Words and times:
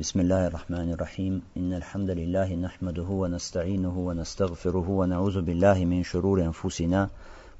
بسم 0.00 0.20
الله 0.20 0.46
الرحمن 0.46 0.92
الرحيم 0.92 1.42
إن 1.56 1.72
الحمد 1.72 2.10
لله 2.10 2.54
نحمده 2.54 3.08
ونستعينه 3.22 3.98
ونستغفره 3.98 4.86
ونعوذ 4.90 5.40
بالله 5.42 5.84
من 5.84 6.02
شرور 6.02 6.42
أنفسنا 6.42 7.08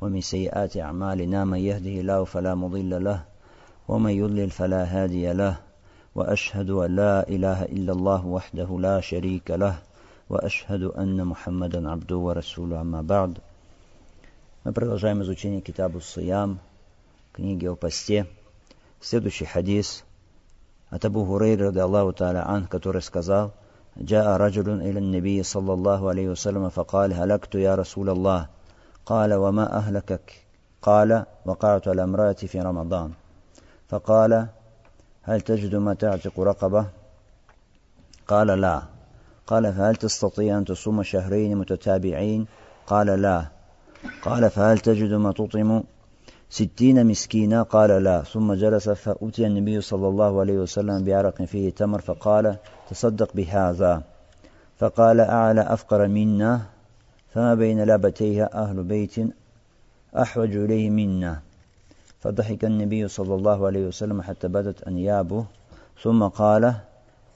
ومن 0.01 0.21
سيئات 0.21 0.77
أعمالنا 0.77 1.45
من 1.45 1.59
يهده 1.59 2.01
الله 2.01 2.25
فلا 2.25 2.55
مضل 2.55 3.05
له 3.05 3.25
ومن 3.89 4.11
يضلل 4.11 4.51
فلا 4.51 4.85
هادي 4.85 5.33
له 5.33 5.57
وأشهد 6.15 6.71
أن 6.71 6.97
لا 6.97 7.29
إله 7.29 7.65
إلا 7.65 7.93
الله 7.93 8.27
وحده 8.27 8.79
لا 8.81 9.01
شريك 9.01 9.51
له 9.51 9.79
وأشهد 10.31 10.83
أن 10.83 11.25
محمدا 11.25 11.91
عبده 11.91 12.17
ورسوله 12.17 12.81
أما 12.81 13.03
بعد 13.03 13.39
Мы 14.65 14.73
продолжаем 14.73 15.23
изучение 15.23 15.61
كتاب 15.61 15.97
الصيام 15.97 16.59
книги 17.33 17.67
о 17.67 17.77
посте. 17.77 18.27
Следующий 19.01 19.45
хадис– 19.45 20.05
от 20.92 21.06
Абу 21.06 21.26
Хурейра, 21.26 21.66
ради 21.68 21.80
Аллаху 21.80 22.14
Та'аля 22.14 22.44
Ан, 22.48 22.68
который 22.68 23.02
сказал, 23.02 23.52
جاء 23.98 24.38
رجل 24.38 24.82
إلى 24.82 25.00
النبي 25.00 25.44
صلى 25.44 25.74
الله 25.74 26.10
عليه 26.10 26.30
وسلم 26.30 26.70
فقال 26.70 27.14
هلكت 27.14 27.56
يا 27.56 27.76
رسول 27.76 28.10
الله 28.10 28.48
قال 29.06 29.34
وما 29.34 29.78
أهلكك 29.78 30.34
قال 30.82 31.26
وقعت 31.46 31.88
على 31.88 32.04
امرأتي 32.04 32.48
في 32.48 32.60
رمضان 32.60 33.12
فقال 33.90 34.48
هل 35.24 35.42
تجد 35.42 35.76
ما 35.76 35.94
تعتق 35.94 36.40
رقبة 36.40 36.86
قال 38.28 38.48
لا 38.48 38.82
قال 39.48 39.74
فهل 39.74 39.96
تستطيع 39.96 40.58
أن 40.58 40.66
تصوم 40.66 41.04
شهرين 41.04 41.58
متتابعين 41.58 42.48
قال 42.88 43.08
لا 43.22 43.46
قال 44.22 44.50
فهل 44.50 44.80
تجد 44.80 45.14
ما 45.14 45.32
تطعم 45.32 45.84
ستين 46.50 47.06
مسكينا 47.06 47.62
قال 47.64 48.04
لا 48.04 48.24
ثم 48.24 48.54
جلس 48.54 48.90
فأتي 48.90 49.48
النبي 49.48 49.82
صلى 49.82 50.08
الله 50.08 50.40
عليه 50.40 50.58
وسلم 50.58 51.04
بعرق 51.04 51.44
فيه 51.44 51.70
تمر 51.70 52.02
فقال 52.02 52.58
تصدق 52.90 53.34
بهذا 53.34 54.04
فقال 54.78 55.20
أعلى 55.22 55.62
أفقر 55.62 56.08
منا 56.08 56.62
فما 57.34 57.56
بين 57.56 57.84
لابتيها 57.84 58.50
أهل 58.54 58.84
بيت 58.84 59.16
أحوج 60.18 60.56
إليه 60.56 60.90
منا 60.90 61.40
فضحك 62.20 62.66
النبي 62.66 63.08
صلى 63.08 63.36
الله 63.36 63.66
عليه 63.66 63.88
وسلم 63.88 64.22
حتى 64.22 64.48
بدت 64.48 64.84
أنيابه 64.84 65.46
ثم 66.04 66.24
قال 66.24 66.74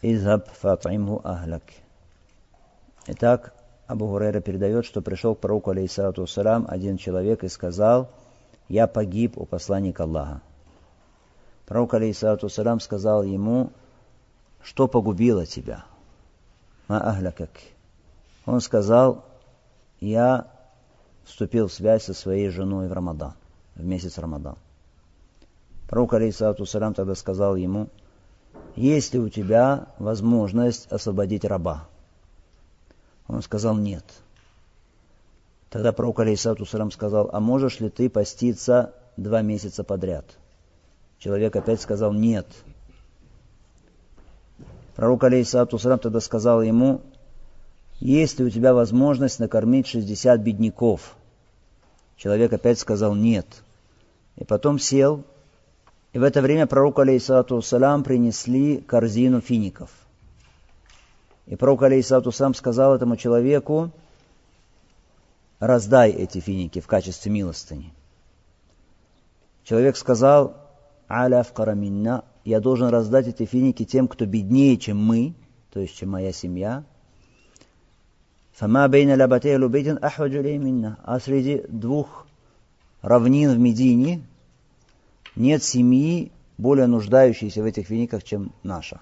اذهب 0.04 0.42
فاطعمه 0.54 1.20
أهلك 1.26 1.84
Итак, 3.12 3.54
Абу 3.88 4.08
Хурейра 4.08 4.40
передает, 4.40 4.86
что 4.86 5.02
пришел 5.02 5.34
к 5.34 5.40
пророку, 5.40 5.72
алейхиссалату 5.72 6.28
салям, 6.28 6.68
один 6.70 6.98
человек 6.98 7.44
и 7.44 7.48
сказал, 7.48 8.08
«Я 8.69 8.87
погиб 8.87 9.37
у 9.37 9.45
посланника 9.45 10.05
Аллаха». 10.05 10.43
Пророк, 11.67 11.95
алейхиссалату 11.95 12.49
салям, 12.49 12.81
сказал 12.81 13.23
ему, 13.23 13.73
«Что 14.63 14.89
погубило 14.89 15.47
тебя?» 15.47 15.85
«Ма 16.89 17.01
ахлякак». 17.01 17.51
Он 18.47 18.61
сказал, 18.61 19.25
«Я 20.01 20.51
вступил 21.25 21.69
в 21.69 21.73
связь 21.73 22.05
со 22.05 22.15
своей 22.15 22.49
женой 22.51 22.89
в 22.89 22.93
Рамадан, 22.93 23.35
в 23.75 23.85
месяц 23.85 24.19
Рамадан». 24.19 24.57
Пророк, 25.89 26.15
алейхиссалату 26.15 26.67
салям, 26.67 26.95
тогда 26.95 27.15
сказал 27.15 27.57
ему, 27.57 27.89
«Есть 28.77 29.15
ли 29.15 29.21
у 29.21 29.29
тебя 29.29 29.89
возможность 29.99 30.91
освободить 30.91 31.45
раба?» 31.45 31.87
Он 33.27 33.43
сказал 33.43 33.77
нет. 33.77 34.05
Тогда 35.75 35.91
пророк 35.91 36.21
Алейсату 36.21 36.65
Сарам 36.67 36.93
сказал, 36.93 37.31
а 37.33 37.41
можешь 37.41 37.81
ли 37.81 37.91
ты 37.91 38.09
поститься 38.09 38.95
два 39.17 39.43
месяца 39.43 39.83
подряд? 39.83 40.25
Человек 41.19 41.57
опять 41.57 41.81
сказал 41.81 42.13
нет. 42.13 42.47
Пророк 44.95 45.25
Алейсату 45.25 45.77
Сарам 45.81 45.99
тогда 45.99 46.21
сказал 46.21 46.63
ему, 46.63 47.01
есть 47.99 48.39
ли 48.39 48.45
у 48.45 48.51
тебя 48.51 48.73
возможность 48.73 49.41
накормить 49.41 49.89
60 49.89 50.39
бедняков? 50.39 51.17
Человек 52.17 52.53
опять 52.53 52.79
сказал 52.79 53.17
нет. 53.17 53.49
И 54.37 54.45
потом 54.45 54.79
сел, 54.79 55.25
и 56.13 56.21
в 56.21 56.23
это 56.23 56.41
время 56.41 56.69
пророку 56.69 57.01
Алейсату 57.01 57.61
Салам 57.63 58.05
принесли 58.05 58.77
корзину 58.77 59.41
фиников– 59.41 59.91
и 61.47 61.57
пророк, 61.57 61.83
алейхиссалату 61.83 62.33
сам 62.33 62.55
сказал 62.55 62.95
этому 62.95 63.17
человеку, 63.17 63.91
раздай 65.67 66.11
эти 66.11 66.41
финики 66.41 66.81
в 66.81 66.87
качестве 66.87 67.33
милостыни. 67.33 67.93
Человек 69.65 69.97
сказал, 69.97 70.57
аля 71.09 71.43
вкараминна, 71.43 72.25
я 72.45 72.61
должен 72.61 72.89
раздать 72.89 73.29
эти 73.29 73.47
финики 73.47 73.85
тем, 73.87 74.07
кто 74.07 74.27
беднее, 74.27 74.77
чем 74.77 75.03
мы, 75.03 75.35
то 75.73 75.81
есть 75.81 75.97
чем 75.97 76.11
моя 76.11 76.33
семья. 76.33 76.85
Фама 78.53 78.87
бейна 78.89 79.17
лабатей 79.17 79.57
лубейтин 79.57 79.99
минна. 80.61 80.99
А 81.03 81.19
среди 81.19 81.65
двух 81.69 82.27
равнин 83.01 83.53
в 83.53 83.59
Медине 83.59 84.23
нет 85.35 85.63
семьи, 85.65 86.31
более 86.59 86.87
нуждающейся 86.87 87.63
в 87.63 87.65
этих 87.65 87.87
финиках, 87.87 88.23
чем 88.23 88.53
наша. 88.63 89.01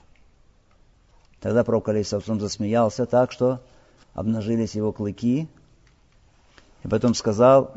Тогда 1.40 1.64
пророк 1.64 1.88
Алейсалам 1.88 2.40
засмеялся 2.40 3.04
так, 3.04 3.32
что 3.32 3.60
обнажились 4.14 4.76
его 4.76 4.92
клыки, 4.92 5.48
и 6.84 6.88
потом 6.88 7.14
сказал, 7.14 7.74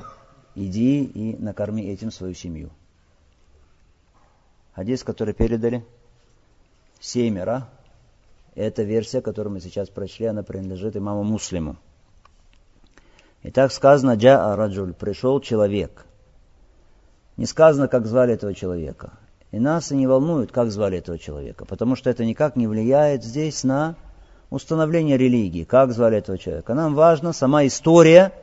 иди 0.55 1.03
и 1.03 1.35
накорми 1.37 1.83
этим 1.83 2.11
свою 2.11 2.33
семью. 2.33 2.69
Хадис, 4.73 5.03
который 5.03 5.33
передали 5.33 5.85
семеро, 6.99 7.69
это 8.55 8.83
версия, 8.83 9.21
которую 9.21 9.53
мы 9.53 9.61
сейчас 9.61 9.89
прочли, 9.89 10.27
она 10.27 10.43
принадлежит 10.43 10.95
имаму 10.95 11.23
Муслиму. 11.23 11.77
Итак, 13.43 13.71
сказано, 13.71 14.15
джа 14.15 14.55
раджуль, 14.55 14.93
пришел 14.93 15.39
человек. 15.39 16.05
Не 17.37 17.45
сказано, 17.45 17.87
как 17.87 18.05
звали 18.07 18.33
этого 18.33 18.53
человека. 18.53 19.13
И 19.51 19.59
нас 19.59 19.91
и 19.91 19.95
не 19.95 20.07
волнует, 20.07 20.51
как 20.51 20.71
звали 20.71 20.97
этого 20.97 21.19
человека, 21.19 21.65
потому 21.65 21.95
что 21.95 22.09
это 22.09 22.25
никак 22.25 22.55
не 22.55 22.67
влияет 22.67 23.23
здесь 23.23 23.63
на 23.63 23.95
установление 24.49 25.17
религии, 25.17 25.63
как 25.63 25.91
звали 25.91 26.17
этого 26.17 26.37
человека. 26.37 26.73
Нам 26.73 26.95
важна 26.95 27.33
сама 27.33 27.65
история, 27.65 28.33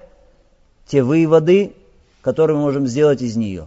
те 0.87 1.03
выводы, 1.03 1.75
которые 2.21 2.57
мы 2.57 2.63
можем 2.63 2.87
сделать 2.87 3.23
из 3.23 3.37
нее. 3.37 3.67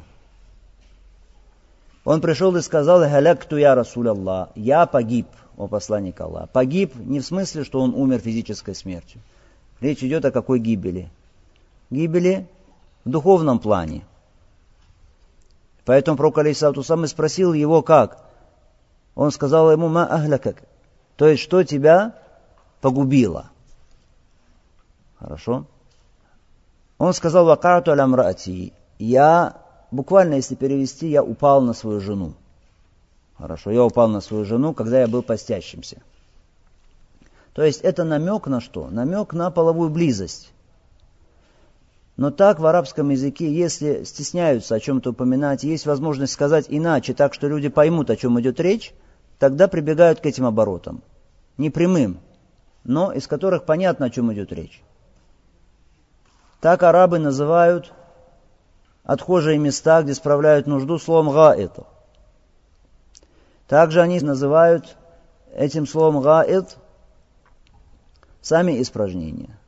Он 2.03 2.21
пришел 2.21 2.55
и 2.55 2.61
сказал, 2.61 3.01
«Халякту 3.01 3.57
я 3.57 3.73
Расуль 3.75 4.09
Аллах, 4.09 4.49
я 4.55 4.85
погиб, 4.85 5.27
о 5.57 5.67
посланник 5.67 6.19
Аллаха. 6.19 6.47
Погиб 6.47 6.95
не 6.95 7.19
в 7.19 7.25
смысле, 7.25 7.63
что 7.63 7.79
он 7.79 7.93
умер 7.95 8.19
физической 8.19 8.75
смертью. 8.75 9.21
Речь 9.79 10.03
идет 10.03 10.25
о 10.25 10.31
какой 10.31 10.59
гибели? 10.59 11.09
Гибели 11.89 12.47
в 13.05 13.09
духовном 13.09 13.59
плане– 13.59 14.03
Поэтому 15.85 16.17
пророк 16.17 16.39
Алейсалату 16.39 16.83
сам 16.83 17.05
и 17.05 17.07
спросил 17.07 17.53
его, 17.53 17.83
как? 17.83 18.25
Он 19.13 19.31
сказал 19.31 19.71
ему, 19.71 19.87
ма 19.87 20.05
ахлякак. 20.05 20.63
То 21.15 21.27
есть, 21.27 21.43
что 21.43 21.63
тебя 21.63 22.15
погубило? 22.81 23.51
Хорошо? 25.19 25.65
Он 26.97 27.13
сказал, 27.13 27.45
вакату 27.45 27.91
алямрати. 27.91 28.73
Я, 28.99 29.57
буквально 29.91 30.35
если 30.35 30.55
перевести, 30.55 31.07
я 31.07 31.23
упал 31.23 31.61
на 31.61 31.73
свою 31.73 31.99
жену. 31.99 32.33
Хорошо, 33.37 33.71
я 33.71 33.83
упал 33.83 34.07
на 34.07 34.21
свою 34.21 34.45
жену, 34.45 34.73
когда 34.73 35.01
я 35.01 35.07
был 35.07 35.21
постящимся. 35.21 36.01
То 37.53 37.63
есть 37.63 37.81
это 37.81 38.03
намек 38.03 38.47
на 38.47 38.61
что? 38.61 38.87
Намек 38.89 39.33
на 39.33 39.51
половую 39.51 39.89
близость. 39.89 40.51
Но 42.15 42.31
так 42.31 42.59
в 42.59 42.65
арабском 42.65 43.09
языке, 43.09 43.51
если 43.51 44.05
стесняются 44.05 44.75
о 44.75 44.79
чем-то 44.79 45.09
упоминать, 45.09 45.63
есть 45.63 45.85
возможность 45.85 46.31
сказать 46.31 46.65
иначе, 46.69 47.13
так 47.13 47.33
что 47.33 47.49
люди 47.49 47.67
поймут, 47.67 48.09
о 48.09 48.15
чем 48.15 48.39
идет 48.39 48.61
речь, 48.61 48.93
тогда 49.37 49.67
прибегают 49.67 50.21
к 50.21 50.25
этим 50.25 50.45
оборотам. 50.45 51.03
Не 51.57 51.69
прямым, 51.69 52.19
но 52.85 53.11
из 53.11 53.27
которых 53.27 53.65
понятно, 53.65 54.05
о 54.05 54.09
чем 54.09 54.31
идет 54.31 54.53
речь. 54.53 54.81
Так 56.65 56.81
арабы 56.81 57.19
называют 57.19 57.93
отхожие 59.03 59.59
места, 59.59 60.01
где 60.01 60.15
справляют 60.15 60.65
нужду, 60.65 60.97
словом 60.97 61.31
гаэт. 61.31 61.73
Также 63.67 64.01
они 64.01 64.19
называют 64.19 64.97
этим 65.53 65.85
словом 65.85 66.23
гаэт 66.23 66.75
сами 68.41 68.81
испражнения, 68.81 69.59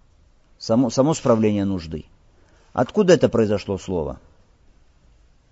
само, 0.58 0.90
само 0.90 1.14
справление 1.14 1.66
нужды. 1.66 2.06
Откуда 2.74 3.14
это 3.14 3.30
произошло 3.30 3.78
слово? 3.78 4.20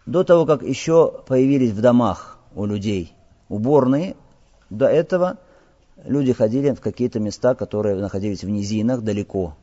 До 0.07 0.23
того, 0.23 0.47
как 0.47 0.63
еще 0.63 1.21
появились 1.27 1.73
в 1.73 1.79
домах 1.79 2.39
у 2.55 2.65
людей 2.65 3.13
уборные, 3.49 4.15
до 4.71 4.87
этого 4.87 5.37
люди 6.05 6.33
ходили 6.33 6.71
в 6.71 6.81
какие-то 6.81 7.19
места, 7.19 7.53
которые 7.53 7.97
находились 7.97 8.43
в 8.43 8.49
низинах, 8.49 9.01
далеко 9.01 9.55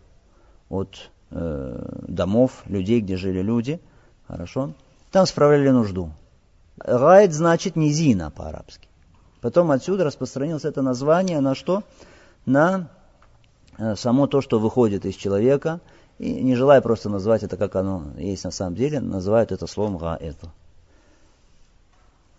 от 0.69 1.11
домов, 1.33 2.63
людей, 2.67 3.01
где 3.01 3.17
жили 3.17 3.41
люди. 3.41 3.81
Хорошо? 4.27 4.75
Там 5.11 5.27
справляли 5.27 5.71
нужду. 5.71 6.11
Гайд 6.79 7.33
значит 7.33 7.77
низина 7.77 8.31
по-арабски. 8.31 8.89
Потом 9.41 9.71
отсюда 9.71 10.05
распространилось 10.05 10.65
это 10.65 10.83
название 10.83 11.41
на 11.41 11.55
что? 11.55 11.83
На 12.47 12.89
э, 13.77 13.97
само 13.97 14.27
то, 14.27 14.41
что 14.41 14.59
выходит 14.59 15.05
из 15.05 15.17
человека, 15.17 15.81
и 16.19 16.43
не 16.43 16.55
желая 16.55 16.81
просто 16.81 17.09
назвать 17.09 17.43
это, 17.43 17.57
как 17.57 17.75
оно 17.77 18.05
есть 18.17 18.45
на 18.45 18.53
самом 18.53 18.77
деле, 18.77 19.01
называют 19.01 19.53
это 19.53 19.67
словом 19.67 19.99
гаэту. 19.99 20.51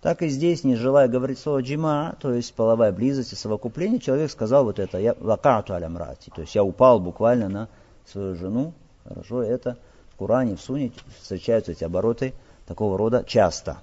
Так 0.01 0.21
и 0.21 0.29
здесь, 0.29 0.63
не 0.63 0.75
желая 0.75 1.07
говорить 1.07 1.39
слово 1.39 1.61
джима, 1.61 2.15
то 2.19 2.33
есть 2.33 2.53
половая 2.53 2.91
близость 2.91 3.33
и 3.33 3.37
совокупление, 3.37 3.99
человек 3.99 4.31
сказал 4.31 4.65
вот 4.65 4.79
это, 4.79 4.97
я 4.97 5.15
вакату 5.19 5.73
алямрати, 5.73 6.29
то 6.33 6.41
есть 6.41 6.55
я 6.55 6.63
упал 6.63 6.99
буквально 6.99 7.49
на 7.49 7.69
свою 8.05 8.35
жену. 8.35 8.73
Хорошо, 9.05 9.43
это 9.43 9.77
в 10.13 10.17
Коране, 10.17 10.55
в 10.55 10.61
Суне 10.61 10.91
встречаются 11.21 11.71
эти 11.71 11.83
обороты 11.83 12.33
такого 12.65 12.97
рода 12.97 13.23
часто. 13.25 13.77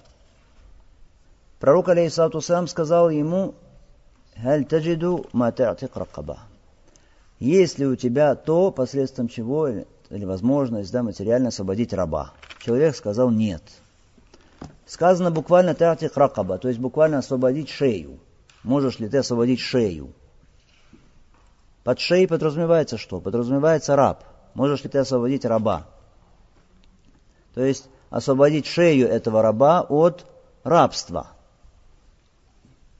Пророк, 1.59 1.91
алейхиссалату 1.91 2.41
сам 2.41 2.67
сказал 2.67 3.11
ему, 3.11 3.55
«Халь 4.43 4.65
таджиду 4.65 5.27
ма 5.33 5.53
ракаба». 5.53 6.39
Есть 7.39 7.79
ли 7.79 7.87
у 7.87 7.97
тебя 7.97 8.35
то, 8.35 8.71
посредством 8.71 9.29
чего, 9.29 9.69
или 9.69 10.25
возможность 10.25 10.93
да, 10.93 11.03
материально 11.03 11.49
освободить 11.49 11.93
раба? 11.93 12.33
Человек 12.59 12.97
сказал 12.97 13.31
нет. 13.31 13.63
Сказано 14.87 15.31
буквально 15.31 15.75
татик 15.75 16.17
ракаба, 16.17 16.59
то 16.59 16.69
есть 16.69 16.81
буквально 16.81 17.19
освободить 17.19 17.69
шею. 17.69 18.19
Можешь 18.63 18.99
ли 18.99 19.09
ты 19.09 19.19
освободить 19.19 19.61
шею? 19.61 20.13
Под 21.85 21.99
шеей 21.99 22.27
подразумевается 22.27 22.99
что? 22.99 23.21
Подразумевается 23.21 23.97
раб. 23.97 24.25
Можешь 24.55 24.83
ли 24.85 24.91
ты 24.91 24.99
освободить 24.99 25.45
раба? 25.45 25.87
То 27.55 27.63
есть 27.63 27.89
освободить 28.11 28.67
шею 28.67 29.09
этого 29.09 29.43
раба 29.43 29.83
от 29.89 30.27
рабства. 30.65 31.29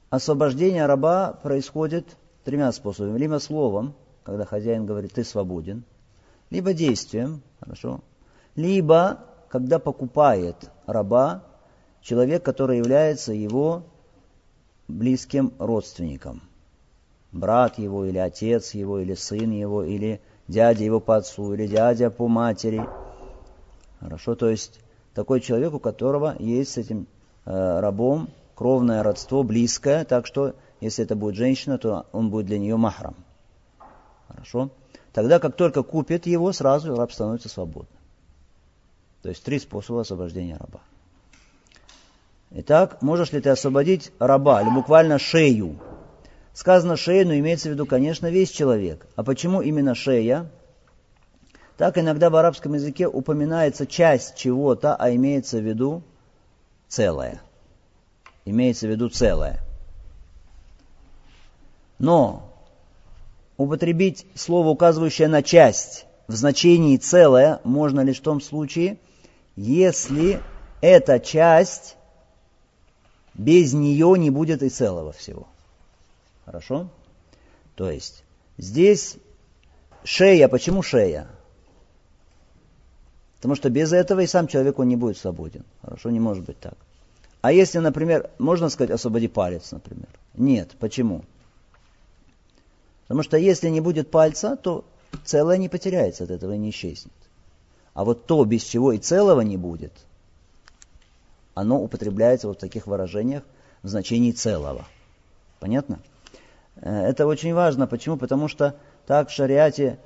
Освобождение 0.09 0.85
раба 0.85 1.33
происходит 1.33 2.17
тремя 2.43 2.71
способами. 2.71 3.17
Либо 3.17 3.39
словом, 3.39 3.93
когда 4.23 4.45
хозяин 4.45 4.85
говорит, 4.85 5.13
ты 5.13 5.23
свободен, 5.23 5.83
либо 6.49 6.73
действием, 6.73 7.41
хорошо, 7.59 8.01
либо 8.55 9.19
когда 9.49 9.79
покупает 9.79 10.69
раба 10.85 11.43
человек, 12.01 12.43
который 12.43 12.77
является 12.77 13.33
его 13.33 13.83
близким 14.87 15.53
родственником. 15.59 16.41
Брат 17.31 17.77
его, 17.77 18.05
или 18.05 18.17
отец 18.17 18.73
его, 18.73 18.99
или 18.99 19.13
сын 19.13 19.51
его, 19.51 19.83
или 19.83 20.21
дядя 20.51 20.83
его 20.83 20.99
по 20.99 21.17
отцу, 21.17 21.53
или 21.53 21.65
дядя 21.65 22.11
по 22.11 22.27
матери. 22.27 22.85
Хорошо, 23.99 24.35
то 24.35 24.49
есть 24.49 24.79
такой 25.13 25.41
человек, 25.41 25.73
у 25.73 25.79
которого 25.79 26.35
есть 26.39 26.73
с 26.73 26.77
этим 26.77 27.07
э, 27.45 27.79
рабом 27.79 28.29
кровное 28.55 29.01
родство, 29.01 29.43
близкое, 29.43 30.05
так 30.05 30.27
что 30.27 30.53
если 30.81 31.03
это 31.03 31.15
будет 31.15 31.35
женщина, 31.35 31.77
то 31.77 32.05
он 32.11 32.29
будет 32.29 32.45
для 32.45 32.59
нее 32.59 32.77
махрам. 32.77 33.15
Хорошо? 34.27 34.69
Тогда, 35.13 35.39
как 35.39 35.55
только 35.55 35.83
купит 35.83 36.27
его, 36.27 36.51
сразу 36.51 36.95
раб 36.95 37.11
становится 37.11 37.49
свободным. 37.49 37.99
То 39.21 39.29
есть 39.29 39.43
три 39.43 39.59
способа 39.59 40.01
освобождения 40.01 40.57
раба. 40.57 40.79
Итак, 42.51 43.01
можешь 43.01 43.31
ли 43.31 43.41
ты 43.41 43.49
освободить 43.49 44.11
раба, 44.19 44.61
или 44.61 44.69
буквально 44.69 45.19
шею? 45.19 45.79
Сказано 46.53 46.97
шея, 46.97 47.25
но 47.25 47.33
имеется 47.35 47.69
в 47.69 47.71
виду, 47.71 47.85
конечно, 47.85 48.27
весь 48.27 48.51
человек. 48.51 49.07
А 49.15 49.23
почему 49.23 49.61
именно 49.61 49.95
шея? 49.95 50.49
Так 51.77 51.97
иногда 51.97 52.29
в 52.29 52.35
арабском 52.35 52.73
языке 52.73 53.07
упоминается 53.07 53.87
часть 53.87 54.35
чего-то, 54.35 54.95
а 54.95 55.13
имеется 55.15 55.59
в 55.59 55.65
виду 55.65 56.03
целое. 56.87 57.41
Имеется 58.45 58.87
в 58.87 58.89
виду 58.91 59.09
целое. 59.09 59.59
Но 61.97 62.51
употребить 63.57 64.25
слово, 64.35 64.67
указывающее 64.67 65.27
на 65.27 65.41
часть, 65.41 66.05
в 66.27 66.35
значении 66.35 66.97
целое, 66.97 67.61
можно 67.63 68.01
лишь 68.01 68.19
в 68.19 68.23
том 68.23 68.41
случае, 68.41 68.97
если 69.55 70.41
эта 70.81 71.19
часть 71.19 71.95
без 73.33 73.73
нее 73.73 74.15
не 74.17 74.29
будет 74.29 74.63
и 74.63 74.69
целого 74.69 75.11
всего. 75.13 75.47
Хорошо? 76.51 76.89
То 77.75 77.89
есть, 77.89 78.25
здесь 78.57 79.15
шея. 80.03 80.49
Почему 80.49 80.83
шея? 80.83 81.27
Потому 83.37 83.55
что 83.55 83.69
без 83.69 83.93
этого 83.93 84.19
и 84.19 84.27
сам 84.27 84.47
человек 84.47 84.77
он 84.77 84.89
не 84.89 84.97
будет 84.97 85.17
свободен. 85.17 85.63
Хорошо, 85.81 86.09
не 86.09 86.19
может 86.19 86.43
быть 86.43 86.59
так. 86.59 86.75
А 87.39 87.53
если, 87.53 87.79
например, 87.79 88.29
можно 88.37 88.67
сказать, 88.67 88.91
освободи 88.91 89.29
палец, 89.29 89.71
например? 89.71 90.09
Нет. 90.35 90.71
Почему? 90.77 91.23
Потому 93.03 93.23
что 93.23 93.37
если 93.37 93.69
не 93.69 93.79
будет 93.79 94.11
пальца, 94.11 94.57
то 94.57 94.83
целое 95.23 95.57
не 95.57 95.69
потеряется 95.69 96.25
от 96.25 96.31
этого 96.31 96.53
и 96.53 96.57
не 96.57 96.71
исчезнет. 96.71 97.13
А 97.93 98.03
вот 98.03 98.25
то, 98.25 98.43
без 98.43 98.63
чего 98.63 98.91
и 98.91 98.97
целого 98.97 99.41
не 99.41 99.55
будет– 99.55 99.93
оно 101.53 101.81
употребляется 101.81 102.47
вот 102.47 102.57
в 102.57 102.61
таких 102.61 102.87
выражениях 102.87 103.43
в 103.83 103.87
значении 103.87 104.31
целого. 104.31 104.85
Понятно? 105.59 105.99
Э, 106.81 107.05
это 107.05 107.25
очень 107.25 107.53
важно. 107.53 107.87
Почему? 107.87 108.17
Потому 108.17 108.47
что 108.47 108.75
так 109.07 109.29
в 109.29 109.31
шариате 109.31 109.97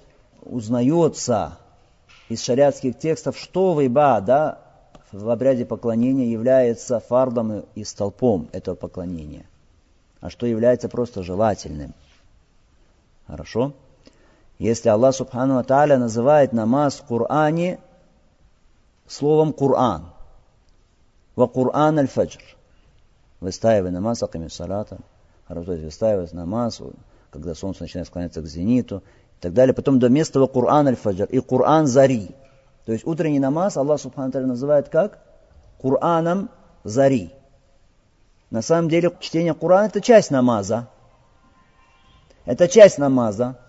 узнается 0.41 1.57
из 2.29 2.43
шариатских 2.43 2.97
текстов, 2.97 3.37
что 3.37 3.79
вейба, 3.79 4.21
да, 4.21 4.59
в 5.11 5.29
обряде 5.29 5.65
поклонения 5.65 6.27
является 6.27 6.99
фардом 6.99 7.65
и 7.75 7.83
столпом 7.83 8.49
этого 8.51 8.75
поклонения, 8.75 9.45
а 10.19 10.29
что 10.29 10.45
является 10.45 10.89
просто 10.89 11.23
желательным. 11.23 11.93
Хорошо? 13.27 13.73
Если 14.59 14.89
Аллах 14.89 15.15
Субхану 15.15 15.57
Аталя 15.57 15.97
называет 15.97 16.53
намаз 16.53 16.95
в 16.95 17.05
Коране 17.05 17.79
словом 19.07 19.53
Коран, 19.53 20.05
Ва 21.35 21.47
Кур'ан 21.47 21.99
аль-фаджр. 21.99 22.41
Выстаивай 23.41 23.91
намаз, 23.91 24.23
аками 24.23 24.47
салата. 24.47 24.97
Хорошо, 25.47 25.73
выстаивай 25.73 26.27
намаз, 26.31 26.81
когда 27.29 27.53
солнце 27.53 27.83
начинает 27.83 28.07
склоняться 28.07 28.41
к 28.41 28.47
зениту 28.47 29.03
и 29.37 29.41
так 29.41 29.53
далее. 29.53 29.73
Потом 29.73 29.99
до 29.99 30.09
места 30.09 30.39
ва 30.39 30.47
Кур'ан 30.47 30.87
аль-фаджр 30.87 31.25
и 31.25 31.39
Кур'ан 31.39 31.85
зари. 31.85 32.31
То 32.85 32.91
есть 32.91 33.05
утренний 33.05 33.39
намаз 33.39 33.77
Аллах 33.77 33.99
Субхану 33.99 34.47
называет 34.47 34.89
как? 34.89 35.19
Кур'аном 35.81 36.49
зари. 36.83 37.31
На 38.49 38.61
самом 38.61 38.89
деле 38.89 39.11
чтение 39.19 39.53
Кур'ана 39.53 39.87
это 39.87 40.01
часть 40.01 40.31
намаза. 40.31 40.87
Это 42.45 42.67
часть 42.67 42.97
намаза. 42.97 43.59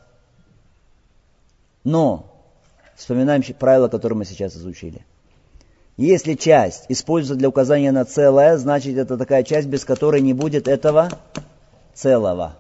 Но, 1.85 2.26
вспоминаем 2.95 3.42
правила, 3.59 3.88
которые 3.88 4.18
мы 4.18 4.25
сейчас 4.25 4.56
изучили– 4.56 5.04
если 5.97 6.35
часть 6.35 6.85
используется 6.90 7.38
для 7.38 7.49
указания 7.49 7.90
на 7.90 8.04
целое, 8.04 8.59
значит 8.59 8.99
это 8.99 9.16
такая 9.16 9.42
часть, 9.45 9.66
без 9.66 9.85
которой 9.87 10.21
не 10.21 10.35
будет 10.35 10.68
этого 10.68 11.09
целого. 11.97 12.57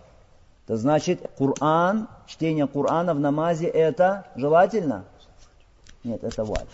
Это 0.64 0.76
значит, 0.76 1.20
Коран, 1.38 2.08
чтение 2.26 2.66
Корана 2.66 3.14
в 3.14 3.20
намазе 3.20 3.66
это 3.66 4.26
желательно? 4.34 5.04
Нет, 6.02 6.24
это 6.24 6.44
валь. 6.44 6.66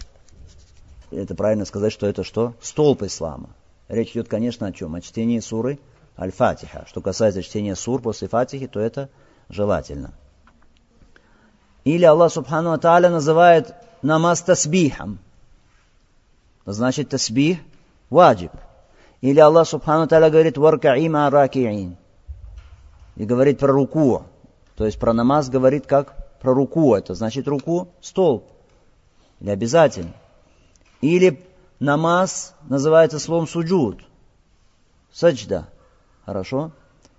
Это 1.10 1.34
правильно 1.34 1.64
сказать, 1.66 1.92
что 1.92 2.06
это 2.06 2.24
что? 2.24 2.54
Столб 2.62 3.02
ислама. 3.02 3.50
Речь 3.88 4.12
идет, 4.12 4.28
конечно, 4.28 4.66
о 4.66 4.72
чем? 4.72 4.94
О 4.94 5.00
чтении 5.00 5.40
суры 5.40 5.78
Аль-Фатиха. 6.18 6.84
Что 6.86 7.02
касается 7.02 7.42
чтения 7.42 7.76
сур 7.76 8.00
после 8.00 8.28
Фатихи, 8.28 8.66
то 8.66 8.80
это 8.80 9.10
желательно. 9.50 10.12
Или 11.84 12.04
Аллах 12.04 12.32
Субхану 12.32 12.72
Ата'аля 12.72 13.10
называет 13.10 13.74
намаз 14.00 14.40
тасбихом 14.40 15.18
значит 16.64 17.10
тасбих 17.10 17.58
ваджиб. 18.10 18.52
Или 19.20 19.40
Аллах 19.40 19.68
Субхану 19.68 20.06
Таля 20.08 20.30
говорит 20.30 20.58
варкаима 20.58 21.30
ракиин. 21.30 21.96
И 23.16 23.24
говорит 23.24 23.58
про 23.58 23.72
руку. 23.72 24.24
То 24.76 24.86
есть 24.86 24.98
про 24.98 25.12
намаз 25.12 25.50
говорит 25.50 25.86
как 25.86 26.38
про 26.40 26.54
руку. 26.54 26.94
Это 26.94 27.14
значит 27.14 27.46
руку 27.46 27.88
столб. 28.00 28.44
Или 29.40 29.50
обязательно. 29.50 30.12
Или 31.00 31.44
намаз 31.78 32.54
называется 32.68 33.18
словом 33.18 33.46
суджуд. 33.46 34.02
Саджда. 35.12 35.68
Хорошо? 36.24 36.72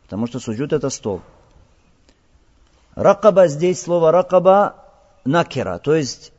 Потому 0.03 0.27
что 0.27 0.39
суджуд 0.39 0.73
это 0.73 0.89
столб. 0.89 1.21
Ракаба 2.95 3.47
здесь 3.47 3.81
слово 3.81 4.11
ракаба 4.11 4.75
накера, 5.25 5.79
то 5.79 5.95
есть 5.95 6.31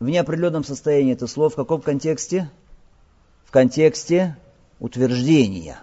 в 0.00 0.08
неопределенном 0.08 0.64
состоянии 0.64 1.12
это 1.12 1.26
слово 1.26 1.50
в 1.50 1.54
каком 1.54 1.80
контексте? 1.82 2.50
В 3.44 3.50
контексте 3.50 4.36
утверждения. 4.78 5.78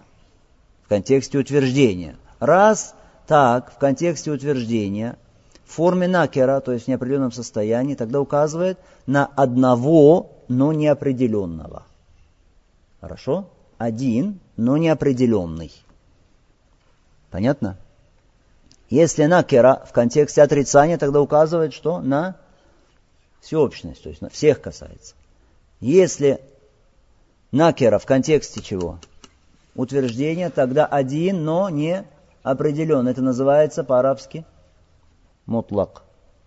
В 0.84 0.90
контексте 0.90 1.38
утверждения. 1.38 2.18
Раз 2.40 2.96
так, 3.28 3.74
в 3.74 3.78
контексте 3.78 4.32
утверждения, 4.32 5.18
в 5.66 5.74
форме 5.74 6.08
накера, 6.08 6.62
то 6.62 6.72
есть 6.72 6.86
в 6.86 6.88
неопределенном 6.88 7.34
состоянии, 7.34 7.94
тогда 7.94 8.22
указывает 8.22 8.80
на 9.06 9.26
одного, 9.26 10.32
но 10.48 10.72
неопределенного. 10.72 11.84
Хорошо? 13.02 13.50
Один, 13.78 14.40
но 14.56 14.78
неопределенный. 14.78 15.74
Понятно? 17.30 17.78
Если 18.90 19.26
накера 19.26 19.84
в 19.86 19.92
контексте 19.92 20.42
отрицания, 20.42 20.98
тогда 20.98 21.20
указывает, 21.20 21.74
что 21.74 22.00
на 22.00 22.38
всеобщность, 23.42 24.04
то 24.04 24.10
есть 24.10 24.22
на 24.22 24.30
всех 24.30 24.62
касается. 24.62 25.16
Если 25.82 26.40
накера 27.52 28.00
в 28.00 28.06
контексте 28.06 28.62
чего? 28.62 29.00
Утверждение, 29.76 30.50
тогда 30.50 30.86
один, 30.86 31.44
но 31.44 31.70
не 31.70 32.06
определен. 32.52 33.08
Это 33.08 33.22
называется 33.22 33.84
по-арабски 33.84 34.46
мутлак. 35.46 36.04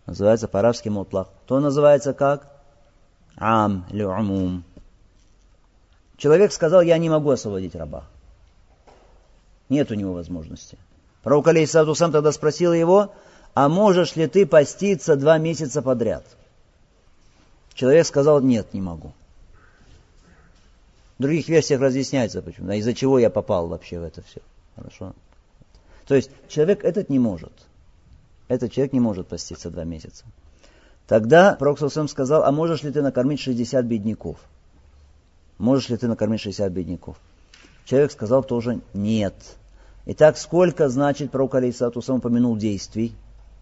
Называется 0.06 0.48
по-арабски 0.48 0.88
мутлак. 0.88 1.28
То 1.46 1.60
называется 1.60 2.14
как? 2.14 2.50
Ам 3.36 3.86
или 3.90 4.02
умум. 4.02 4.64
Человек 6.16 6.52
сказал, 6.52 6.82
я 6.82 6.98
не 6.98 7.08
могу 7.08 7.30
освободить 7.30 7.74
раба. 7.74 8.04
Нет 9.68 9.90
у 9.90 9.94
него 9.94 10.12
возможности. 10.12 10.76
Пророк 11.22 11.48
Алейсату 11.48 11.94
сам 11.94 12.12
тогда 12.12 12.32
спросил 12.32 12.72
его, 12.72 13.14
а 13.54 13.68
можешь 13.68 14.16
ли 14.16 14.26
ты 14.26 14.46
поститься 14.46 15.16
два 15.16 15.38
месяца 15.38 15.80
подряд? 15.80 16.24
Человек 17.74 18.06
сказал, 18.06 18.40
нет, 18.40 18.74
не 18.74 18.80
могу. 18.80 19.12
В 21.18 21.22
других 21.22 21.48
версиях 21.48 21.80
разъясняется, 21.80 22.42
почему, 22.42 22.68
да, 22.68 22.74
из-за 22.74 22.94
чего 22.94 23.18
я 23.18 23.30
попал 23.30 23.68
вообще 23.68 23.98
в 23.98 24.04
это 24.04 24.22
все. 24.22 24.40
Хорошо? 24.76 25.14
То 26.10 26.16
есть 26.16 26.32
человек 26.48 26.84
этот 26.84 27.08
не 27.08 27.20
может. 27.20 27.52
Этот 28.48 28.72
человек 28.72 28.92
не 28.92 28.98
может 28.98 29.28
поститься 29.28 29.70
два 29.70 29.84
месяца. 29.84 30.24
Тогда 31.06 31.54
Пророк 31.54 31.78
сам 31.78 32.08
сказал, 32.08 32.42
а 32.42 32.50
можешь 32.50 32.82
ли 32.82 32.90
ты 32.90 33.00
накормить 33.00 33.38
60 33.38 33.84
бедняков? 33.84 34.36
Можешь 35.58 35.88
ли 35.88 35.96
ты 35.96 36.08
накормить 36.08 36.40
60 36.40 36.72
бедняков? 36.72 37.16
Человек 37.84 38.10
сказал 38.10 38.42
тоже 38.42 38.80
нет. 38.92 39.34
Итак, 40.04 40.36
сколько 40.36 40.88
значит 40.88 41.30
пророк 41.30 41.54
Алейсату 41.54 42.02
сам 42.02 42.16
упомянул 42.16 42.56
действий? 42.56 43.14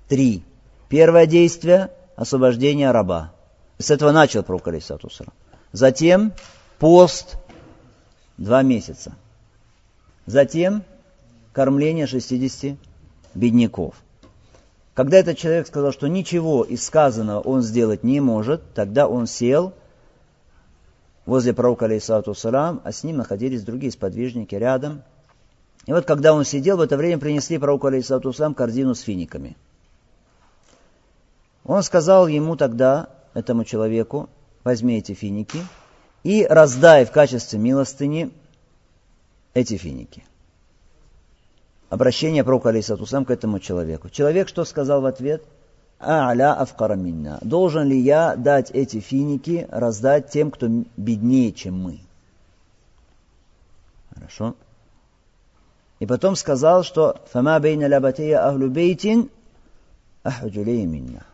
Три. 0.08 0.42
Первое 0.88 1.26
действие– 1.26 1.90
освобождение 2.16 2.92
раба. 2.92 3.34
С 3.76 3.90
этого 3.90 4.10
начал 4.10 4.42
пророк 4.42 4.66
Алейсату 4.68 5.10
Затем 5.72 6.32
пост 6.78 7.36
два 8.38 8.62
месяца. 8.62 9.12
Затем 10.24 10.82
кормление 11.58 12.06
60 12.06 12.76
бедняков. 13.34 13.96
Когда 14.94 15.16
этот 15.16 15.38
человек 15.38 15.66
сказал, 15.66 15.90
что 15.90 16.06
ничего 16.06 16.62
из 16.62 16.86
сказанного 16.86 17.40
он 17.40 17.62
сделать 17.62 18.04
не 18.04 18.20
может, 18.20 18.62
тогда 18.74 19.08
он 19.08 19.26
сел 19.26 19.72
возле 21.26 21.52
пророка, 21.52 21.86
алейсалату 21.86 22.32
салам, 22.36 22.80
а 22.84 22.92
с 22.92 23.02
ним 23.02 23.16
находились 23.16 23.64
другие 23.64 23.90
сподвижники 23.90 24.54
рядом. 24.54 25.02
И 25.86 25.92
вот 25.92 26.04
когда 26.04 26.32
он 26.32 26.44
сидел, 26.44 26.76
в 26.76 26.80
это 26.80 26.96
время 26.96 27.18
принесли 27.18 27.58
пророку, 27.58 27.88
алейсалату 27.88 28.32
салам, 28.32 28.54
корзину 28.54 28.94
с 28.94 29.00
финиками. 29.00 29.56
Он 31.64 31.82
сказал 31.82 32.28
ему 32.28 32.54
тогда, 32.54 33.08
этому 33.34 33.64
человеку, 33.64 34.28
возьми 34.62 34.98
эти 34.98 35.10
финики 35.10 35.58
и 36.22 36.46
раздай 36.48 37.04
в 37.04 37.10
качестве 37.10 37.58
милостыни 37.58 38.30
эти 39.54 39.76
финики. 39.76 40.22
Обращение 41.90 42.44
пророка, 42.44 42.68
алейсалату 42.68 43.06
салам, 43.06 43.24
к 43.24 43.30
этому 43.30 43.60
человеку. 43.60 44.08
Человек 44.10 44.48
что 44.48 44.64
сказал 44.64 45.00
в 45.00 45.06
ответ– 45.06 45.42
а'ля 46.00 46.54
афкара 46.54 46.94
минна. 46.94 47.38
Должен 47.42 47.88
ли 47.88 47.98
я 47.98 48.36
дать 48.36 48.70
эти 48.70 49.00
финики, 49.00 49.66
раздать 49.70 50.30
тем, 50.30 50.50
кто 50.50 50.68
беднее, 50.96 51.52
чем 51.52 51.80
мы? 51.80 52.00
Хорошо. 54.14 54.54
И 55.98 56.06
потом 56.06 56.36
сказал, 56.36 56.84
что 56.84 57.20
«Фама 57.32 57.58
бейна 57.58 57.88
лабатея 57.88 58.46
ахлю 58.46 58.70
бейтин 58.70 59.30
ахуджулей 60.22 60.86
минна». 60.86 61.26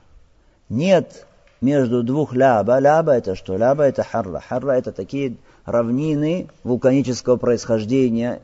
Нет 0.70 1.26
между 1.61 2.02
двух 2.02 2.32
ляба. 2.32 2.78
Ляба 2.78 3.12
это 3.12 3.34
что? 3.34 3.56
Ляба 3.56 3.84
это 3.84 4.02
харра. 4.02 4.40
Харра 4.40 4.73
это 4.73 4.92
такие 4.92 5.37
равнины 5.66 6.49
вулканического 6.62 7.37
происхождения 7.37 8.40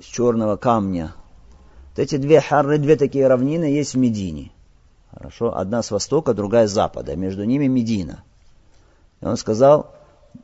с 0.00 0.04
черного 0.04 0.56
камня. 0.56 1.14
Вот 1.94 2.02
эти 2.02 2.16
две 2.16 2.40
харры, 2.40 2.78
две 2.78 2.96
такие 2.96 3.28
равнины 3.28 3.64
есть 3.66 3.94
в 3.94 3.98
Медине. 3.98 4.50
Хорошо? 5.12 5.56
Одна 5.56 5.80
с 5.80 5.92
востока, 5.92 6.34
другая 6.34 6.66
с 6.66 6.72
запада. 6.72 7.14
Между 7.14 7.44
ними 7.44 7.68
Медина. 7.68 8.24
И 9.20 9.24
он 9.24 9.36
сказал, 9.36 9.94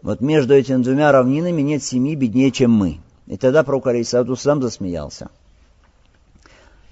вот 0.03 0.21
между 0.21 0.55
этими 0.55 0.81
двумя 0.81 1.11
равнинами 1.11 1.61
нет 1.61 1.83
семьи 1.83 2.15
беднее, 2.15 2.53
чем 2.53 2.71
мы. 2.71 3.01
И 3.27 3.37
тогда 3.37 3.65
пророк 3.65 3.89
Алейсату 3.89 4.37
сам 4.37 4.63
засмеялся. 4.63 5.29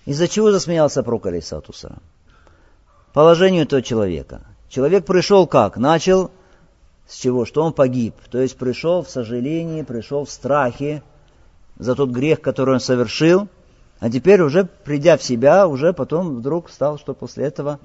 Из-за 0.06 0.26
чего 0.26 0.50
засмеялся 0.50 1.04
пророк 1.04 1.26
Алейсату? 1.26 1.72
Положению 3.12 3.62
этого 3.62 3.80
человека. 3.80 4.40
Человек 4.68 5.06
пришел 5.06 5.46
как? 5.46 5.76
Начал 5.76 6.32
с 7.06 7.16
чего? 7.16 7.44
Что 7.44 7.62
он 7.62 7.72
погиб. 7.72 8.16
То 8.28 8.40
есть 8.40 8.56
пришел 8.56 9.04
в 9.04 9.10
сожалении, 9.10 9.82
пришел 9.82 10.24
в 10.24 10.30
страхе 10.32 11.04
за 11.78 11.94
тот 11.94 12.10
грех, 12.10 12.40
который 12.40 12.74
он 12.74 12.80
совершил– 12.80 13.46
а 14.00 14.10
теперь 14.10 14.40
уже 14.42 14.64
придя 14.64 15.16
в 15.16 15.22
себя, 15.22 15.66
уже 15.66 15.92
потом 15.92 16.36
вдруг 16.36 16.70
стал, 16.70 16.98
что 16.98 17.14
после 17.14 17.46
этого 17.46 17.80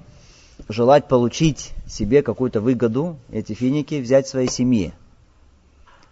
желать 0.68 1.08
получить 1.08 1.72
себе 1.88 2.22
какую-то 2.22 2.60
выгоду, 2.60 3.18
эти 3.30 3.52
финики 3.54 4.00
взять 4.00 4.28
своей 4.28 4.48
семье. 4.48 4.92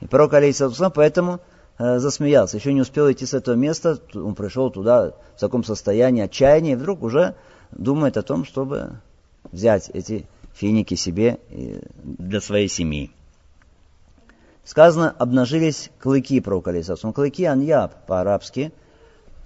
И 0.01 0.07
пророк 0.07 0.35
Алейсалам 0.35 0.91
поэтому 0.93 1.39
э, 1.79 2.01
засмеялся. 2.01 2.57
Еще 2.57 2.73
не 2.73 2.81
успел 2.81 3.11
идти 3.11 3.25
с 3.25 3.35
этого 3.35 3.55
места, 3.55 4.01
он 4.15 4.35
пришел 4.35 4.71
туда 4.71 5.13
в 5.37 5.41
таком 5.41 5.63
состоянии 5.63 6.25
отчаяния, 6.25 6.73
и 6.73 6.77
вдруг 6.77 7.05
уже 7.05 7.37
думает 7.71 8.17
о 8.17 8.23
том, 8.23 8.45
чтобы 8.45 8.99
взять 9.53 9.89
эти 9.91 10.27
финики 10.53 10.95
себе 10.95 11.39
для 12.03 12.41
своей 12.41 12.69
семьи. 12.69 13.13
Сказано, 14.65 15.15
обнажились 15.17 15.91
клыки 16.01 16.41
пророка 16.41 16.71
Алейсалам. 16.71 17.13
Клыки 17.13 17.45
аньяб 17.45 18.05
по-арабски– 18.07 18.73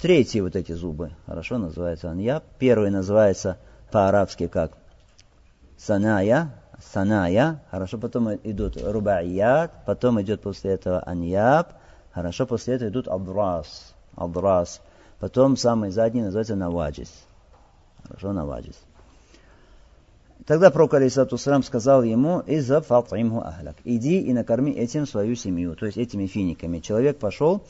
Третьи 0.01 0.41
вот 0.41 0.57
эти 0.57 0.73
зубы, 0.73 1.13
хорошо, 1.25 1.57
называется 1.57 2.11
аньяб. 2.11 2.45
Первый 2.59 2.91
называется 2.91 3.57
по-арабски 3.91 4.47
как 4.47 4.73
саная, 5.79 6.53
саная, 6.93 7.63
хорошо, 7.71 7.97
потом 7.97 8.35
идут 8.35 8.77
рубаият, 8.83 9.73
потом 9.87 10.21
идет 10.21 10.43
после 10.43 10.73
этого 10.73 11.01
аньяб, 11.01 11.69
хорошо, 12.13 12.47
после 12.47 12.75
этого 12.75 12.91
идут 12.91 13.09
абдрас, 13.09 13.95
абдрас, 14.15 14.83
потом 15.19 15.57
самый 15.57 15.91
задний 15.91 16.23
называется 16.23 16.57
наваджис, 16.57 17.11
хорошо, 18.03 18.35
наваджис. 18.35 18.77
Тогда 20.47 20.71
пророк 20.71 20.95
Алисату 20.95 21.39
сказал 21.39 22.03
ему, 22.03 22.41
«Иза 22.41 22.81
фатимху 22.81 23.41
ахляк». 23.41 23.77
Иди 23.85 24.21
и 24.21 24.33
накорми 24.33 24.71
этим 24.73 25.07
свою 25.07 25.35
семью, 25.35 25.75
то 25.75 25.87
есть 25.87 25.99
этими 25.99 26.27
финиками. 26.27 26.79
Человек 26.79 27.19
пошел, 27.19 27.65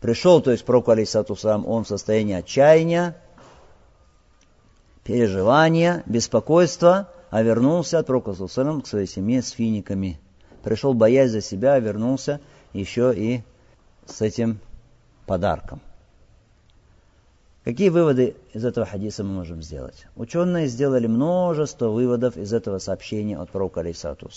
Пришел, 0.00 0.40
то 0.40 0.50
есть 0.50 0.64
пророк, 0.64 0.88
алейсату 0.88 1.36
сам, 1.36 1.66
он 1.66 1.84
в 1.84 1.88
состоянии 1.88 2.34
отчаяния, 2.34 3.16
переживания, 5.04 6.02
беспокойства, 6.06 7.12
а 7.30 7.42
вернулся 7.42 7.98
от 7.98 8.06
пророка 8.06 8.32
к 8.32 8.86
своей 8.86 9.06
семье 9.06 9.42
с 9.42 9.50
финиками. 9.50 10.18
Пришел, 10.62 10.94
боясь 10.94 11.30
за 11.30 11.40
себя, 11.40 11.74
а 11.74 11.80
вернулся 11.80 12.40
еще 12.72 13.14
и 13.14 13.42
с 14.06 14.20
этим 14.20 14.58
подарком. 15.26 15.80
Какие 17.64 17.90
выводы 17.90 18.36
из 18.54 18.64
этого 18.64 18.86
хадиса 18.86 19.22
мы 19.22 19.32
можем 19.32 19.62
сделать? 19.62 20.06
Ученые 20.16 20.66
сделали 20.66 21.06
множество 21.06 21.88
выводов 21.88 22.36
из 22.36 22.52
этого 22.52 22.78
сообщения 22.78 23.38
от 23.38 23.50
пророка 23.50 23.80
алейсату 23.80 24.30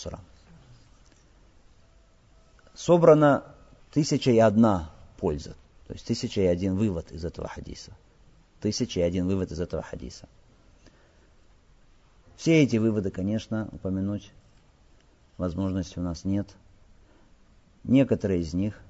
Собрано 2.75 3.43
тысяча 3.91 4.31
и 4.31 4.39
одна 4.39 4.92
польза. 5.23 5.55
То 5.87 5.93
есть 5.93 6.05
тысяча 6.05 6.41
и 6.41 6.45
один 6.45 6.75
вывод 6.75 7.13
из 7.13 7.23
этого 7.23 7.47
хадиса. 7.47 7.93
Тысяча 8.59 8.99
и 8.99 9.03
один 9.03 9.25
вывод 9.25 9.53
из 9.53 9.61
этого 9.61 9.81
хадиса. 9.81 10.27
Все 12.35 12.61
эти 12.61 12.75
выводы, 12.75 13.09
конечно, 13.09 13.69
упомянуть 13.71 14.33
возможности 15.37 15.97
у 15.97 16.01
нас 16.01 16.25
нет. 16.25 16.49
Некоторые 17.85 18.41
из 18.41 18.53
них. 18.53 18.81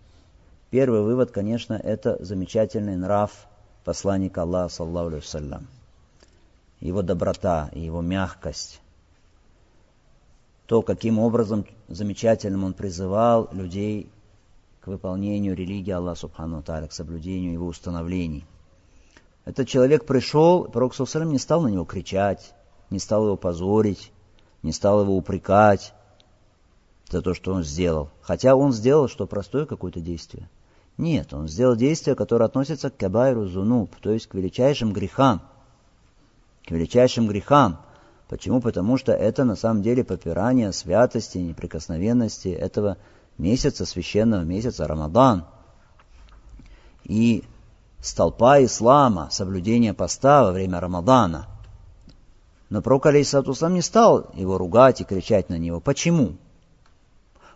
Первый 0.72 1.04
вывод, 1.04 1.30
конечно, 1.30 1.76
это 1.76 2.18
замечательный 2.20 2.96
нрав 2.96 3.46
посланника 3.84 4.42
Аллаха, 4.42 4.74
саллаху 4.74 5.10
алейhi 5.10 5.64
Его 6.80 7.04
доброта 7.04 7.70
и 7.74 7.82
его 7.82 8.02
мягкость. 8.02 8.82
То, 10.66 10.82
каким 10.82 11.20
образом 11.20 11.68
замечательным 11.90 12.64
он 12.64 12.74
призывал 12.74 13.50
людей 13.52 14.10
к 14.84 14.88
выполнению 14.88 15.56
религии 15.56 15.92
Аллаха 15.92 16.20
Субхану 16.20 16.62
Тааля, 16.62 16.88
к 16.90 16.92
соблюдению 16.92 17.54
его 17.54 17.68
установлений. 17.68 18.46
Этот 19.46 19.70
человек 19.70 20.06
пришел, 20.06 20.66
пророк 20.66 20.94
Сусалям 20.94 21.32
не 21.32 21.40
стал 21.40 21.62
на 21.62 21.70
него 21.70 21.86
кричать, 21.86 22.54
не 22.90 23.00
стал 23.00 23.26
его 23.26 23.38
позорить, 23.38 24.12
не 24.62 24.74
стал 24.74 25.02
его 25.02 25.16
упрекать 25.16 25.94
за 27.10 27.22
то, 27.22 27.34
что 27.34 27.54
он 27.54 27.64
сделал. 27.64 28.10
Хотя 28.22 28.56
он 28.56 28.74
сделал 28.74 29.08
что 29.08 29.26
простое 29.26 29.66
какое-то 29.66 30.02
действие. 30.02 30.50
Нет, 30.98 31.34
он 31.34 31.48
сделал 31.48 31.78
действие, 31.78 32.18
которое 32.18 32.46
относится 32.46 32.90
к 32.90 32.98
кабайру 32.98 33.46
зунуб, 33.48 33.96
то 34.02 34.12
есть 34.12 34.28
к 34.28 34.34
величайшим 34.34 34.92
грехам. 34.92 35.44
К 36.68 36.72
величайшим 36.72 37.28
грехам. 37.30 37.80
Почему? 38.28 38.60
Потому 38.60 38.98
что 38.98 39.14
это 39.14 39.46
на 39.46 39.56
самом 39.56 39.82
деле 39.82 40.04
попирание 40.04 40.74
святости, 40.74 41.38
неприкосновенности 41.38 42.50
этого 42.50 42.98
месяца, 43.38 43.86
священного 43.86 44.42
месяца 44.42 44.88
Рамадан. 44.88 45.46
И 47.04 47.44
столпа 48.02 48.64
ислама, 48.64 49.30
соблюдение 49.32 49.94
поста 49.94 50.44
во 50.44 50.52
время 50.52 50.80
Рамадана. 50.80 51.48
Но 52.70 52.82
пророк 52.82 53.06
Алейсату 53.06 53.54
не 53.70 53.82
стал 53.82 54.32
его 54.34 54.58
ругать 54.58 55.02
и 55.02 55.04
кричать 55.04 55.50
на 55.50 55.58
него. 55.58 55.80
Почему? 55.80 56.38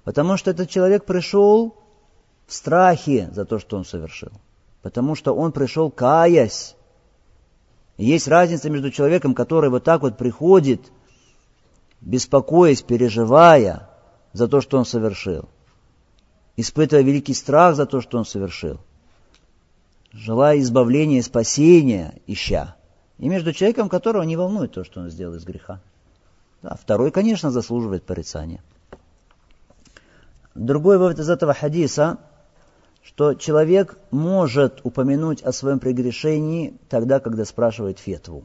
Потому 0.03 0.37
что 0.37 0.51
этот 0.51 0.69
человек 0.69 1.05
пришел 1.05 1.75
в 2.45 2.53
страхе 2.53 3.29
за 3.31 3.45
то, 3.45 3.59
что 3.59 3.77
он 3.77 3.83
совершил. 3.83 4.31
Потому 4.81 5.15
что 5.15 5.35
он 5.35 5.51
пришел 5.51 5.91
каясь. 5.91 6.75
И 7.97 8.05
есть 8.05 8.27
разница 8.27 8.69
между 8.69 8.91
человеком, 8.91 9.33
который 9.33 9.69
вот 9.69 9.83
так 9.83 10.01
вот 10.01 10.17
приходит, 10.17 10.81
беспокоясь, 11.99 12.83
переживая 12.83 13.89
за 14.33 14.47
то, 14.47 14.61
что 14.61 14.77
он 14.77 14.85
совершил, 14.85 15.49
испытывая 16.57 17.03
великий 17.03 17.33
страх 17.33 17.75
за 17.75 17.85
то, 17.85 18.01
что 18.01 18.17
он 18.17 18.25
совершил, 18.25 18.79
желая 20.11 20.59
избавления 20.59 21.19
и 21.19 21.23
спасения, 21.23 22.15
ища, 22.25 22.75
и 23.19 23.29
между 23.29 23.53
человеком, 23.53 23.87
которого 23.87 24.23
не 24.23 24.35
волнует 24.35 24.73
то, 24.73 24.83
что 24.83 25.01
он 25.01 25.09
сделал 25.09 25.35
из 25.35 25.45
греха. 25.45 25.79
Да, 26.61 26.75
второй, 26.75 27.11
конечно, 27.11 27.51
заслуживает 27.51 28.03
порицания. 28.03 28.61
Другой 30.55 30.97
вывод 30.97 31.19
из 31.19 31.29
этого 31.29 31.53
хадиса, 31.53 32.17
что 33.03 33.35
человек 33.35 33.97
может 34.09 34.81
упомянуть 34.83 35.41
о 35.43 35.53
своем 35.53 35.79
прегрешении 35.79 36.73
тогда, 36.89 37.19
когда 37.19 37.45
спрашивает 37.45 37.99
фетву. 37.99 38.43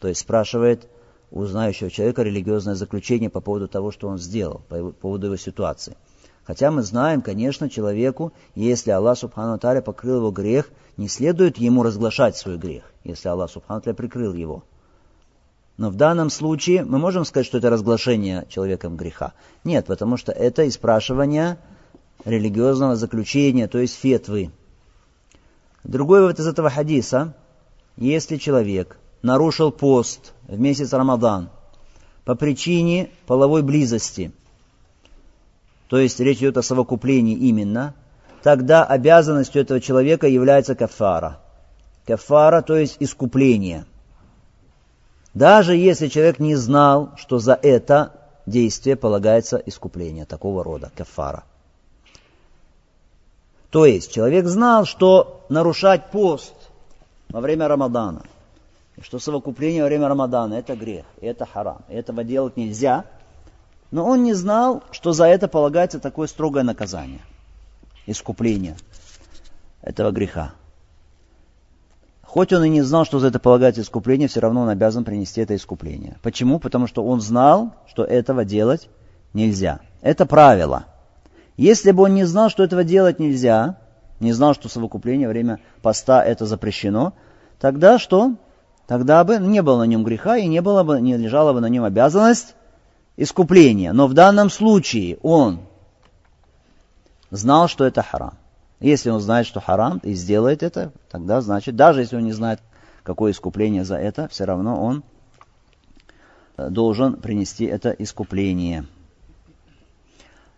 То 0.00 0.08
есть 0.08 0.20
спрашивает 0.20 0.88
у 1.32 1.44
знающего 1.44 1.90
человека 1.90 2.22
религиозное 2.22 2.76
заключение 2.76 3.28
по 3.28 3.40
поводу 3.40 3.66
того, 3.66 3.90
что 3.90 4.08
он 4.08 4.18
сделал, 4.18 4.62
по 4.68 4.92
поводу 4.92 5.26
его 5.26 5.36
ситуации. 5.36 5.96
Хотя 6.46 6.70
мы 6.70 6.82
знаем, 6.82 7.22
конечно, 7.22 7.68
человеку, 7.68 8.32
если 8.54 8.92
Аллах 8.92 9.18
Субхану 9.18 9.58
Таля 9.58 9.82
покрыл 9.82 10.18
его 10.18 10.30
грех, 10.30 10.70
не 10.96 11.08
следует 11.08 11.58
ему 11.58 11.82
разглашать 11.82 12.36
свой 12.36 12.56
грех, 12.56 12.84
если 13.02 13.28
Аллах 13.28 13.50
Субхану 13.50 13.80
Таля 13.80 13.94
прикрыл 13.94 14.32
его. 14.32 14.62
Но 15.76 15.90
в 15.90 15.96
данном 15.96 16.30
случае 16.30 16.84
мы 16.84 16.98
можем 16.98 17.24
сказать, 17.24 17.46
что 17.46 17.58
это 17.58 17.68
разглашение 17.68 18.46
человеком 18.48 18.96
греха. 18.96 19.34
Нет, 19.64 19.86
потому 19.86 20.16
что 20.16 20.30
это 20.30 20.66
испрашивание 20.68 21.58
религиозного 22.24 22.94
заключения, 22.94 23.66
то 23.66 23.78
есть 23.78 23.96
фетвы. 23.96 24.52
Другой 25.82 26.20
вывод 26.20 26.38
из 26.38 26.46
этого 26.46 26.70
хадиса, 26.70 27.34
если 27.96 28.36
человек 28.36 28.98
нарушил 29.20 29.72
пост 29.72 30.32
в 30.46 30.58
месяц 30.58 30.92
Рамадан 30.92 31.50
по 32.24 32.36
причине 32.36 33.10
половой 33.26 33.62
близости– 33.62 34.30
то 35.88 35.98
есть 35.98 36.18
речь 36.20 36.38
идет 36.38 36.56
о 36.56 36.62
совокуплении 36.62 37.36
именно, 37.36 37.94
тогда 38.42 38.84
обязанностью 38.84 39.62
этого 39.62 39.80
человека 39.80 40.26
является 40.26 40.74
кафара. 40.74 41.38
Кафара, 42.06 42.62
то 42.62 42.76
есть 42.76 42.96
искупление. 43.00 43.84
Даже 45.34 45.76
если 45.76 46.08
человек 46.08 46.38
не 46.38 46.56
знал, 46.56 47.12
что 47.16 47.38
за 47.38 47.54
это 47.54 48.12
действие 48.46 48.96
полагается 48.96 49.56
искупление 49.58 50.24
такого 50.24 50.64
рода, 50.64 50.90
кафара. 50.96 51.44
То 53.70 53.84
есть 53.84 54.12
человек 54.12 54.46
знал, 54.46 54.86
что 54.86 55.44
нарушать 55.48 56.10
пост 56.10 56.54
во 57.28 57.40
время 57.40 57.68
Рамадана, 57.68 58.22
что 59.02 59.18
совокупление 59.18 59.82
во 59.82 59.88
время 59.88 60.08
Рамадана 60.08 60.54
это 60.54 60.74
грех, 60.74 61.04
это 61.20 61.44
харам, 61.44 61.82
этого 61.88 62.24
делать 62.24 62.56
нельзя– 62.56 63.04
но 63.96 64.04
он 64.04 64.24
не 64.24 64.34
знал, 64.34 64.82
что 64.90 65.14
за 65.14 65.24
это 65.24 65.48
полагается 65.48 65.98
такое 65.98 66.26
строгое 66.26 66.62
наказание, 66.62 67.22
искупление 68.04 68.76
этого 69.80 70.10
греха. 70.10 70.52
Хоть 72.22 72.52
он 72.52 72.64
и 72.64 72.68
не 72.68 72.82
знал, 72.82 73.06
что 73.06 73.20
за 73.20 73.28
это 73.28 73.38
полагается 73.38 73.80
искупление, 73.80 74.28
все 74.28 74.40
равно 74.40 74.60
он 74.60 74.68
обязан 74.68 75.04
принести 75.04 75.40
это 75.40 75.56
искупление. 75.56 76.18
Почему? 76.20 76.58
Потому 76.58 76.86
что 76.86 77.02
он 77.06 77.22
знал, 77.22 77.72
что 77.86 78.04
этого 78.04 78.44
делать 78.44 78.90
нельзя. 79.32 79.80
Это 80.02 80.26
правило. 80.26 80.84
Если 81.56 81.90
бы 81.90 82.02
он 82.02 82.12
не 82.12 82.24
знал, 82.24 82.50
что 82.50 82.64
этого 82.64 82.84
делать 82.84 83.18
нельзя, 83.18 83.78
не 84.20 84.34
знал, 84.34 84.52
что 84.52 84.68
совокупление 84.68 85.26
во 85.26 85.32
время 85.32 85.60
поста 85.80 86.22
это 86.22 86.44
запрещено, 86.44 87.14
тогда 87.58 87.98
что? 87.98 88.34
Тогда 88.86 89.24
бы 89.24 89.38
не 89.38 89.62
было 89.62 89.78
на 89.78 89.84
нем 89.84 90.04
греха 90.04 90.36
и 90.36 90.46
не, 90.46 90.60
было 90.60 90.82
бы, 90.82 91.00
не 91.00 91.16
лежала 91.16 91.54
бы 91.54 91.62
на 91.62 91.70
нем 91.70 91.84
обязанность 91.84 92.56
искупления. 93.16 93.92
Но 93.92 94.06
в 94.06 94.14
данном 94.14 94.50
случае 94.50 95.18
он 95.22 95.60
знал, 97.30 97.68
что 97.68 97.84
это 97.84 98.02
харам. 98.02 98.34
Если 98.80 99.10
он 99.10 99.20
знает, 99.20 99.46
что 99.46 99.60
харам, 99.60 99.98
и 100.02 100.12
сделает 100.12 100.62
это, 100.62 100.92
тогда 101.10 101.40
значит, 101.40 101.76
даже 101.76 102.00
если 102.00 102.16
он 102.16 102.24
не 102.24 102.32
знает, 102.32 102.60
какое 103.02 103.32
искупление 103.32 103.84
за 103.84 103.96
это, 103.96 104.28
все 104.28 104.44
равно 104.44 104.82
он 104.82 105.02
э, 106.56 106.68
должен 106.68 107.14
принести 107.14 107.64
это 107.64 107.90
искупление. 107.90 108.84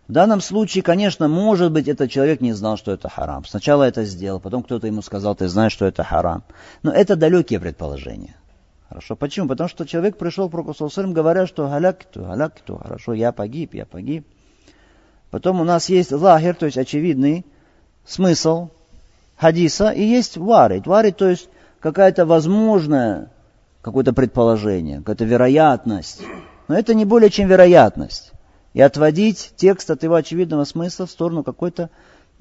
В 0.09 0.11
данном 0.11 0.41
случае, 0.41 0.81
конечно, 0.81 1.27
может 1.27 1.71
быть, 1.71 1.87
этот 1.87 2.09
человек 2.09 2.41
не 2.41 2.51
знал, 2.53 2.77
что 2.77 2.91
это 2.91 3.09
харам. 3.09 3.45
Сначала 3.45 3.83
это 3.83 4.03
сделал, 4.05 4.39
потом 4.39 4.63
кто-то 4.63 4.87
ему 4.87 5.03
сказал, 5.03 5.35
ты 5.35 5.47
знаешь, 5.47 5.71
что 5.71 5.85
это 5.85 6.03
харам. 6.03 6.43
Но 6.81 6.91
это 6.91 7.15
далекие 7.15 7.59
предположения. 7.59 8.35
Хорошо. 8.89 9.15
Почему? 9.15 9.47
Потому 9.47 9.69
что 9.69 9.85
человек 9.85 10.17
пришел 10.17 10.49
к 10.49 10.51
пророку 10.51 10.73
говоря, 11.13 11.45
что 11.45 11.67
галякту, 11.67 12.23
галякту, 12.23 12.77
хорошо, 12.77 13.13
я 13.13 13.31
погиб, 13.31 13.75
я 13.75 13.85
погиб. 13.85 14.25
Потом 15.29 15.61
у 15.61 15.63
нас 15.63 15.89
есть 15.89 16.11
лагер, 16.11 16.55
то 16.55 16.65
есть 16.65 16.77
очевидный 16.77 17.45
смысл 18.03 18.69
хадиса, 19.37 19.91
и 19.91 20.03
есть 20.03 20.37
варит. 20.37 20.87
Варит, 20.87 21.17
то 21.17 21.29
есть 21.29 21.49
какая-то 21.79 22.25
возможная, 22.25 23.31
какое-то 23.81 24.11
предположение, 24.11 24.97
какая-то 24.99 25.25
вероятность. 25.25 26.23
Но 26.67 26.75
это 26.75 26.95
не 26.95 27.05
более 27.05 27.29
чем 27.29 27.47
вероятность. 27.47 28.31
И 28.73 28.81
отводить 28.81 29.53
текст 29.55 29.91
от 29.91 30.01
его 30.01 30.15
очевидного 30.15 30.63
смысла 30.63 31.05
в 31.05 31.11
сторону 31.11 31.43
какой-то 31.43 31.91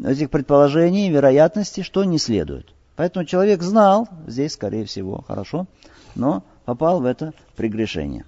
этих 0.03 0.31
предположений, 0.31 1.11
вероятности, 1.11 1.83
что 1.83 2.05
не 2.05 2.19
следует. 2.19 2.73
Поэтому 2.97 3.27
человек 3.27 3.63
знал, 3.63 4.09
здесь, 4.27 4.55
скорее 4.55 4.87
всего, 4.87 5.23
хорошо, 5.27 5.67
но 6.14 6.42
попал 6.64 7.01
в 7.01 7.05
это 7.05 7.33
прегрешение. 7.57 8.25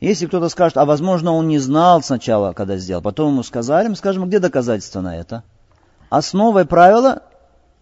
Если 0.00 0.26
кто-то 0.26 0.48
скажет, 0.48 0.76
а 0.76 0.84
возможно 0.84 1.32
он 1.32 1.48
не 1.48 1.58
знал 1.58 2.02
сначала, 2.02 2.52
когда 2.52 2.76
сделал, 2.76 3.02
потом 3.02 3.32
ему 3.32 3.42
сказали, 3.42 3.88
мы 3.88 3.96
скажем, 3.96 4.26
где 4.26 4.38
доказательства 4.38 5.00
на 5.00 5.16
это? 5.16 5.42
Основой 6.08 6.64
правила 6.66 7.22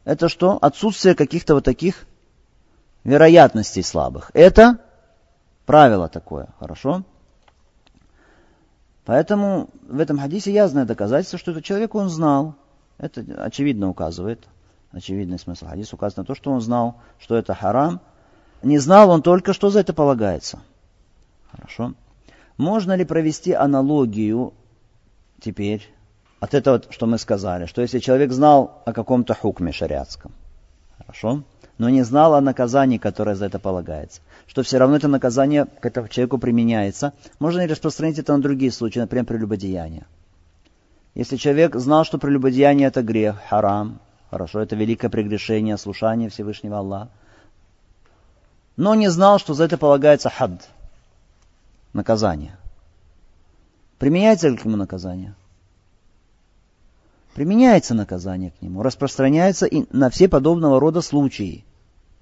это 0.04 0.28
что? 0.28 0.56
Отсутствие 0.62 1.14
каких-то 1.14 1.54
вот 1.54 1.64
таких 1.64 2.06
вероятностей 3.02 3.82
слабых. 3.82 4.30
Это 4.34 4.78
правило 5.66 6.08
такое, 6.08 6.48
хорошо? 6.60 7.02
Поэтому 9.04 9.68
в 9.88 10.00
этом 10.00 10.18
хадисе 10.18 10.52
ясное 10.52 10.84
доказательство, 10.84 11.38
что 11.38 11.50
этот 11.50 11.64
человек 11.64 11.94
он 11.94 12.08
знал. 12.08 12.54
Это 12.98 13.24
очевидно 13.38 13.88
указывает, 13.88 14.46
очевидный 14.96 15.38
смысл. 15.38 15.66
Хадиса 15.66 15.94
указывает 15.96 16.28
на 16.28 16.34
то, 16.34 16.34
что 16.34 16.50
он 16.50 16.60
знал, 16.60 16.96
что 17.18 17.36
это 17.36 17.54
харам, 17.54 18.00
не 18.62 18.78
знал 18.78 19.10
он 19.10 19.22
только, 19.22 19.52
что 19.52 19.70
за 19.70 19.80
это 19.80 19.92
полагается. 19.92 20.60
Хорошо. 21.50 21.94
Можно 22.56 22.96
ли 22.96 23.04
провести 23.04 23.52
аналогию 23.52 24.54
теперь 25.40 25.86
от 26.40 26.54
этого, 26.54 26.82
что 26.90 27.06
мы 27.06 27.18
сказали, 27.18 27.66
что 27.66 27.82
если 27.82 27.98
человек 27.98 28.32
знал 28.32 28.82
о 28.84 28.92
каком-то 28.92 29.34
хукме 29.34 29.72
шариатском, 29.72 30.32
хорошо, 30.98 31.42
но 31.78 31.90
не 31.90 32.02
знал 32.02 32.34
о 32.34 32.40
наказании, 32.40 32.98
которое 32.98 33.36
за 33.36 33.46
это 33.46 33.58
полагается, 33.58 34.20
что 34.46 34.62
все 34.62 34.78
равно 34.78 34.96
это 34.96 35.08
наказание 35.08 35.66
к 35.66 35.84
этому 35.84 36.08
человеку 36.08 36.38
применяется, 36.38 37.12
можно 37.38 37.60
ли 37.60 37.66
распространить 37.66 38.18
это 38.18 38.34
на 38.34 38.42
другие 38.42 38.72
случаи, 38.72 39.00
например, 39.00 39.26
прелюбодеяние. 39.26 40.06
Если 41.14 41.36
человек 41.36 41.76
знал, 41.76 42.04
что 42.04 42.18
прелюбодеяние 42.18 42.88
это 42.88 43.02
грех, 43.02 43.36
харам, 43.48 44.00
хорошо, 44.30 44.60
это 44.60 44.76
великое 44.76 45.08
прегрешение, 45.08 45.76
слушание 45.76 46.28
Всевышнего 46.28 46.78
Аллаха, 46.78 47.10
но 48.76 48.94
не 48.94 49.08
знал, 49.08 49.38
что 49.38 49.54
за 49.54 49.64
это 49.64 49.78
полагается 49.78 50.30
хад, 50.30 50.68
наказание. 51.92 52.56
Применяется 53.98 54.48
ли 54.48 54.56
к 54.56 54.64
нему 54.64 54.76
наказание? 54.76 55.34
Применяется 57.34 57.94
наказание 57.94 58.50
к 58.50 58.62
нему, 58.62 58.82
распространяется 58.82 59.66
и 59.66 59.84
на 59.94 60.10
все 60.10 60.28
подобного 60.28 60.80
рода 60.80 61.00
случаи. 61.00 61.64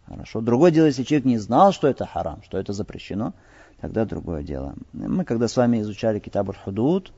Хорошо. 0.06 0.40
Другое 0.40 0.70
дело, 0.70 0.86
если 0.86 1.02
человек 1.02 1.24
не 1.24 1.38
знал, 1.38 1.72
что 1.72 1.88
это 1.88 2.06
харам, 2.06 2.42
что 2.44 2.58
это 2.58 2.72
запрещено, 2.72 3.32
тогда 3.80 4.04
другое 4.04 4.42
дело. 4.42 4.74
Мы, 4.92 5.24
когда 5.24 5.48
с 5.48 5.56
вами 5.56 5.80
изучали 5.80 6.18
Китаб 6.18 6.54
худуд 6.56 7.12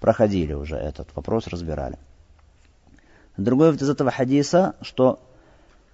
проходили 0.00 0.54
уже 0.54 0.76
этот 0.76 1.14
вопрос, 1.14 1.46
разбирали. 1.46 1.98
Другой 3.40 3.74
из 3.74 3.88
этого 3.88 4.10
хадиса, 4.10 4.74
что 4.82 5.18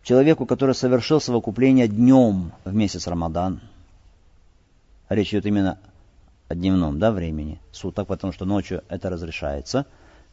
человеку, 0.03 0.47
который 0.47 0.75
совершил 0.75 1.21
совокупление 1.21 1.87
днем 1.87 2.51
в 2.65 2.75
месяц 2.75 3.07
Рамадан, 3.07 3.61
речь 5.09 5.29
идет 5.29 5.47
именно 5.47 5.79
о 6.49 6.57
дневном 6.57 6.99
да, 6.99 7.13
времени, 7.13 7.61
суток, 7.71 8.09
потому 8.09 8.33
что 8.33 8.47
ночью 8.47 8.83
это 8.89 9.11
разрешается, 9.11 9.87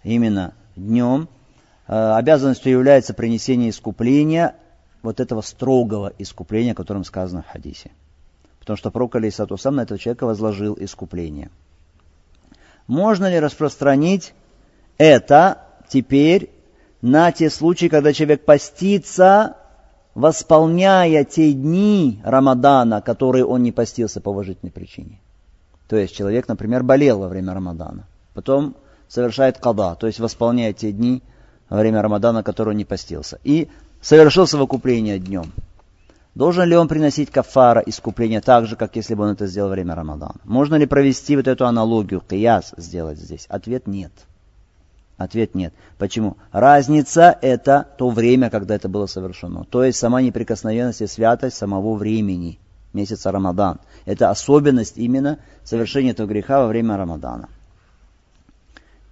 именно 0.03 0.55
днем, 0.75 1.27
э, 1.87 1.93
обязанностью 1.93 2.71
является 2.71 3.13
принесение 3.13 3.69
искупления, 3.69 4.55
вот 5.03 5.19
этого 5.19 5.41
строгого 5.41 6.13
искупления, 6.17 6.71
о 6.71 6.75
котором 6.75 7.03
сказано 7.03 7.43
в 7.43 7.47
хадисе. 7.47 7.91
Потому 8.59 8.77
что 8.77 8.89
пророк 8.89 9.17
Алисату 9.17 9.57
сам 9.57 9.75
на 9.75 9.81
этого 9.81 9.99
человека 9.99 10.25
возложил 10.25 10.75
искупление. 10.79 11.51
Можно 12.87 13.29
ли 13.29 13.39
распространить 13.39 14.33
это 14.97 15.59
теперь 15.89 16.49
на 17.03 17.33
те 17.33 17.49
случаи, 17.49 17.87
когда 17.87 18.13
человек 18.13 18.45
постится, 18.45 19.57
восполняя 20.15 21.25
те 21.25 21.51
дни 21.51 22.21
Рамадана, 22.23 23.01
которые 23.01 23.45
он 23.45 23.61
не 23.61 23.73
постился 23.73 24.21
по 24.21 24.29
уважительной 24.29 24.71
причине? 24.71 25.19
То 25.89 25.97
есть 25.97 26.15
человек, 26.15 26.47
например, 26.47 26.81
болел 26.81 27.19
во 27.19 27.27
время 27.27 27.53
Рамадана, 27.53 28.07
потом 28.33 28.75
совершает 29.09 29.57
када, 29.57 29.95
то 29.95 30.07
есть 30.07 30.19
восполняет 30.19 30.77
те 30.77 30.93
дни 30.93 31.21
во 31.69 31.79
время 31.79 32.01
Рамадана, 32.01 32.41
которые 32.41 32.71
он 32.71 32.77
не 32.77 32.85
постился, 32.85 33.37
и 33.43 33.67
совершил 34.01 34.47
совокупление 34.47 35.19
днем. 35.19 35.51
Должен 36.35 36.69
ли 36.69 36.77
он 36.77 36.87
приносить 36.87 37.29
кафара, 37.29 37.83
искупление 37.85 38.39
так 38.39 38.65
же, 38.65 38.77
как 38.77 38.95
если 38.95 39.13
бы 39.13 39.25
он 39.25 39.31
это 39.31 39.45
сделал 39.45 39.67
во 39.67 39.73
время 39.73 39.93
Рамадана? 39.93 40.39
Можно 40.45 40.75
ли 40.75 40.85
провести 40.85 41.35
вот 41.35 41.49
эту 41.49 41.67
аналогию, 41.67 42.21
кияс 42.21 42.73
сделать 42.77 43.19
здесь? 43.19 43.45
Ответ 43.49 43.87
нет. 43.87 44.13
Ответ 45.17 45.53
нет. 45.53 45.73
Почему? 45.97 46.37
Разница– 46.51 47.37
это 47.41 47.87
то 47.97 48.09
время, 48.09 48.49
когда 48.49 48.75
это 48.75 48.89
было 48.89 49.05
совершено. 49.05 49.63
То 49.63 49.83
есть 49.83 49.99
сама 49.99 50.21
неприкосновенность 50.21 51.01
и 51.01 51.07
святость 51.07 51.55
самого 51.55 51.95
времени, 51.95 52.59
месяца 52.93 53.31
Рамадан. 53.31 53.79
Это 54.05 54.29
особенность 54.31 54.97
именно 54.97 55.39
совершения 55.63 56.11
этого 56.11 56.27
греха 56.27 56.61
во 56.61 56.67
время 56.67 56.97
Рамадана. 56.97 57.49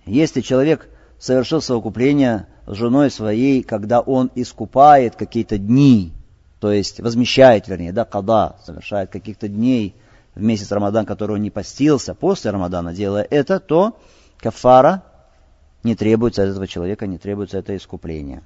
Если 0.05 0.41
человек 0.41 0.89
совершил 1.19 1.61
совокупление 1.61 2.47
с 2.65 2.73
женой 2.73 3.11
своей, 3.11 3.61
когда 3.61 4.01
он 4.01 4.31
искупает 4.33 5.15
какие-то 5.15 5.59
дни, 5.59 6.13
то 6.59 6.71
есть 6.71 6.99
возмещает, 6.99 7.67
вернее, 7.67 7.91
да, 7.93 8.05
когда 8.05 8.55
совершает 8.65 9.11
каких-то 9.11 9.47
дней 9.47 9.95
в 10.33 10.41
месяц 10.41 10.71
Рамадан, 10.71 11.05
который 11.05 11.35
он 11.35 11.43
не 11.43 11.51
постился, 11.51 12.15
после 12.15 12.49
Рамадана 12.49 12.93
делая 12.93 13.27
это, 13.29 13.59
то 13.59 13.99
кафара 14.39 15.03
не 15.83 15.95
требуется 15.95 16.43
от 16.43 16.49
этого 16.49 16.67
человека, 16.67 17.07
не 17.07 17.17
требуется 17.17 17.57
это 17.57 17.75
искупление. 17.75 18.43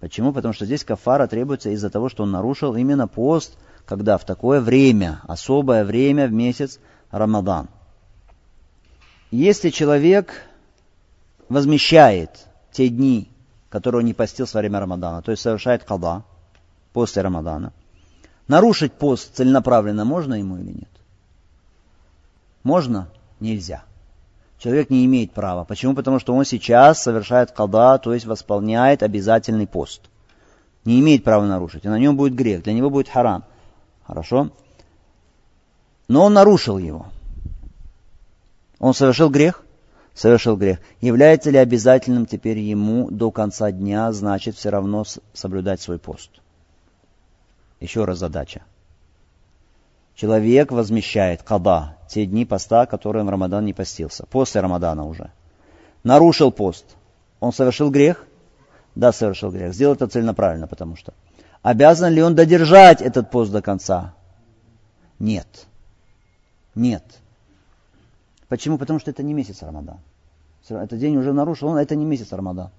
Почему? 0.00 0.32
Потому 0.32 0.54
что 0.54 0.64
здесь 0.64 0.84
кафара 0.84 1.26
требуется 1.26 1.70
из-за 1.70 1.90
того, 1.90 2.08
что 2.08 2.22
он 2.22 2.30
нарушил 2.30 2.76
именно 2.76 3.08
пост, 3.08 3.56
когда 3.84 4.16
в 4.16 4.24
такое 4.24 4.60
время, 4.60 5.20
особое 5.26 5.84
время 5.84 6.28
в 6.28 6.32
месяц 6.32 6.78
Рамадан. 7.10 7.68
Если 9.30 9.70
человек 9.70 10.32
возмещает 11.48 12.46
те 12.70 12.88
дни, 12.88 13.28
которые 13.70 14.00
он 14.00 14.06
не 14.06 14.14
постился 14.14 14.56
во 14.56 14.60
время 14.60 14.80
Рамадана, 14.80 15.22
то 15.22 15.32
есть 15.32 15.42
совершает 15.42 15.82
када 15.82 16.22
после 16.92 17.22
Рамадана, 17.22 17.72
нарушить 18.46 18.92
пост 18.92 19.34
целенаправленно 19.34 20.04
можно 20.04 20.34
ему 20.34 20.58
или 20.58 20.72
нет? 20.72 20.90
Можно? 22.62 23.08
Нельзя 23.40 23.84
человек 24.58 24.90
не 24.90 25.04
имеет 25.06 25.32
права. 25.32 25.64
Почему? 25.64 25.94
Потому 25.94 26.18
что 26.18 26.34
он 26.34 26.44
сейчас 26.44 27.02
совершает 27.02 27.52
када, 27.52 27.98
то 27.98 28.12
есть 28.12 28.26
восполняет 28.26 29.02
обязательный 29.02 29.66
пост. 29.66 30.02
Не 30.84 31.00
имеет 31.00 31.24
права 31.24 31.46
нарушить, 31.46 31.84
и 31.84 31.88
на 31.88 31.98
нем 31.98 32.16
будет 32.16 32.34
грех, 32.34 32.62
для 32.62 32.72
него 32.72 32.90
будет 32.90 33.08
харам. 33.08 33.44
Хорошо? 34.06 34.50
Но 36.08 36.24
он 36.24 36.34
нарушил 36.34 36.78
его. 36.78 37.06
Он 38.78 38.94
совершил 38.94 39.28
грех? 39.28 39.64
Совершил 40.14 40.56
грех. 40.56 40.78
Является 41.00 41.50
ли 41.50 41.58
обязательным 41.58 42.26
теперь 42.26 42.58
ему 42.58 43.10
до 43.10 43.30
конца 43.30 43.70
дня, 43.70 44.10
значит, 44.12 44.56
все 44.56 44.70
равно 44.70 45.04
соблюдать 45.32 45.80
свой 45.80 45.98
пост? 45.98 46.30
Еще 47.80 48.04
раз 48.04 48.18
задача 48.18 48.62
человек 50.18 50.72
возмещает 50.72 51.44
каба, 51.44 51.96
те 52.08 52.26
дни 52.26 52.44
поста, 52.44 52.86
которые 52.86 53.24
в 53.24 53.28
Рамадан 53.28 53.64
не 53.64 53.72
постился, 53.72 54.26
после 54.26 54.60
Рамадана 54.60 55.04
уже. 55.04 55.30
Нарушил 56.02 56.50
пост. 56.50 56.84
Он 57.38 57.52
совершил 57.52 57.90
грех? 57.90 58.26
Да, 58.96 59.12
совершил 59.12 59.52
грех. 59.52 59.72
Сделал 59.72 59.94
это 59.94 60.08
целенаправленно, 60.08 60.66
потому 60.66 60.96
что. 60.96 61.14
Обязан 61.62 62.12
ли 62.12 62.20
он 62.20 62.34
додержать 62.34 63.00
этот 63.00 63.30
пост 63.30 63.52
до 63.52 63.62
конца? 63.62 64.14
Нет. 65.20 65.46
Нет. 66.74 67.04
Почему? 68.48 68.76
Потому 68.76 68.98
что 68.98 69.12
это 69.12 69.22
не 69.22 69.34
месяц 69.34 69.62
Рамадан. 69.62 70.00
Этот 70.68 70.98
день 70.98 71.16
уже 71.16 71.32
нарушил, 71.32 71.68
он 71.68 71.78
это 71.78 71.94
не 71.94 72.04
месяц 72.04 72.32
Рамадан. 72.32 72.70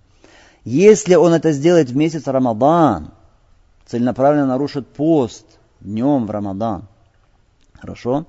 Если 0.65 1.15
он 1.15 1.31
это 1.31 1.53
сделает 1.53 1.89
в 1.89 1.95
месяц 1.95 2.27
Рамадан, 2.27 3.11
целенаправленно 3.85 4.45
нарушит 4.45 4.87
пост 4.87 5.45
днем 5.79 6.25
в 6.25 6.31
Рамадан– 6.31 6.85
Хорошо? 7.79 8.25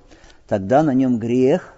Тогда 0.46 0.82
на 0.82 0.94
нем 0.94 1.18
грех, 1.18 1.74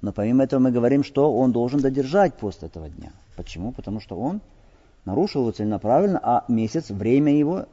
но 0.00 0.12
помимо 0.12 0.44
этого 0.44 0.60
мы 0.60 0.70
говорим, 0.70 1.04
что 1.04 1.32
он 1.32 1.52
должен 1.52 1.80
додержать 1.80 2.34
пост 2.34 2.62
этого 2.62 2.88
дня. 2.88 3.12
Почему? 3.36 3.72
Потому 3.72 4.00
что 4.00 4.16
он 4.18 4.40
нарушил 5.04 5.42
его 5.42 5.52
целенаправленно, 5.52 6.20
а 6.22 6.44
месяц, 6.48 6.90
время 6.90 7.36
его, 7.36 7.66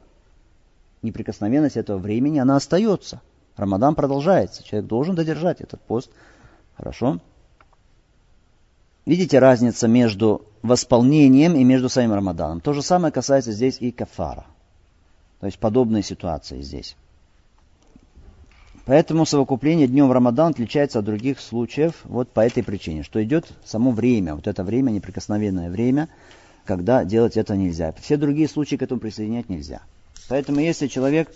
неприкосновенность 1.02 1.76
этого 1.76 1.98
времени, 1.98 2.38
она 2.38 2.56
остается. 2.56 3.20
Рамадан 3.56 3.94
продолжается. 3.94 4.64
Человек 4.64 4.88
должен 4.88 5.14
додержать 5.14 5.60
этот 5.60 5.80
пост. 5.80 6.10
Хорошо? 6.76 7.20
Видите 9.06 9.38
разницу 9.38 9.86
между 9.86 10.46
восполнением 10.62 11.54
и 11.54 11.62
между 11.62 11.88
самим 11.88 12.14
Рамаданом. 12.14 12.60
То 12.60 12.72
же 12.72 12.82
самое 12.82 13.12
касается 13.12 13.52
здесь 13.52 13.76
и 13.80 13.92
кафара. 13.92 14.46
То 15.40 15.46
есть 15.46 15.58
подобные 15.58 16.02
ситуации 16.02 16.62
здесь. 16.62 16.96
Поэтому 18.86 19.24
совокупление 19.24 19.86
днем 19.86 20.12
Рамадан 20.12 20.50
отличается 20.50 20.98
от 20.98 21.06
других 21.06 21.40
случаев 21.40 21.94
вот 22.04 22.28
по 22.30 22.40
этой 22.40 22.62
причине, 22.62 23.02
что 23.02 23.22
идет 23.24 23.46
само 23.64 23.92
время, 23.92 24.34
вот 24.34 24.46
это 24.46 24.62
время, 24.62 24.90
неприкосновенное 24.90 25.70
время, 25.70 26.10
когда 26.66 27.04
делать 27.04 27.38
это 27.38 27.56
нельзя. 27.56 27.94
Все 28.00 28.18
другие 28.18 28.46
случаи 28.46 28.76
к 28.76 28.82
этому 28.82 29.00
присоединять 29.00 29.48
нельзя. 29.48 29.80
Поэтому 30.28 30.60
если 30.60 30.86
человек, 30.86 31.30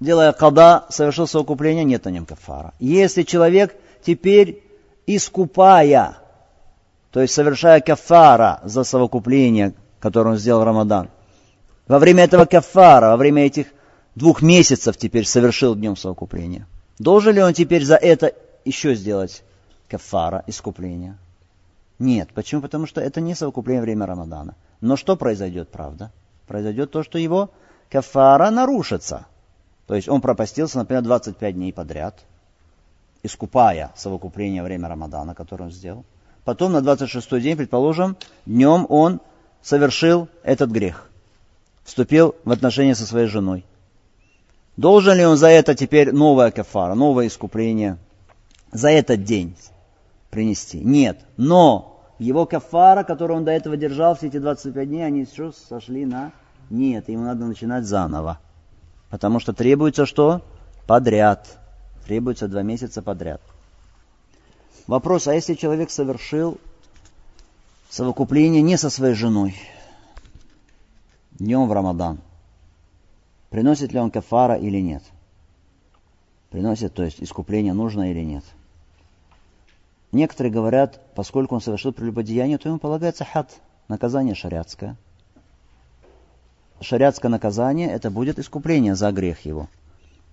делая 0.00 0.32
када, 0.32 0.86
совершил 0.88 1.26
совокупление, 1.26 1.84
нет 1.84 2.04
на 2.06 2.08
нем 2.08 2.24
кафара. 2.24 2.72
Если 2.80 3.24
человек 3.24 3.76
теперь 4.02 4.62
искупая, 5.06 6.16
то 7.10 7.20
есть 7.20 7.34
совершая 7.34 7.82
кафара 7.82 8.60
за 8.64 8.84
совокупление, 8.84 9.74
которое 10.00 10.30
он 10.30 10.36
сделал 10.38 10.62
в 10.62 10.64
Рамадан, 10.64 11.10
во 11.88 11.98
время 11.98 12.24
этого 12.24 12.46
кафара, 12.46 13.10
во 13.10 13.16
время 13.18 13.44
этих 13.44 13.66
двух 14.14 14.42
месяцев 14.42 14.96
теперь 14.96 15.24
совершил 15.24 15.74
днем 15.74 15.96
совокупления. 15.96 16.66
Должен 16.98 17.34
ли 17.34 17.42
он 17.42 17.52
теперь 17.52 17.84
за 17.84 17.96
это 17.96 18.32
еще 18.64 18.94
сделать 18.94 19.42
кафара, 19.88 20.44
искупление? 20.46 21.16
Нет. 21.98 22.30
Почему? 22.34 22.62
Потому 22.62 22.86
что 22.86 23.00
это 23.00 23.20
не 23.20 23.34
совокупление 23.34 23.82
время 23.82 24.06
Рамадана. 24.06 24.54
Но 24.80 24.96
что 24.96 25.16
произойдет, 25.16 25.68
правда? 25.68 26.10
Произойдет 26.46 26.90
то, 26.90 27.02
что 27.02 27.18
его 27.18 27.50
кафара 27.90 28.50
нарушится. 28.50 29.26
То 29.86 29.94
есть 29.94 30.08
он 30.08 30.20
пропастился, 30.20 30.78
например, 30.78 31.02
25 31.02 31.54
дней 31.54 31.72
подряд, 31.72 32.18
искупая 33.22 33.92
совокупление 33.96 34.62
время 34.62 34.88
Рамадана, 34.88 35.34
которое 35.34 35.64
он 35.64 35.70
сделал. 35.70 36.04
Потом 36.44 36.72
на 36.72 36.80
26 36.80 37.40
день, 37.40 37.56
предположим, 37.56 38.16
днем 38.46 38.86
он 38.88 39.20
совершил 39.62 40.28
этот 40.42 40.70
грех. 40.70 41.08
Вступил 41.84 42.34
в 42.44 42.50
отношения 42.50 42.94
со 42.94 43.06
своей 43.06 43.28
женой. 43.28 43.64
Должен 44.76 45.18
ли 45.18 45.24
он 45.24 45.36
за 45.36 45.48
это 45.48 45.74
теперь 45.74 46.12
новое 46.12 46.50
кафара, 46.50 46.94
новое 46.94 47.26
искупление 47.26 47.98
за 48.70 48.88
этот 48.88 49.22
день 49.24 49.56
принести? 50.30 50.80
Нет. 50.80 51.20
Но 51.36 52.00
его 52.18 52.46
кафара, 52.46 53.04
который 53.04 53.36
он 53.36 53.44
до 53.44 53.50
этого 53.50 53.76
держал 53.76 54.16
все 54.16 54.28
эти 54.28 54.38
25 54.38 54.88
дней, 54.88 55.04
они 55.04 55.20
еще 55.20 55.52
сошли 55.68 56.06
на 56.06 56.32
нет. 56.70 57.08
Ему 57.08 57.24
надо 57.24 57.44
начинать 57.44 57.84
заново. 57.84 58.38
Потому 59.10 59.40
что 59.40 59.52
требуется 59.52 60.06
что? 60.06 60.42
Подряд. 60.86 61.58
Требуется 62.06 62.48
два 62.48 62.62
месяца 62.62 63.02
подряд. 63.02 63.42
Вопрос, 64.86 65.28
а 65.28 65.34
если 65.34 65.54
человек 65.54 65.90
совершил 65.90 66.58
совокупление 67.90 68.62
не 68.62 68.78
со 68.78 68.88
своей 68.88 69.14
женой, 69.14 69.54
днем 71.38 71.68
в 71.68 71.72
Рамадан– 71.72 72.18
Приносит 73.52 73.92
ли 73.92 74.00
он 74.00 74.10
кафара 74.10 74.54
или 74.54 74.78
нет? 74.78 75.02
Приносит, 76.48 76.94
то 76.94 77.02
есть 77.02 77.22
искупление 77.22 77.74
нужно 77.74 78.10
или 78.10 78.24
нет? 78.24 78.44
Некоторые 80.10 80.50
говорят, 80.50 80.98
поскольку 81.14 81.54
он 81.54 81.60
совершил 81.60 81.92
прелюбодеяние, 81.92 82.56
то 82.56 82.70
ему 82.70 82.78
полагается 82.78 83.26
хад, 83.26 83.50
наказание 83.88 84.34
шариатское. 84.34 84.96
Шариатское 86.80 87.30
наказание– 87.30 87.90
это 87.92 88.10
будет 88.10 88.38
искупление 88.38 88.94
за 88.94 89.12
грех 89.12 89.44
его. 89.44 89.68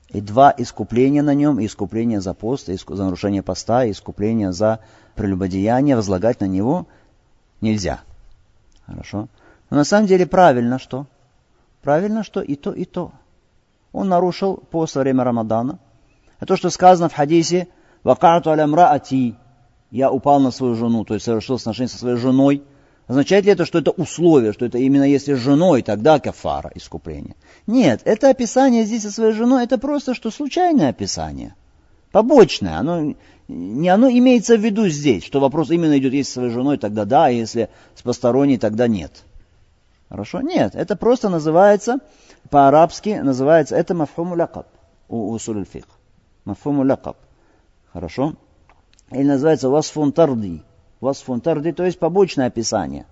И 0.08 0.22
два 0.22 0.54
искупления 0.58 1.22
на 1.22 1.34
нем, 1.34 1.64
искупление 1.64 2.22
за 2.22 2.34
пост, 2.34 2.70
и 2.70 2.78
за 2.78 3.04
нарушение 3.04 3.44
поста, 3.44 3.84
и 3.84 3.92
искупление 3.92 4.54
за 4.54 4.80
прелюбодеяние, 5.16 5.98
возлагать 5.98 6.40
на 6.40 6.46
него 6.46 6.88
нельзя. 7.60 8.00
Хорошо? 8.86 9.28
Но 9.70 9.78
на 9.78 9.84
самом 9.84 10.08
деле 10.08 10.26
правильно 10.26 10.80
что? 10.80 11.06
Правильно, 11.82 12.24
что 12.24 12.42
и 12.42 12.56
то, 12.56 12.72
и 12.72 12.86
то. 12.86 13.12
Он 13.92 14.10
нарушил 14.10 14.58
пост 14.58 14.96
во 14.96 15.02
время 15.02 15.24
Рамадана. 15.24 15.80
А 16.40 16.46
то, 16.46 16.56
что 16.56 16.70
сказано 16.70 17.10
в 17.10 17.14
хадисе, 17.14 17.68
«Вакату 18.04 18.52
алямраати» 18.52 19.36
я 19.92 20.12
упал 20.12 20.40
на 20.40 20.52
свою 20.52 20.76
жену, 20.76 21.04
то 21.04 21.16
есть 21.16 21.26
совершил 21.26 21.58
сношение 21.58 21.90
со 21.90 21.98
своей 21.98 22.18
женой, 22.18 22.64
означает 23.08 23.46
ли 23.46 23.52
это, 23.52 23.66
что 23.66 23.80
это 23.80 23.92
условие, 23.92 24.54
что 24.54 24.66
это 24.66 24.78
именно 24.78 25.04
если 25.04 25.34
с 25.34 25.40
женой, 25.40 25.82
тогда 25.82 26.20
кафара, 26.20 26.72
искупление? 26.76 27.36
Нет, 27.66 28.02
это 28.06 28.30
описание 28.30 28.86
здесь 28.86 29.02
со 29.02 29.12
своей 29.12 29.34
женой, 29.34 29.64
это 29.64 29.78
просто 29.78 30.14
что 30.14 30.30
случайное 30.30 30.90
описание, 30.90 31.56
побочное, 32.12 32.78
оно, 32.78 33.16
не 33.48 33.90
оно 33.90 34.10
имеется 34.10 34.58
в 34.58 34.62
виду 34.62 34.88
здесь, 34.88 35.26
что 35.26 35.40
вопрос 35.40 35.72
именно 35.72 35.98
идет, 35.98 36.14
если 36.14 36.28
со 36.28 36.34
своей 36.34 36.52
женой, 36.52 36.78
тогда 36.78 37.06
да, 37.06 37.26
а 37.26 37.30
если 37.30 37.70
с 37.96 38.02
посторонней, 38.04 38.58
тогда 38.58 38.88
нет. 38.88 39.24
Хорошо? 40.10 40.42
Нет, 40.42 40.76
это 40.76 40.96
просто 40.96 41.30
называется, 41.30 42.00
по-арабски 42.50 43.20
называется, 43.24 43.76
это 43.76 43.94
мафхуму 43.94 44.36
лакаб 44.36 44.68
у 45.08 45.32
усуль 45.32 45.66
фих. 45.66 45.86
Мафхуму 46.46 46.84
лакаб. 46.84 47.18
Хорошо? 47.94 48.36
или 49.12 49.24
называется 49.24 49.70
васфун 49.70 50.12
тарди. 50.12 50.64
Васфун 51.02 51.42
тарди, 51.42 51.72
то 51.72 51.86
есть 51.86 52.00
побочное 52.00 52.48
описание. 52.48 53.06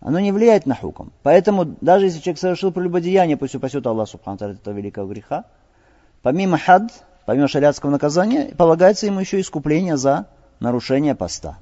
Оно 0.00 0.20
не 0.20 0.32
влияет 0.32 0.66
на 0.66 0.74
хуком. 0.74 1.12
Поэтому 1.22 1.64
даже 1.80 2.06
если 2.06 2.20
человек 2.20 2.40
совершил 2.40 2.72
прелюбодеяние, 2.72 3.36
пусть 3.36 3.54
упасет 3.54 3.86
Аллах 3.86 4.08
Субхану 4.08 4.36
этого 4.36 4.74
великого 4.74 5.08
греха, 5.08 5.44
помимо 6.22 6.58
хад, 6.58 7.04
помимо 7.24 7.48
шариатского 7.48 7.90
наказания, 7.90 8.54
полагается 8.56 9.06
ему 9.06 9.20
еще 9.20 9.40
искупление 9.40 9.96
за 9.96 10.26
нарушение 10.60 11.14
поста. 11.14 11.58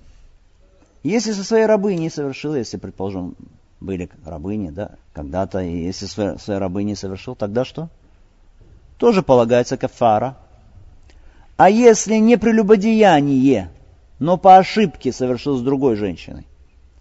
Если 1.02 1.32
со 1.32 1.44
своей 1.44 1.66
рабыней 1.66 2.10
совершил, 2.10 2.54
если, 2.54 2.76
предположим, 2.76 3.36
были 3.80 4.10
рабыни, 4.24 4.70
да, 4.70 4.92
когда-то, 5.12 5.60
и 5.60 5.84
если 5.84 6.06
своей, 6.06 6.38
своей 6.38 6.60
рабыней 6.60 6.96
совершил, 6.96 7.34
тогда 7.34 7.64
что? 7.64 7.88
Тоже 8.98 9.22
полагается 9.22 9.76
кафара, 9.76 10.36
а 11.56 11.68
если 11.68 12.16
не 12.16 12.36
прелюбодеяние, 12.36 13.70
но 14.18 14.36
по 14.36 14.56
ошибке 14.56 15.12
совершил 15.12 15.56
с 15.56 15.62
другой 15.62 15.96
женщиной? 15.96 16.46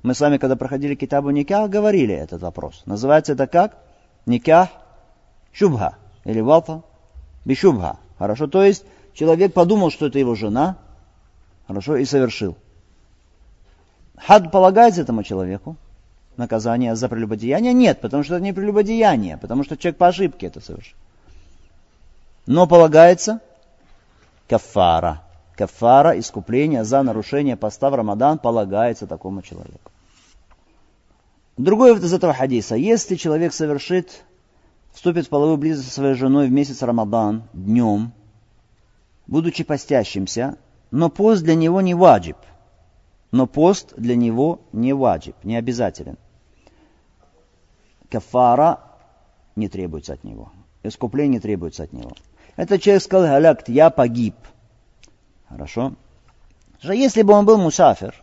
Мы 0.04 0.14
с 0.14 0.22
вами, 0.22 0.38
когда 0.38 0.56
проходили 0.56 0.96
китабу 0.96 1.30
Никях, 1.30 1.70
говорили 1.70 2.16
этот 2.16 2.42
вопрос. 2.42 2.84
Называется 2.86 3.34
это 3.34 3.48
как? 3.48 3.78
Никях 4.26 4.70
шубха. 5.52 5.98
Или 6.24 6.40
валфа 6.42 6.84
бишубха. 7.44 8.00
Хорошо? 8.18 8.48
То 8.48 8.64
есть 8.64 8.86
человек 9.14 9.54
подумал, 9.54 9.92
что 9.92 10.08
это 10.08 10.20
его 10.20 10.36
жена. 10.36 10.78
Хорошо? 11.68 11.98
И 11.98 12.06
совершил. 12.06 12.58
Хад 14.18 14.52
полагается 14.52 15.02
этому 15.02 15.24
человеку? 15.24 15.76
Наказание 16.40 16.96
за 16.96 17.10
прелюбодеяние? 17.10 17.74
Нет, 17.74 18.00
потому 18.00 18.24
что 18.24 18.36
это 18.36 18.44
не 18.46 18.54
прелюбодеяние, 18.54 19.36
потому 19.36 19.66
что 19.66 19.76
человек 19.76 19.98
по 19.98 20.08
ошибке 20.08 20.48
это 20.48 20.62
совершил. 20.62 20.96
Но 22.46 22.66
полагается 22.66 23.42
кафара. 24.48 25.22
Кафара, 25.58 26.18
искупление 26.18 26.86
за 26.86 27.04
нарушение 27.04 27.58
поста 27.58 27.90
в 27.90 27.96
Рамадан 27.96 28.40
полагается 28.40 29.06
такому 29.06 29.42
человеку. 29.42 29.92
Вывод 31.58 32.06
из 32.06 32.14
этого 32.14 32.34
хадиса. 32.34 32.76
Если 32.76 33.18
человек 33.18 33.52
совершит, 33.52 34.24
вступит 34.94 35.26
в 35.26 35.30
половую 35.30 35.58
близость 35.58 35.90
со 35.90 35.96
своей 35.96 36.14
женой 36.14 36.48
в 36.48 36.52
месяц 36.54 36.82
Рамадан 36.82 37.44
днем, 37.52 38.14
будучи 39.28 39.66
постящимся, 39.66 40.56
но 40.90 41.10
пост 41.10 41.44
для 41.44 41.56
него 41.56 41.82
не 41.82 41.96
ваджиб. 41.96 42.38
Но 43.32 43.46
пост 43.46 43.94
для 43.98 44.16
него 44.16 44.62
не 44.72 44.94
ваджиб, 44.94 45.36
не 45.44 45.58
обязателен. 45.58 46.18
Кафара 48.10 48.80
не 49.56 49.70
требуется 49.70 50.14
от 50.14 50.24
него. 50.24 50.52
Искупление 50.84 51.40
требуется 51.40 51.84
от 51.84 51.94
него. 51.94 52.12
Этот 52.56 52.82
человек 52.82 53.04
сказал, 53.04 53.28
галякт, 53.28 53.70
я 53.70 53.90
погиб. 53.90 54.36
Хорошо. 55.48 55.94
Что 56.80 56.94
если 56.94 57.22
бы 57.22 57.34
он 57.34 57.46
был 57.46 57.58
мусафир, 57.58 58.16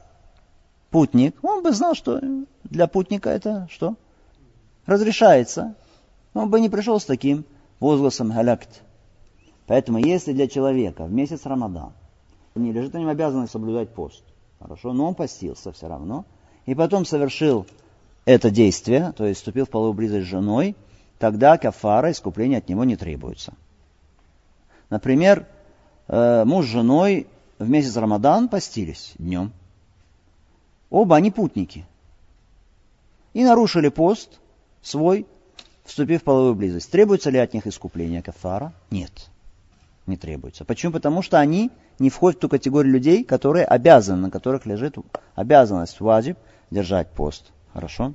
путник, 0.90 1.36
он 1.42 1.62
бы 1.62 1.72
знал, 1.72 1.94
что 1.94 2.20
для 2.64 2.86
путника 2.86 3.30
это 3.30 3.68
что? 3.70 3.96
Разрешается. 4.86 5.74
Он 6.34 6.50
бы 6.50 6.60
не 6.60 6.68
пришел 6.68 6.98
с 6.98 7.04
таким 7.04 7.44
возгласом 7.80 8.30
галякт. 8.30 8.82
Поэтому 9.66 9.98
если 9.98 10.32
для 10.32 10.48
человека 10.48 11.04
в 11.04 11.12
месяц 11.12 11.44
Рамадан 11.44 11.92
не 12.54 12.72
лежит 12.72 12.94
на 12.94 12.98
нем 12.98 13.08
обязанность 13.08 13.52
соблюдать 13.52 13.90
пост, 13.90 14.22
хорошо, 14.60 14.92
но 14.92 15.08
он 15.08 15.14
постился 15.14 15.72
все 15.72 15.88
равно, 15.88 16.24
и 16.64 16.74
потом 16.74 17.04
совершил 17.04 17.66
это 18.26 18.50
действие, 18.50 19.12
то 19.16 19.24
есть 19.24 19.38
вступил 19.38 19.64
в 19.64 19.70
половую 19.70 19.94
близость 19.94 20.26
с 20.26 20.28
женой, 20.28 20.76
тогда 21.18 21.56
кафара, 21.56 22.10
искупление 22.10 22.58
от 22.58 22.68
него 22.68 22.84
не 22.84 22.96
требуется. 22.96 23.54
Например, 24.90 25.46
э, 26.08 26.44
муж 26.44 26.66
с 26.66 26.68
женой 26.68 27.28
в 27.58 27.68
месяц 27.68 27.96
Рамадан 27.96 28.48
постились 28.48 29.14
днем. 29.16 29.52
Оба 30.90 31.16
они 31.16 31.30
путники. 31.30 31.86
И 33.32 33.44
нарушили 33.44 33.88
пост 33.88 34.40
свой, 34.82 35.26
вступив 35.84 36.22
в 36.22 36.24
половую 36.24 36.54
близость. 36.54 36.90
Требуется 36.90 37.30
ли 37.30 37.38
от 37.38 37.54
них 37.54 37.66
искупление 37.66 38.22
кафара? 38.22 38.72
Нет, 38.90 39.30
не 40.06 40.16
требуется. 40.16 40.64
Почему? 40.64 40.92
Потому 40.92 41.22
что 41.22 41.38
они 41.38 41.70
не 42.00 42.10
входят 42.10 42.38
в 42.38 42.40
ту 42.40 42.48
категорию 42.48 42.92
людей, 42.92 43.24
которые 43.24 43.64
обязаны, 43.64 44.22
на 44.22 44.30
которых 44.30 44.66
лежит 44.66 44.96
обязанность 45.34 46.00
ваджиб 46.00 46.38
держать 46.70 47.10
пост. 47.10 47.52
Хорошо? 47.76 48.14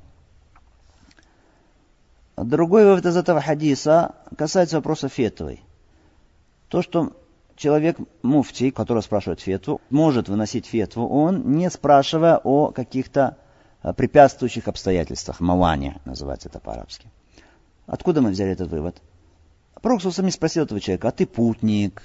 Другой 2.36 2.84
вывод 2.84 3.06
из 3.06 3.16
этого 3.16 3.40
хадиса 3.40 4.16
касается 4.36 4.74
вопроса 4.74 5.08
фетовой. 5.08 5.62
То, 6.66 6.82
что 6.82 7.12
человек 7.54 7.96
муфтий, 8.22 8.72
который 8.72 9.04
спрашивает 9.04 9.38
фетву, 9.38 9.80
может 9.88 10.28
выносить 10.28 10.66
фетву, 10.66 11.06
он 11.06 11.52
не 11.52 11.70
спрашивая 11.70 12.38
о 12.38 12.72
каких-то 12.72 13.36
э, 13.84 13.92
препятствующих 13.92 14.66
обстоятельствах. 14.66 15.38
Мавания 15.38 16.00
называется 16.06 16.48
это 16.48 16.58
по-арабски. 16.58 17.06
Откуда 17.86 18.20
мы 18.20 18.30
взяли 18.30 18.50
этот 18.50 18.68
вывод? 18.68 19.00
Пророк 19.80 20.02
сами 20.02 20.30
спросил 20.30 20.64
этого 20.64 20.80
человека, 20.80 21.06
а 21.06 21.12
ты 21.12 21.24
путник? 21.24 22.02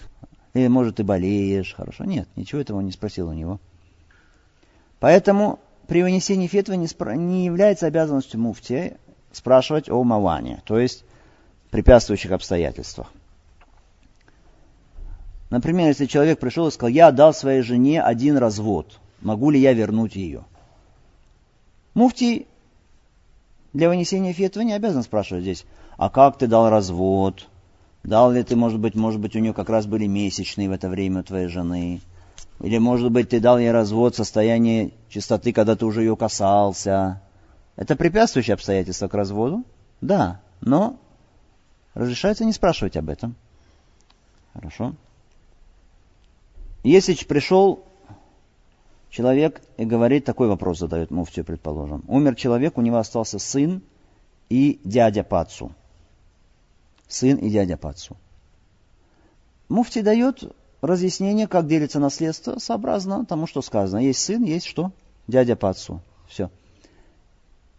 Или, 0.53 0.67
может, 0.67 0.97
ты 0.97 1.03
болеешь? 1.03 1.73
Хорошо. 1.73 2.03
Нет, 2.03 2.29
ничего 2.35 2.61
этого 2.61 2.77
он 2.77 2.85
не 2.85 2.91
спросил 2.91 3.29
у 3.29 3.33
него. 3.33 3.59
Поэтому 4.99 5.59
при 5.87 6.03
вынесении 6.03 6.47
фетвы 6.47 6.77
не, 6.77 6.87
спро... 6.87 7.13
не 7.13 7.45
является 7.45 7.87
обязанностью 7.87 8.39
муфтия 8.39 8.97
спрашивать 9.31 9.89
о 9.89 10.03
маване, 10.03 10.61
то 10.65 10.77
есть 10.77 11.05
препятствующих 11.71 12.31
обстоятельствах. 12.31 13.11
Например, 15.49 15.87
если 15.87 16.05
человек 16.05 16.39
пришел 16.39 16.67
и 16.67 16.71
сказал, 16.71 16.89
я 16.89 17.11
дал 17.11 17.33
своей 17.33 17.61
жене 17.61 18.01
один 18.01 18.37
развод, 18.37 18.99
могу 19.21 19.49
ли 19.49 19.59
я 19.59 19.73
вернуть 19.73 20.15
ее? 20.15 20.43
Муфтий 21.93 22.47
для 23.73 23.87
вынесения 23.89 24.33
фетвы 24.33 24.65
не 24.65 24.73
обязан 24.73 25.03
спрашивать 25.03 25.43
здесь, 25.43 25.65
а 25.97 26.09
как 26.09 26.37
ты 26.37 26.47
дал 26.47 26.69
развод? 26.69 27.47
Дал 28.03 28.31
ли 28.31 28.43
ты, 28.43 28.55
может 28.55 28.79
быть, 28.79 28.95
может 28.95 29.19
быть, 29.19 29.35
у 29.35 29.39
нее 29.39 29.53
как 29.53 29.69
раз 29.69 29.85
были 29.85 30.05
месячные 30.05 30.69
в 30.69 30.73
это 30.73 30.89
время 30.89 31.21
у 31.21 31.23
твоей 31.23 31.47
жены? 31.47 32.01
Или, 32.59 32.77
может 32.79 33.11
быть, 33.11 33.29
ты 33.29 33.39
дал 33.39 33.59
ей 33.59 33.71
развод 33.71 34.13
в 34.13 34.17
состоянии 34.17 34.93
чистоты, 35.09 35.53
когда 35.53 35.75
ты 35.75 35.85
уже 35.85 36.01
ее 36.01 36.15
касался? 36.15 37.21
Это 37.75 37.95
препятствующее 37.95 38.55
обстоятельство 38.55 39.07
к 39.07 39.13
разводу? 39.13 39.63
Да, 40.01 40.41
но 40.61 40.99
разрешается 41.93 42.45
не 42.45 42.53
спрашивать 42.53 42.97
об 42.97 43.09
этом. 43.09 43.35
Хорошо. 44.53 44.95
Если 46.83 47.13
пришел 47.25 47.83
человек 49.09 49.61
и 49.77 49.85
говорит, 49.85 50.25
такой 50.25 50.47
вопрос 50.47 50.79
задает 50.79 51.11
муфтию, 51.11 51.45
предположим. 51.45 52.03
Умер 52.07 52.35
человек, 52.35 52.77
у 52.77 52.81
него 52.81 52.97
остался 52.97 53.37
сын 53.37 53.83
и 54.49 54.79
дядя 54.83 55.23
по 55.23 55.41
отцу. 55.41 55.71
Сын 57.07 57.37
и 57.37 57.49
дядя 57.49 57.77
по 57.77 57.89
отцу. 57.89 58.17
Муфти 59.69 60.01
дает 60.01 60.43
разъяснение, 60.81 61.47
как 61.47 61.67
делится 61.67 61.99
наследство, 61.99 62.59
сообразно 62.59 63.25
тому, 63.25 63.47
что 63.47 63.61
сказано. 63.61 63.99
Есть 63.99 64.23
сын, 64.23 64.43
есть 64.43 64.65
что? 64.65 64.91
Дядя 65.27 65.55
по 65.55 65.69
отцу. 65.69 66.01
Все. 66.27 66.49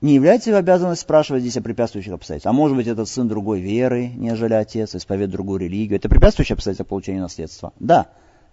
Не 0.00 0.14
является 0.14 0.50
ли 0.50 0.56
обязанность 0.56 1.00
спрашивать 1.00 1.42
здесь 1.42 1.56
о 1.56 1.62
препятствующих 1.62 2.12
обстоятельствах? 2.12 2.52
А 2.52 2.56
может 2.56 2.76
быть, 2.76 2.86
этот 2.86 3.08
сын 3.08 3.26
другой 3.26 3.60
веры, 3.60 4.08
нежели 4.14 4.54
отец, 4.54 4.94
исповедует 4.94 5.32
другую 5.32 5.60
религию. 5.60 5.98
Это 5.98 6.08
препятствующее 6.08 6.54
обстоятельство 6.54 6.84
получения 6.84 7.20
наследства? 7.20 7.72
Да. 7.80 8.06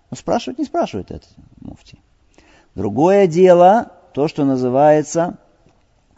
Но 0.10 0.18
спрашивать 0.18 0.58
не 0.58 0.66
спрашивает 0.66 1.12
это 1.12 1.28
муфти. 1.62 2.00
Другое 2.74 3.28
дело, 3.28 3.92
то, 4.14 4.28
что 4.28 4.44
называется 4.44 5.38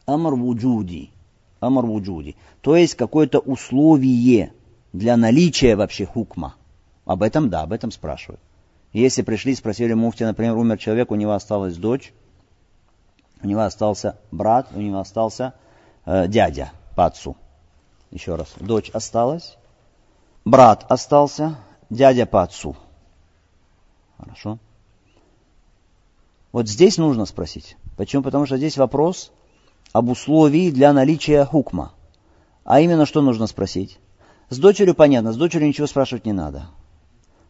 Амар 0.06 0.36
вуджуди. 0.36 1.12
Амар 1.60 1.86
вуджуди. 1.86 2.36
То 2.62 2.78
есть 2.78 2.96
какое-то 2.96 3.40
условие 3.40 4.54
для 4.94 5.18
наличия 5.18 5.76
вообще 5.76 6.06
хукма. 6.06 6.56
Об 7.08 7.24
этом, 7.24 7.50
да, 7.50 7.62
об 7.62 7.72
этом 7.72 7.90
спрашивают. 7.90 8.42
Если 8.92 9.22
пришли, 9.22 9.56
спросили 9.56 9.94
муфти, 9.94 10.24
например, 10.24 10.58
умер 10.58 10.78
человек, 10.78 11.10
у 11.10 11.16
него 11.16 11.32
осталась 11.32 11.78
дочь, 11.78 12.14
у 13.42 13.48
него 13.48 13.62
остался 13.62 14.20
брат, 14.30 14.68
у 14.74 14.82
него 14.82 15.00
остался 15.00 15.54
э, 16.06 16.28
дядя 16.28 16.74
по 16.98 17.06
отцу. 17.06 17.38
Еще 18.12 18.36
раз, 18.36 18.54
дочь 18.60 18.90
осталась, 18.90 19.58
брат 20.44 20.86
остался, 20.90 21.56
дядя 21.90 22.26
по 22.26 22.44
отцу. 22.44 22.76
Хорошо. 24.18 24.60
Вот 26.52 26.68
здесь 26.68 26.98
нужно 26.98 27.26
спросить. 27.26 27.78
Почему? 27.96 28.22
Потому 28.22 28.46
что 28.46 28.58
здесь 28.58 28.78
вопрос 28.78 29.32
об 29.94 30.10
условии 30.10 30.72
для 30.72 30.92
наличия 30.92 31.46
хукма. 31.46 31.94
А 32.66 32.82
именно, 32.82 33.06
что 33.06 33.22
нужно 33.22 33.48
спросить? 33.48 33.98
С 34.50 34.58
дочерью 34.58 34.94
понятно, 34.94 35.32
с 35.32 35.38
дочерью 35.38 35.70
ничего 35.70 35.88
спрашивать 35.88 36.26
не 36.26 36.34
надо. 36.34 36.68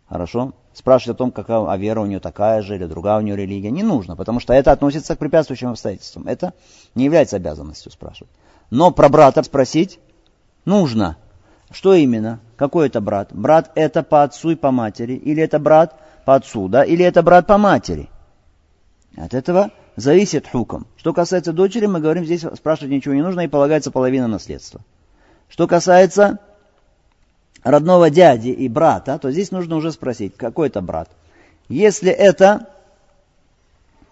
Хорошо? 0.10 0.54
Спрашивать 0.74 1.16
о 1.16 1.18
том, 1.18 1.32
какая 1.32 1.66
а 1.68 1.76
вера 1.78 2.02
у 2.02 2.06
нее 2.06 2.20
такая 2.20 2.62
же 2.62 2.76
или 2.76 2.86
другая 2.86 3.18
у 3.18 3.22
нее 3.22 3.36
религия, 3.36 3.72
не 3.72 3.84
нужно, 3.84 4.16
потому 4.16 4.40
что 4.40 4.54
это 4.54 4.72
относится 4.72 5.16
к 5.16 5.20
препятствующим 5.20 5.70
обстоятельствам. 5.70 6.28
Это 6.28 6.54
не 6.96 7.06
является 7.06 7.36
обязанностью 7.36 7.92
спрашивать. 7.92 8.32
Но 8.70 8.92
про 8.92 9.10
брата 9.10 9.44
спросить 9.44 10.00
нужно. 10.66 11.18
Что 11.72 11.94
именно? 11.94 12.40
Какой 12.56 12.88
это 12.88 13.02
брат? 13.02 13.30
Брат 13.32 13.72
это 13.76 14.04
по 14.04 14.24
отцу 14.24 14.52
и 14.52 14.56
по 14.56 14.72
матери, 14.72 15.14
или 15.14 15.44
это 15.44 15.60
брат 15.60 16.00
по 16.26 16.36
отцу, 16.36 16.70
да, 16.70 16.84
или 16.84 17.04
это 17.04 17.24
брат 17.24 17.48
по 17.48 17.58
матери. 17.58 18.10
От 19.18 19.34
этого 19.34 19.72
зависит 19.96 20.48
хуком. 20.48 20.88
Что 20.96 21.12
касается 21.12 21.52
дочери, 21.52 21.88
мы 21.88 22.00
говорим, 22.00 22.24
здесь 22.24 22.46
спрашивать 22.56 22.92
ничего 22.92 23.16
не 23.16 23.22
нужно 23.22 23.42
и 23.42 23.48
полагается 23.48 23.92
половина 23.92 24.28
наследства. 24.28 24.82
Что 25.50 25.68
касается 25.68 26.40
родного 27.64 28.10
дяди 28.10 28.50
и 28.50 28.68
брата, 28.70 29.18
то 29.20 29.32
здесь 29.32 29.52
нужно 29.52 29.76
уже 29.76 29.92
спросить, 29.92 30.36
какой 30.36 30.68
это 30.68 30.82
брат. 30.82 31.10
Если 31.70 32.12
это 32.12 32.70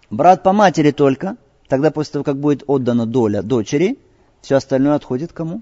брат 0.10 0.43
по 0.43 0.53
матери 0.53 0.91
только, 0.91 1.38
тогда 1.67 1.91
после 1.91 2.13
того, 2.13 2.23
как 2.23 2.38
будет 2.38 2.63
отдана 2.67 3.05
доля 3.05 3.41
дочери, 3.41 3.97
все 4.41 4.55
остальное 4.55 4.95
отходит 4.95 5.34
кому? 5.34 5.62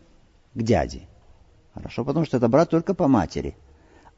К 0.54 0.62
дяде. 0.62 1.02
Хорошо, 1.74 2.04
потому 2.06 2.26
что 2.26 2.38
это 2.38 2.48
брат 2.48 2.70
только 2.70 2.94
по 2.94 3.08
матери. 3.08 3.56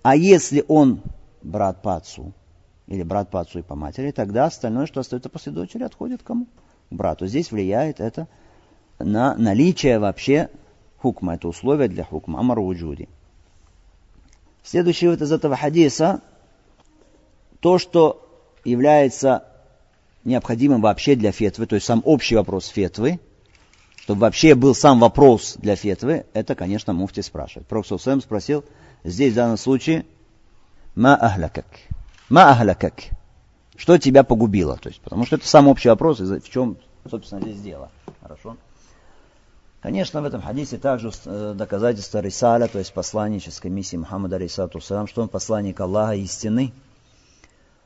А 0.02 0.16
если 0.16 0.64
он 0.68 1.02
брат 1.42 1.82
по 1.82 1.96
отцу, 1.96 2.34
или 2.88 3.04
брат 3.04 3.30
по 3.30 3.42
отцу 3.42 3.60
и 3.60 3.64
по 3.64 3.76
матери, 3.76 4.12
тогда 4.12 4.46
остальное, 4.46 4.86
что 4.86 5.00
остается 5.00 5.30
после 5.30 5.52
дочери, 5.52 5.84
отходит 5.84 6.24
кому? 6.24 6.48
К 6.90 6.94
брату. 6.94 7.28
Здесь 7.28 7.52
влияет 7.52 8.00
это 8.00 8.28
на 9.00 9.36
наличие 9.36 10.00
вообще 10.00 10.50
хукма. 10.98 11.36
Это 11.36 11.48
условие 11.48 11.88
для 11.88 12.04
хукма. 12.04 12.40
Амар 12.40 12.60
вуджуди. 12.60 13.10
Следующий 14.66 15.08
вот 15.08 15.22
из 15.22 15.32
этого 15.32 15.56
хадиса, 15.56 16.22
то, 17.60 17.78
что 17.78 18.28
является 18.64 19.46
необходимым 20.24 20.82
вообще 20.82 21.16
для 21.16 21.32
фетвы, 21.32 21.68
то 21.68 21.76
есть 21.76 21.86
сам 21.86 22.02
общий 22.04 22.36
вопрос 22.36 22.68
фетвы, 22.68 23.20
чтобы 23.98 24.22
вообще 24.22 24.56
был 24.56 24.74
сам 24.74 25.00
вопрос 25.00 25.56
для 25.58 25.76
фетвы, 25.76 26.26
это, 26.34 26.56
конечно, 26.56 26.94
муфти 26.94 27.22
спрашивает. 27.22 27.68
Пророк 27.68 27.86
Сэм 27.86 28.22
спросил, 28.22 28.66
здесь 29.04 29.34
в 29.34 29.36
данном 29.36 29.58
случае, 29.58 30.04
ма 30.96 31.16
ахлякак. 31.16 31.66
Ма 32.30 32.50
ахлякак. 32.50 33.04
Что 33.76 34.00
тебя 34.00 34.24
погубило? 34.24 34.78
То 34.78 34.90
есть, 34.90 35.00
потому 35.02 35.28
что 35.28 35.36
это 35.36 35.48
самый 35.48 35.70
общий 35.70 35.90
вопрос, 35.90 36.20
в 36.20 36.50
чем, 36.50 36.78
собственно, 37.10 37.42
здесь 37.42 37.62
дело. 37.62 37.92
Хорошо? 38.20 38.58
Конечно, 39.86 40.20
в 40.20 40.26
этом 40.26 40.42
хадисе 40.42 40.80
также 40.80 41.12
э, 41.26 41.54
доказательство 41.56 42.18
Рисаля, 42.18 42.68
то 42.68 42.80
есть 42.80 42.92
посланнической 42.92 43.70
миссии 43.70 43.98
Мухаммада 43.98 44.38
Рисату 44.38 44.82
Салам, 44.82 45.06
что 45.06 45.22
он 45.22 45.30
посланник 45.30 45.80
Аллаха 45.80 46.16
истины. 46.16 46.74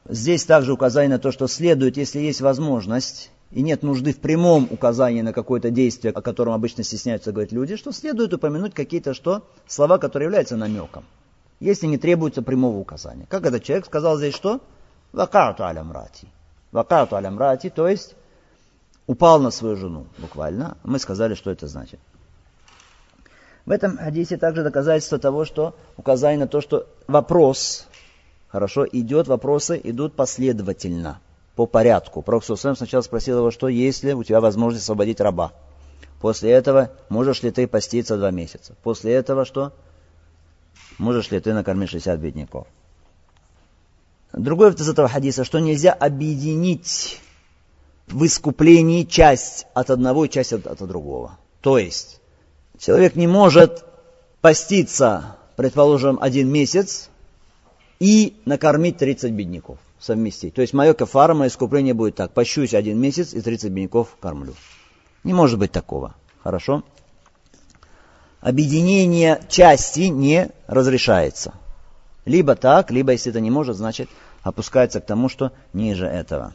Здесь 0.07 0.45
также 0.45 0.71
указание 0.71 1.09
на 1.09 1.19
то, 1.19 1.33
что 1.33 1.47
следует, 1.47 1.97
если 1.97 2.19
есть 2.19 2.39
возможность, 2.39 3.31
и 3.51 3.61
нет 3.61 3.83
нужды 3.83 4.13
в 4.13 4.19
прямом 4.19 4.69
указании 4.71 5.21
на 5.21 5.33
какое-то 5.33 5.71
действие, 5.71 6.13
о 6.13 6.21
котором 6.21 6.53
обычно 6.53 6.85
стесняются 6.85 7.33
говорить 7.33 7.51
люди, 7.51 7.75
что 7.75 7.91
следует 7.91 8.33
упомянуть 8.33 8.73
какие-то 8.73 9.13
что? 9.13 9.45
Слова, 9.67 9.97
которые 9.97 10.27
являются 10.27 10.55
намеком, 10.55 11.03
если 11.59 11.85
не 11.85 11.97
требуется 11.97 12.41
прямого 12.41 12.77
указания. 12.77 13.25
Как 13.27 13.45
этот 13.45 13.61
человек 13.65 13.85
сказал 13.85 14.17
здесь 14.17 14.35
что? 14.35 14.61
Вакарту 15.11 15.65
алямрати. 15.65 16.29
Вакарту 16.71 17.17
алямрати, 17.17 17.69
то 17.69 17.89
есть 17.89 18.15
упал 19.09 19.39
на 19.39 19.49
свою 19.49 19.75
жену, 19.75 20.05
буквально. 20.19 20.77
Мы 20.83 20.99
сказали, 20.99 21.33
что 21.33 21.49
это 21.49 21.67
значит. 21.67 21.99
В 23.65 23.71
этом 23.71 23.97
хадисе 23.97 24.37
также 24.37 24.63
доказательство 24.63 25.17
того, 25.17 25.45
что 25.45 25.75
указание 25.97 26.39
на 26.39 26.47
то, 26.47 26.61
что 26.61 26.87
вопрос, 27.07 27.87
хорошо, 28.49 28.85
идет, 28.85 29.27
вопросы 29.27 29.81
идут 29.83 30.15
последовательно– 30.15 31.19
по 31.55 31.65
порядку. 31.65 32.21
Пророк 32.21 32.45
сначала 32.45 33.01
спросил 33.01 33.39
его, 33.39 33.51
что 33.51 33.67
если 33.67 34.13
у 34.13 34.23
тебя 34.23 34.39
возможность 34.39 34.85
освободить 34.85 35.19
раба. 35.19 35.51
После 36.21 36.51
этого 36.51 36.91
можешь 37.09 37.43
ли 37.43 37.51
ты 37.51 37.67
поститься 37.67 38.15
два 38.15 38.31
месяца. 38.31 38.75
После 38.81 39.13
этого 39.13 39.43
что? 39.43 39.73
Можешь 40.99 41.31
ли 41.31 41.39
ты 41.41 41.53
накормить 41.53 41.89
60 41.89 42.17
бедняков. 42.19 42.67
Другой 44.31 44.71
из 44.71 44.87
этого 44.87 45.09
хадиса, 45.09 45.43
что 45.43 45.59
нельзя 45.59 45.91
объединить 45.91 47.19
в 48.11 48.25
искуплении 48.25 49.03
часть 49.03 49.65
от 49.73 49.89
одного 49.89 50.25
и 50.25 50.29
часть 50.29 50.53
от, 50.53 50.67
от 50.67 50.77
другого. 50.87 51.37
То 51.61 51.77
есть, 51.77 52.19
человек 52.77 53.15
не 53.15 53.27
может 53.27 53.83
поститься, 54.41 55.37
предположим, 55.55 56.17
один 56.21 56.49
месяц 56.49 57.09
и 57.99 58.41
накормить 58.45 58.97
30 58.97 59.31
бедняков 59.33 59.77
совместить. 59.99 60.53
То 60.53 60.61
есть 60.61 60.73
мое 60.73 60.93
кафара, 60.93 61.33
мое 61.33 61.49
искупление 61.49 61.93
будет 61.93 62.15
так. 62.15 62.31
Пощусь 62.31 62.73
один 62.73 62.99
месяц 62.99 63.33
и 63.33 63.41
30 63.41 63.71
бедняков 63.71 64.15
кормлю. 64.19 64.55
Не 65.23 65.33
может 65.33 65.59
быть 65.59 65.71
такого. 65.71 66.15
Хорошо? 66.41 66.83
Объединение 68.39 69.41
части 69.49 70.01
не 70.01 70.49
разрешается. 70.67 71.53
Либо 72.25 72.55
так, 72.55 72.91
либо 72.91 73.11
если 73.11 73.31
это 73.31 73.41
не 73.41 73.51
может, 73.51 73.75
значит 73.75 74.09
опускается 74.43 75.01
к 75.01 75.05
тому, 75.05 75.27
что 75.27 75.51
ниже 75.73 76.05
этого. 76.05 76.53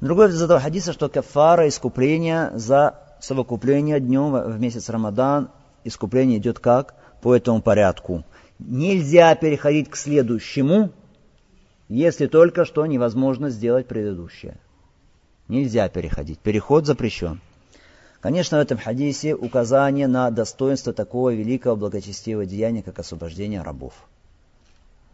Другой 0.00 0.30
из 0.30 0.40
этого 0.40 0.60
хадиса, 0.60 0.92
что 0.92 1.08
кафара, 1.08 1.68
искупление 1.68 2.50
за 2.54 2.98
совокупление 3.20 4.00
днем 4.00 4.32
в 4.32 4.58
месяц 4.58 4.88
Рамадан, 4.88 5.50
искупление 5.84 6.38
идет 6.38 6.58
как? 6.58 6.94
По 7.20 7.36
этому 7.36 7.60
порядку. 7.60 8.24
Нельзя 8.58 9.34
переходить 9.34 9.90
к 9.90 9.96
следующему, 9.96 10.90
если 11.88 12.26
только 12.26 12.64
что 12.64 12.86
невозможно 12.86 13.50
сделать 13.50 13.88
предыдущее. 13.88 14.56
Нельзя 15.48 15.88
переходить. 15.90 16.38
Переход 16.38 16.86
запрещен. 16.86 17.40
Конечно, 18.20 18.58
в 18.58 18.60
этом 18.60 18.78
хадисе 18.78 19.34
указание 19.34 20.06
на 20.06 20.30
достоинство 20.30 20.92
такого 20.92 21.34
великого 21.34 21.76
благочестивого 21.76 22.46
деяния, 22.46 22.82
как 22.82 22.98
освобождение 22.98 23.62
рабов. 23.62 23.92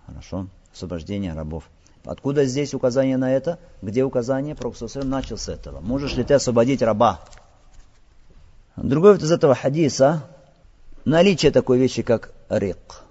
Хорошо? 0.07 0.47
Освобождение 0.73 1.33
рабов. 1.33 1.65
Откуда 2.07 2.45
здесь 2.45 2.73
указание 2.73 3.17
на 3.17 3.33
это? 3.33 3.59
Где 3.83 4.05
указание? 4.05 4.55
Пророк 4.55 4.77
начал 5.05 5.37
с 5.37 5.49
этого. 5.49 5.81
Можешь 5.81 6.15
ли 6.15 6.25
ты 6.25 6.35
освободить 6.35 6.81
раба? 6.81 7.21
Другой 8.77 9.17
из 9.19 9.31
этого 9.31 9.55
хадиса 9.55 10.23
наличие 11.05 11.53
такой 11.53 11.79
вещи, 11.79 12.03
как 12.03 12.33
рик. 12.49 13.03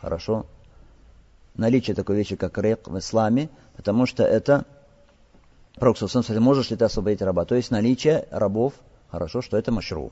Хорошо? 0.00 0.46
наличие 1.58 1.94
такой 1.94 2.16
вещи, 2.16 2.36
как 2.36 2.56
рек 2.56 2.86
в 2.86 2.96
исламе, 2.98 3.50
потому 3.76 4.06
что 4.06 4.24
это 4.24 4.64
Пророк 5.74 5.96
сказал, 5.96 6.24
можешь 6.40 6.70
ли 6.70 6.76
ты 6.76 6.86
освободить 6.86 7.22
раба? 7.22 7.44
То 7.44 7.54
есть 7.54 7.70
наличие 7.70 8.26
рабов, 8.30 8.72
хорошо, 9.10 9.42
что 9.42 9.56
это 9.56 9.70
машру. 9.70 10.10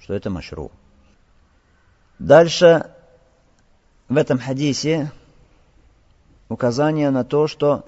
Что 0.00 0.14
это 0.14 0.30
машру. 0.30 0.70
Дальше 2.20 2.90
в 4.08 4.16
этом 4.16 4.38
хадисе 4.38 5.10
указание 6.48 7.10
на 7.10 7.24
то, 7.24 7.46
что 7.46 7.84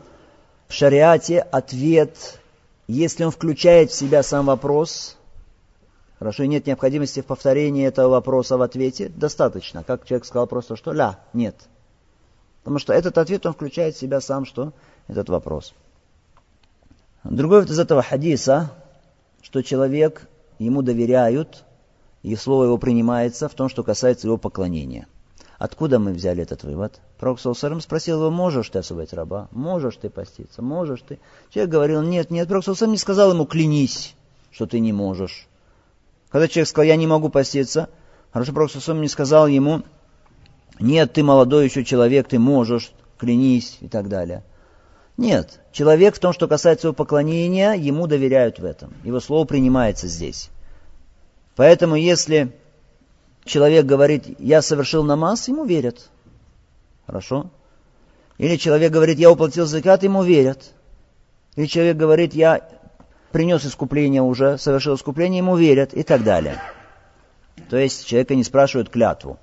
в 0.69 0.73
шариате 0.73 1.41
ответ, 1.41 2.41
если 2.87 3.25
он 3.25 3.31
включает 3.31 3.91
в 3.91 3.95
себя 3.95 4.23
сам 4.23 4.47
вопрос, 4.47 5.17
хорошо, 6.19 6.45
и 6.45 6.49
нет 6.49 6.67
необходимости 6.67 7.21
в 7.21 7.27
повторении 7.27 7.87
этого 7.87 8.09
вопроса 8.09 8.57
в 8.57 8.63
ответе, 8.63 9.09
достаточно. 9.09 9.83
Как 9.83 10.05
человек 10.05 10.25
сказал 10.25 10.47
просто, 10.47 10.77
что 10.77 10.93
ля, 10.93 11.19
нет. 11.33 11.57
Потому 12.63 12.79
что 12.79 12.93
этот 12.93 13.17
ответ, 13.19 13.47
он 13.47 13.55
включает 13.55 13.97
в 13.97 13.99
себя 13.99 14.21
сам, 14.21 14.45
что 14.45 14.73
этот 15.09 15.29
вопрос. 15.29 15.75
Другой 17.25 17.65
из 17.65 17.79
этого 17.79 18.03
хадиса, 18.03 18.71
что 19.43 19.63
человек, 19.63 20.29
ему 20.59 20.83
доверяют, 20.83 21.65
и 22.23 22.37
слово 22.37 22.65
его 22.65 22.79
принимается 22.79 23.49
в 23.49 23.55
том, 23.55 23.69
что 23.69 23.83
касается 23.83 24.27
его 24.27 24.37
поклонения. 24.37 25.07
Откуда 25.61 25.99
мы 25.99 26.15
взяли 26.15 26.43
этот 26.43 26.65
вывод? 26.65 27.03
Пророк 27.19 27.39
Саусарам 27.39 27.83
спросил 27.83 28.17
его, 28.17 28.31
можешь 28.31 28.71
ты 28.71 28.79
освободить 28.79 29.13
раба? 29.13 29.49
Можешь 29.51 29.97
ты 29.97 30.09
поститься? 30.09 30.63
Можешь 30.63 31.03
ты? 31.07 31.19
Человек 31.51 31.71
говорил, 31.71 32.01
нет, 32.01 32.31
нет. 32.31 32.49
Пророк 32.49 32.65
Саусарам 32.65 32.93
не 32.93 32.99
сказал 32.99 33.31
ему, 33.35 33.45
клянись. 33.45 34.15
что 34.51 34.67
ты 34.67 34.81
не 34.81 34.95
можешь. 34.95 35.47
Когда 36.31 36.49
человек 36.49 36.67
сказал, 36.67 36.87
я 36.87 36.97
не 36.97 37.07
могу 37.07 37.29
поститься, 37.29 37.91
хорошо, 38.33 38.55
Пророк 38.55 38.75
не 38.75 39.09
сказал 39.09 39.49
ему, 39.49 39.83
нет, 40.79 41.13
ты 41.13 41.23
молодой 41.23 41.67
еще 41.67 41.85
человек, 41.85 42.27
ты 42.27 42.39
можешь, 42.39 42.91
клянись 43.19 43.77
и 43.83 43.89
так 43.89 44.09
далее. 44.09 44.43
Нет, 45.19 45.61
человек 45.73 46.17
в 46.17 46.21
том, 46.21 46.33
что 46.33 46.49
касается 46.49 46.87
его 46.87 46.95
поклонения, 46.95 47.75
ему 47.75 48.07
доверяют 48.07 48.61
в 48.61 48.65
этом. 48.65 48.95
Его 49.05 49.21
слово 49.21 49.45
принимается 49.45 50.07
здесь. 50.07 50.49
Поэтому 51.55 51.97
если 51.97 52.55
человек 53.45 53.87
говорит, 53.87 54.39
я 54.39 54.63
совершил 54.63 55.05
намаз, 55.05 55.49
ему 55.49 55.65
верят. 55.65 56.11
Хорошо? 57.07 57.51
Или 58.39 58.57
человек 58.57 58.93
говорит, 58.93 59.19
я 59.19 59.31
уплатил 59.31 59.67
закат, 59.67 60.03
ему 60.03 60.23
верят. 60.23 60.73
Или 61.57 61.67
человек 61.67 61.97
говорит, 61.97 62.35
я 62.35 62.69
принес 63.33 63.65
искупление 63.67 64.23
уже, 64.23 64.59
совершил 64.59 64.95
искупление, 64.95 65.39
ему 65.39 65.57
верят 65.57 65.93
и 65.95 66.03
так 66.03 66.25
далее. 66.25 66.61
То 67.69 67.77
есть 67.77 68.07
человека 68.07 68.35
не 68.35 68.45
спрашивают 68.45 68.89
клятву. 68.89 69.39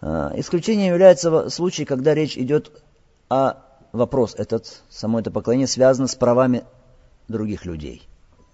А, 0.00 0.32
исключением 0.36 0.92
является 0.92 1.48
случай, 1.50 1.84
когда 1.84 2.14
речь 2.14 2.36
идет 2.36 2.72
о 3.28 3.54
вопрос 3.92 4.34
этот, 4.36 4.82
само 4.90 5.20
это 5.20 5.30
поклонение 5.30 5.66
связано 5.66 6.06
с 6.06 6.14
правами 6.14 6.64
других 7.28 7.64
людей. 7.64 8.06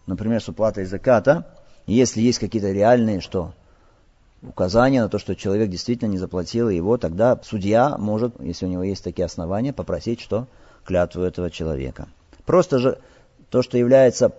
Например, 0.06 0.42
с 0.42 0.48
уплатой 0.48 0.84
заката, 0.84 1.46
если 1.86 2.20
есть 2.20 2.38
какие-то 2.38 2.70
реальные 2.70 3.20
что? 3.20 3.54
Указания 4.42 5.00
на 5.00 5.08
то, 5.08 5.18
что 5.18 5.36
человек 5.36 5.70
действительно 5.70 6.08
не 6.08 6.18
заплатил 6.18 6.68
его, 6.68 6.96
тогда 6.98 7.38
судья 7.44 7.96
может, 7.96 8.34
если 8.40 8.66
у 8.66 8.68
него 8.68 8.82
есть 8.82 9.04
такие 9.04 9.24
основания, 9.24 9.72
попросить 9.72 10.20
что? 10.20 10.48
Клятву 10.84 11.22
этого 11.22 11.48
человека. 11.48 12.08
Просто 12.44 12.78
же 12.78 12.98
то, 13.50 13.62
что 13.62 13.78
является 13.78 14.32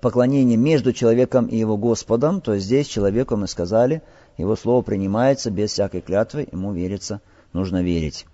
поклонением 0.00 0.62
между 0.62 0.92
человеком 0.92 1.46
и 1.46 1.56
его 1.56 1.76
Господом, 1.76 2.40
то 2.40 2.56
здесь 2.58 2.86
человеку 2.86 3.36
мы 3.36 3.48
сказали, 3.48 4.02
его 4.38 4.54
слово 4.54 4.82
принимается 4.82 5.50
без 5.50 5.72
всякой 5.72 6.00
клятвы, 6.00 6.48
ему 6.50 6.72
верится, 6.72 7.20
нужно 7.52 7.82
верить. 7.82 8.26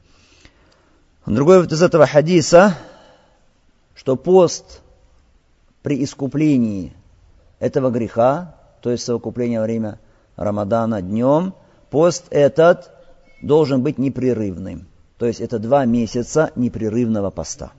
Другой 1.25 1.61
вот 1.61 1.73
из 1.73 1.83
этого 1.83 2.07
хадиса, 2.07 2.77
что 3.95 4.17
пост 4.17 4.83
при 5.83 6.05
искуплении 6.05 6.93
этого 7.59 7.91
греха, 7.91 8.55
то 8.83 8.91
есть 8.91 9.05
совокупление 9.05 9.61
во 9.61 9.65
время 9.65 9.99
Рамадана 10.37 11.03
днем, 11.03 11.55
пост 11.91 12.27
этот 12.31 12.91
должен 13.43 13.83
быть 13.83 13.99
непрерывным. 13.99 14.87
То 15.19 15.27
есть 15.27 15.41
это 15.41 15.59
два 15.59 15.85
месяца 15.85 16.53
непрерывного 16.57 17.31
поста. 17.31 17.73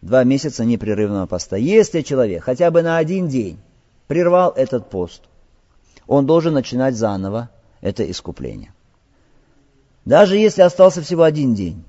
Два 0.00 0.24
месяца 0.24 0.64
непрерывного 0.64 1.26
поста. 1.26 1.56
Если 1.56 2.02
человек 2.02 2.44
хотя 2.44 2.70
бы 2.70 2.82
на 2.82 2.98
один 2.98 3.28
день 3.28 3.58
прервал 4.06 4.52
этот 4.52 4.88
пост, 4.88 5.22
он 6.06 6.24
должен 6.24 6.54
начинать 6.54 6.96
заново 6.96 7.50
это 7.80 8.08
искупление. 8.10 8.72
Даже 10.04 10.36
если 10.38 10.62
остался 10.62 11.02
всего 11.02 11.24
один 11.24 11.54
день, 11.54 11.84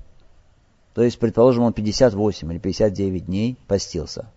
то 0.92 1.02
есть, 1.02 1.18
предположим, 1.18 1.62
он 1.62 1.72
58 1.72 2.52
или 2.52 2.58
59 2.58 3.26
дней 3.26 3.56
постился 3.66 4.30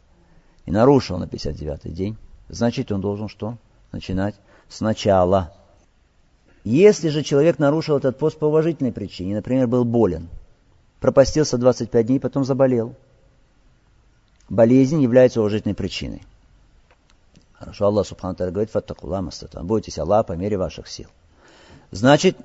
и 0.66 0.72
нарушил 0.72 1.18
на 1.18 1.28
59 1.28 1.94
день, 1.94 2.16
значит, 2.48 2.92
он 2.92 3.02
должен 3.02 3.28
что? 3.28 3.58
Начинать 3.92 4.36
сначала. 4.70 5.54
Если 6.64 7.10
же 7.10 7.24
человек 7.24 7.60
нарушил 7.60 7.98
этот 7.98 8.18
пост 8.18 8.38
по 8.38 8.46
уважительной 8.46 8.94
причине, 8.94 9.36
например, 9.36 9.68
был 9.68 9.84
болен, 9.84 10.30
пропастился 11.00 11.58
25 11.58 12.08
дней, 12.08 12.20
потом 12.20 12.46
заболел, 12.46 12.96
болезнь 14.50 15.02
является 15.02 15.42
уважительной 15.42 15.76
причиной. 15.76 16.24
Хорошо, 17.54 17.86
Аллах 17.86 18.08
Субхану 18.08 18.36
говорит, 18.36 18.72
фаттакула 18.72 19.22
мастатан, 19.22 19.66
бойтесь 19.66 19.98
Аллаха 19.98 20.24
по 20.24 20.34
мере 20.34 20.58
ваших 20.58 20.88
сил. 20.88 21.08
Значит, 21.92 22.38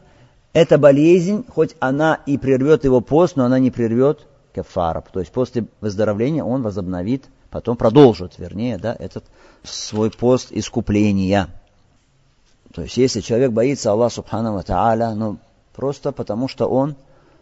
эта 0.53 0.79
болезнь, 0.79 1.45
хоть 1.49 1.77
она 1.79 2.21
и 2.27 2.39
прервет 2.39 2.85
его 2.85 3.01
пост, 3.01 3.37
но 3.37 3.45
она 3.45 3.59
не 3.59 3.71
прервет 3.71 4.27
кефара. 4.55 5.05
То 5.13 5.21
есть 5.21 5.33
после 5.33 5.67
выздоровления 5.81 6.43
он 6.43 6.63
возобновит, 6.63 7.27
потом 7.51 7.77
продолжит, 7.77 8.39
вернее, 8.39 8.79
да, 8.79 8.97
этот 8.99 9.25
свой 9.63 10.11
пост 10.11 10.49
искупления. 10.51 11.49
То 12.79 12.85
есть 12.85 12.97
если 12.97 13.23
человек 13.23 13.51
боится 13.51 13.91
Аллаха 13.91 14.15
Субхану 14.15 14.63
Тааля, 14.63 15.13
ну, 15.13 15.39
просто 15.75 16.13
потому 16.13 16.47
что 16.47 16.69
он 16.69 16.95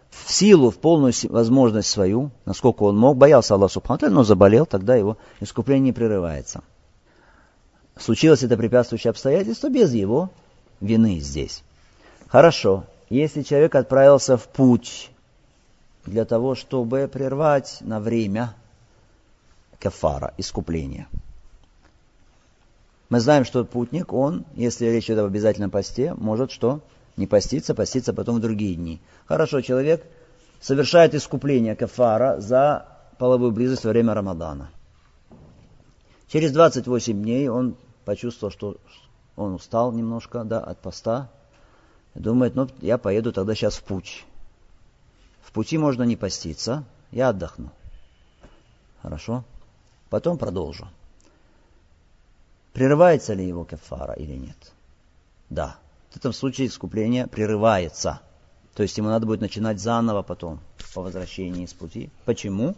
в 0.08 0.32
силу, 0.32 0.70
в 0.70 0.78
полную 0.78 1.12
возможность 1.28 1.90
свою, 1.90 2.30
насколько 2.46 2.84
он 2.84 2.96
мог, 2.96 3.18
боялся 3.18 3.52
Аллаха 3.52 3.74
Субхану 3.74 4.08
но 4.08 4.24
заболел, 4.24 4.64
тогда 4.64 4.96
его 4.96 5.18
искупление 5.40 5.84
не 5.84 5.92
прерывается. 5.92 6.62
Случилось 7.98 8.44
это 8.44 8.56
препятствующее 8.56 9.10
обстоятельство 9.10 9.68
без 9.68 9.92
его 9.92 10.30
вины 10.80 11.20
здесь. 11.20 11.62
Хорошо, 12.28 12.84
если 13.10 13.42
человек 13.42 13.74
отправился 13.74 14.38
в 14.38 14.48
путь 14.48 15.10
для 16.06 16.24
того, 16.24 16.54
чтобы 16.54 17.10
прервать 17.12 17.76
на 17.82 18.00
время 18.00 18.54
кафара, 19.78 20.32
искупление. 20.38 21.08
Мы 23.08 23.20
знаем, 23.20 23.44
что 23.44 23.64
путник, 23.64 24.12
он, 24.12 24.44
если 24.54 24.86
речь 24.86 25.06
идет 25.06 25.18
об 25.20 25.26
обязательном 25.26 25.70
посте, 25.70 26.14
может 26.14 26.50
что? 26.50 26.80
Не 27.16 27.26
поститься, 27.26 27.74
поститься 27.74 28.12
потом 28.12 28.36
в 28.36 28.40
другие 28.40 28.74
дни. 28.74 29.00
Хорошо, 29.26 29.60
человек 29.60 30.04
совершает 30.60 31.14
искупление 31.14 31.76
кафара 31.76 32.40
за 32.40 32.88
половую 33.18 33.52
близость 33.52 33.84
во 33.84 33.90
время 33.90 34.14
Рамадана. 34.14 34.70
Через 36.28 36.52
28 36.52 37.22
дней 37.22 37.48
он 37.48 37.76
почувствовал, 38.04 38.50
что 38.50 38.76
он 39.36 39.54
устал 39.54 39.92
немножко 39.92 40.44
да, 40.44 40.60
от 40.60 40.78
поста, 40.78 41.30
Думает, 42.16 42.54
ну, 42.54 42.68
я 42.80 42.96
поеду 42.96 43.30
тогда 43.30 43.54
сейчас 43.54 43.76
в 43.76 43.82
путь. 43.82 44.24
В 45.42 45.52
пути 45.52 45.76
можно 45.76 46.02
не 46.02 46.16
поститься, 46.16 46.84
я 47.10 47.28
отдохну. 47.28 47.70
Хорошо? 49.02 49.44
Потом 50.08 50.38
продолжу. 50.38 50.88
Прерывается 52.76 53.32
ли 53.32 53.48
его 53.48 53.64
кефара 53.64 54.12
или 54.12 54.34
нет? 54.34 54.72
Да. 55.48 55.78
В 56.10 56.18
этом 56.18 56.34
случае 56.34 56.66
искупление 56.66 57.26
прерывается. 57.26 58.20
То 58.74 58.82
есть 58.82 58.98
ему 58.98 59.08
надо 59.08 59.24
будет 59.24 59.40
начинать 59.40 59.80
заново 59.80 60.20
потом, 60.20 60.60
по 60.94 61.00
возвращении 61.00 61.64
из 61.64 61.72
пути. 61.72 62.10
Почему? 62.26 62.76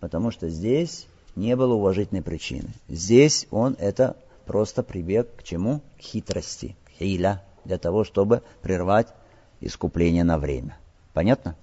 Потому 0.00 0.32
что 0.32 0.48
здесь 0.48 1.06
не 1.36 1.54
было 1.54 1.74
уважительной 1.74 2.22
причины. 2.22 2.70
Здесь 2.88 3.46
он 3.52 3.76
это 3.78 4.16
просто 4.44 4.82
прибег 4.82 5.28
к 5.36 5.44
чему? 5.44 5.82
К 5.98 6.02
хитрости. 6.02 6.74
Хиля 6.98 7.44
для 7.64 7.78
того, 7.78 8.02
чтобы 8.02 8.42
прервать 8.60 9.06
искупление 9.60 10.24
на 10.24 10.36
время. 10.36 10.78
Понятно? 11.14 11.54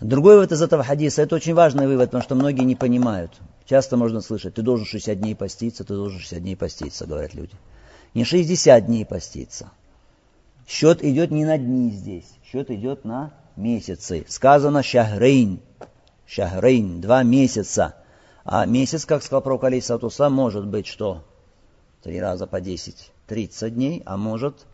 Другой 0.00 0.34
вывод 0.34 0.50
из 0.50 0.60
этого 0.60 0.82
хадиса, 0.82 1.22
это 1.22 1.36
очень 1.36 1.54
важный 1.54 1.86
вывод, 1.86 2.06
потому 2.06 2.24
что 2.24 2.34
многие 2.34 2.64
не 2.64 2.74
понимают. 2.74 3.38
Часто 3.68 3.98
можно 3.98 4.22
слышать, 4.22 4.54
ты 4.54 4.62
должен 4.62 4.86
60 4.86 5.20
дней 5.20 5.36
поститься, 5.36 5.84
ты 5.84 5.94
должен 5.94 6.18
60 6.18 6.40
дней 6.40 6.56
поститься, 6.56 7.06
говорят 7.06 7.34
люди. 7.34 7.54
Не 8.14 8.24
60 8.24 8.86
дней 8.86 9.04
поститься. 9.04 9.70
Счет 10.66 11.04
идет 11.04 11.30
не 11.30 11.44
на 11.44 11.58
дни 11.58 11.90
здесь, 11.90 12.24
счет 12.50 12.70
идет 12.70 13.04
на 13.04 13.34
месяцы. 13.56 14.24
Сказано 14.26 14.82
шахрейн, 14.82 15.60
шахрейн, 16.26 17.02
два 17.02 17.22
месяца. 17.22 17.94
А 18.42 18.64
месяц, 18.64 19.04
как 19.04 19.22
сказал 19.22 19.42
пророк 19.42 19.64
Алисатуса, 19.64 20.30
может 20.30 20.66
быть 20.66 20.86
что? 20.86 21.22
Три 22.02 22.18
раза 22.18 22.46
по 22.46 22.62
десять. 22.62 23.12
30 23.26 23.74
дней, 23.74 24.02
а 24.06 24.16
может 24.16 24.64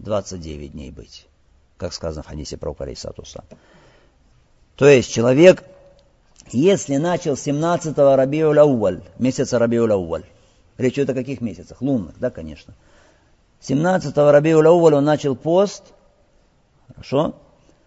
29 0.00 0.72
дней 0.72 0.90
быть, 0.90 1.28
как 1.76 1.92
сказано 1.92 2.24
в 2.24 2.26
хадисе 2.26 2.56
про 2.56 2.74
Карисатуса. 2.74 3.44
То 4.74 4.88
есть 4.88 5.12
человек, 5.12 5.62
если 6.52 6.96
начал 6.96 7.34
17-го 7.34 8.16
Рабиуля 8.16 8.62
Ауаль, 8.62 9.02
месяца 9.18 9.58
Рабиуля 9.58 9.94
Ауаль, 9.94 10.24
речь 10.76 10.94
идет 10.94 11.10
о 11.10 11.14
каких 11.14 11.40
месяцах? 11.40 11.80
Лунных, 11.82 12.18
да, 12.18 12.30
конечно. 12.30 12.74
17-го 13.60 14.30
Рабиуля 14.30 14.68
Ауаль 14.68 14.94
он 14.94 15.04
начал 15.04 15.36
пост, 15.36 15.82
хорошо? 16.88 17.34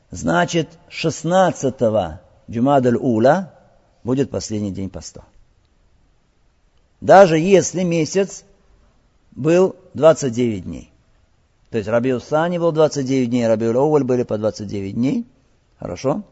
Значит, 0.10 0.70
16-го 0.90 2.20
Джумадаль 2.50 2.98
Ула 2.98 3.54
будет 4.04 4.30
последний 4.30 4.72
день 4.72 4.90
поста. 4.90 5.24
Даже 7.00 7.38
если 7.38 7.84
месяц 7.84 8.44
был 9.32 9.76
29 9.94 10.66
дней. 10.66 10.92
То 11.70 11.78
есть 11.78 11.90
Раби 11.90 12.14
Усани 12.14 12.58
был 12.58 12.74
29 12.74 13.30
дней, 13.30 13.48
Раби 13.48 13.68
Оуэль 13.68 14.04
были 14.04 14.24
по 14.24 14.38
29 14.38 14.94
дней. 14.94 15.26
Хорошо? 15.80 16.24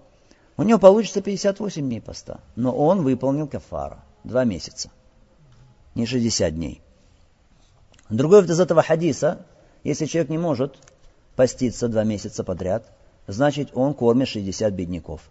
У 0.60 0.64
него 0.64 0.78
получится 0.78 1.22
58 1.22 1.88
дней 1.88 2.01
поста. 2.01 2.41
Но 2.57 2.76
он 2.76 3.01
выполнил 3.01 3.47
кафара. 3.47 4.03
Два 4.26 4.43
месяца. 4.43 4.91
Не 5.95 6.05
60 6.05 6.53
дней. 6.53 6.82
Другой 8.10 8.43
из 8.43 8.60
этого 8.60 8.84
хадиса, 8.84 9.45
если 9.86 10.05
человек 10.05 10.30
не 10.30 10.38
может 10.38 10.76
поститься 11.38 11.88
два 11.88 12.03
месяца 12.03 12.43
подряд, 12.43 12.91
значит 13.26 13.70
он 13.74 13.93
кормит 13.93 14.28
60 14.28 14.74
бедняков. 14.74 15.22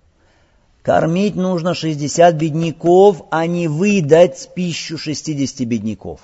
Кормить 0.80 1.36
нужно 1.36 1.74
60 1.74 2.34
бедняков, 2.34 3.26
а 3.30 3.46
не 3.46 3.68
выдать 3.68 4.48
пищу 4.54 4.96
60 4.96 5.60
бедняков. 5.66 6.20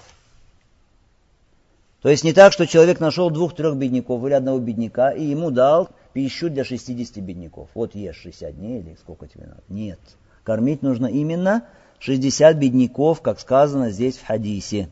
То 2.04 2.10
есть 2.10 2.22
не 2.22 2.34
так, 2.34 2.52
что 2.52 2.66
человек 2.66 3.00
нашел 3.00 3.30
двух-трех 3.30 3.76
бедняков 3.76 4.22
или 4.26 4.34
одного 4.34 4.58
бедняка 4.58 5.10
и 5.10 5.24
ему 5.24 5.50
дал 5.50 5.88
пищу 6.12 6.50
для 6.50 6.62
60 6.62 7.16
бедняков. 7.24 7.70
Вот 7.72 7.94
ешь 7.94 8.16
60 8.16 8.54
дней 8.58 8.80
или 8.80 8.94
сколько 9.00 9.26
тебе 9.26 9.46
надо. 9.46 9.62
Нет. 9.70 9.98
Кормить 10.42 10.82
нужно 10.82 11.06
именно 11.06 11.64
60 12.00 12.58
бедняков, 12.58 13.22
как 13.22 13.40
сказано 13.40 13.88
здесь 13.88 14.18
в 14.18 14.26
хадисе. 14.26 14.90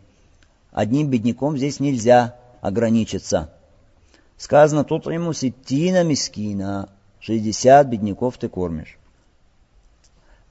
Одним 0.71 1.11
бедняком 1.11 1.59
здесь 1.59 1.81
нельзя 1.81 2.35
ограничиться. 2.63 3.51
Сказано, 4.39 4.83
тут 4.83 5.05
ему 5.05 5.35
сетина 5.35 6.05
мискина, 6.05 6.89
60 7.21 7.89
бедняков 7.89 8.39
ты 8.39 8.49
кормишь. 8.49 8.97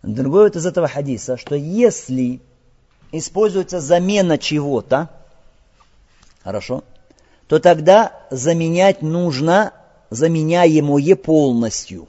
Другое 0.03 0.43
вот 0.43 0.55
из 0.55 0.67
этого 0.67 0.87
хадиса, 0.87 1.37
что 1.37 1.55
если 1.55 2.39
используется 3.11 3.79
замена 3.79 4.37
чего-то, 4.37 5.09
хорошо, 6.43 6.83
то 7.47 7.59
тогда 7.59 8.13
заменять 8.29 9.01
нужно 9.01 9.73
заменяемое 10.09 11.15
полностью. 11.15 12.07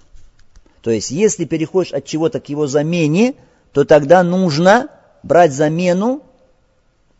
То 0.83 0.91
есть, 0.91 1.11
если 1.11 1.45
переходишь 1.45 1.93
от 1.93 2.05
чего-то 2.05 2.41
к 2.41 2.49
его 2.49 2.67
замене, 2.67 3.35
то 3.73 3.85
тогда 3.85 4.23
нужно 4.23 4.89
брать 5.23 5.53
замену 5.53 6.23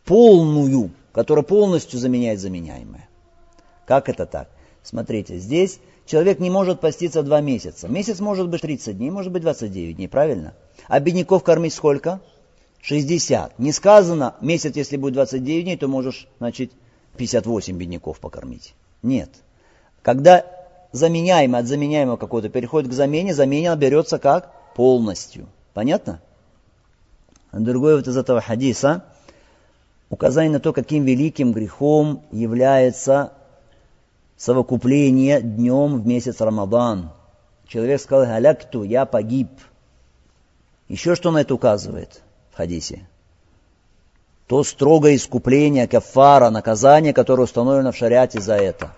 полную, 0.05 0.91
которая 1.13 1.43
полностью 1.43 1.99
заменяет 1.99 2.39
заменяемое. 2.39 3.07
Как 3.85 4.09
это 4.09 4.25
так? 4.25 4.49
Смотрите, 4.83 5.37
здесь 5.37 5.79
человек 6.05 6.39
не 6.39 6.49
может 6.49 6.81
поститься 6.81 7.23
два 7.23 7.39
месяца. 7.39 7.87
Месяц 7.87 8.19
может 8.19 8.49
быть 8.49 8.61
30 8.61 8.97
дней, 8.97 9.09
может 9.09 9.31
быть 9.31 9.41
29 9.41 9.95
дней, 9.95 10.07
правильно? 10.07 10.53
А 10.87 10.99
бедняков 10.99 11.43
кормить 11.43 11.73
сколько? 11.73 12.19
60. 12.81 13.59
Не 13.59 13.71
сказано, 13.71 14.35
месяц, 14.41 14.75
если 14.75 14.97
будет 14.97 15.13
29 15.13 15.63
дней, 15.63 15.77
то 15.77 15.87
можешь, 15.87 16.27
значит, 16.39 16.73
58 17.17 17.77
бедняков 17.77 18.19
покормить. 18.19 18.73
Нет. 19.01 19.29
Когда 20.01 20.45
заменяемое 20.91 21.61
от 21.61 21.67
заменяемого 21.67 22.17
какого-то 22.17 22.49
переходит 22.49 22.89
к 22.89 22.93
замене, 22.93 23.33
замена 23.33 23.75
берется 23.75 24.19
как? 24.19 24.51
Полностью. 24.75 25.47
Понятно? 25.73 26.21
Другой 27.51 27.97
вот 27.97 28.07
из 28.07 28.17
этого 28.17 28.41
хадиса 28.41 29.03
указание 30.09 30.51
на 30.51 30.59
то, 30.59 30.73
каким 30.73 31.03
великим 31.03 31.51
грехом 31.51 32.23
является 32.31 33.33
совокупление 34.37 35.41
днем 35.41 36.01
в 36.01 36.07
месяц 36.07 36.41
Рамадан. 36.41 37.11
Человек 37.67 38.01
сказал, 38.01 38.25
галякту, 38.25 38.83
я 38.83 39.05
погиб. 39.05 39.49
Еще 40.87 41.15
что 41.15 41.31
на 41.31 41.41
это 41.41 41.55
указывает 41.55 42.21
в 42.51 42.57
хадисе? 42.57 43.07
То 44.53 44.63
строгое 44.63 45.15
искупление, 45.15 45.87
кафара, 45.87 46.51
наказание, 46.51 47.11
которое 47.11 47.45
установлено 47.45 47.91
в 47.91 47.97
шариате 47.97 48.39
за 48.39 48.53
это. 48.53 48.91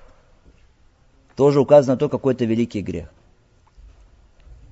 Тоже 1.37 1.61
указано 1.61 1.95
то, 1.95 2.09
какой 2.09 2.33
это 2.33 2.43
великий 2.43 2.81
грех. 2.81 3.07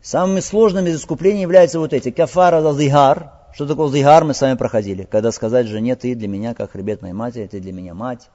Самыми 0.02 0.42
сложными 0.42 0.90
из 0.90 0.98
искуплений 0.98 1.40
являются 1.40 1.80
вот 1.80 1.94
эти. 1.94 2.12
Кафара 2.12 2.62
за 2.62 2.74
зигар. 2.74 3.32
Что 3.54 3.66
такое 3.66 3.88
зигар, 3.92 4.26
мы 4.26 4.34
с 4.34 4.42
вами 4.42 4.58
проходили. 4.58 5.08
Когда 5.10 5.32
сказать 5.32 5.68
жене, 5.68 5.96
ты 5.96 6.16
для 6.16 6.28
меня 6.28 6.54
как 6.54 6.72
хребет 6.72 7.02
моей 7.02 7.14
матери, 7.14 7.48
ты 7.48 7.62
для 7.62 7.72
меня 7.72 7.94
мать. 7.94 8.30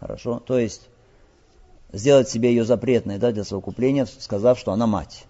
Хорошо? 0.00 0.42
То 0.44 0.58
есть, 0.58 0.88
сделать 1.92 2.28
себе 2.28 2.48
ее 2.48 2.64
запретной 2.64 3.18
да, 3.18 3.30
для 3.30 3.44
совокупления, 3.44 4.06
сказав, 4.06 4.58
что 4.58 4.72
она 4.72 4.88
мать 4.88 5.24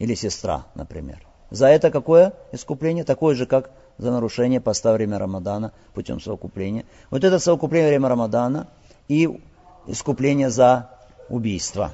или 0.00 0.16
сестра, 0.16 0.66
например. 0.74 1.24
За 1.50 1.68
это 1.68 1.92
какое 1.92 2.32
искупление? 2.50 3.04
Такое 3.04 3.36
же, 3.36 3.46
как 3.46 3.70
за 4.00 4.10
нарушение 4.10 4.60
поста 4.60 4.92
время 4.94 5.18
Рамадана 5.18 5.72
путем 5.92 6.20
совокупления. 6.20 6.86
Вот 7.10 7.22
это 7.22 7.38
совокупление 7.38 7.88
во 7.88 7.90
время 7.90 8.08
Рамадана 8.08 8.68
и 9.08 9.28
искупление 9.86 10.50
за 10.50 10.90
убийство. 11.28 11.92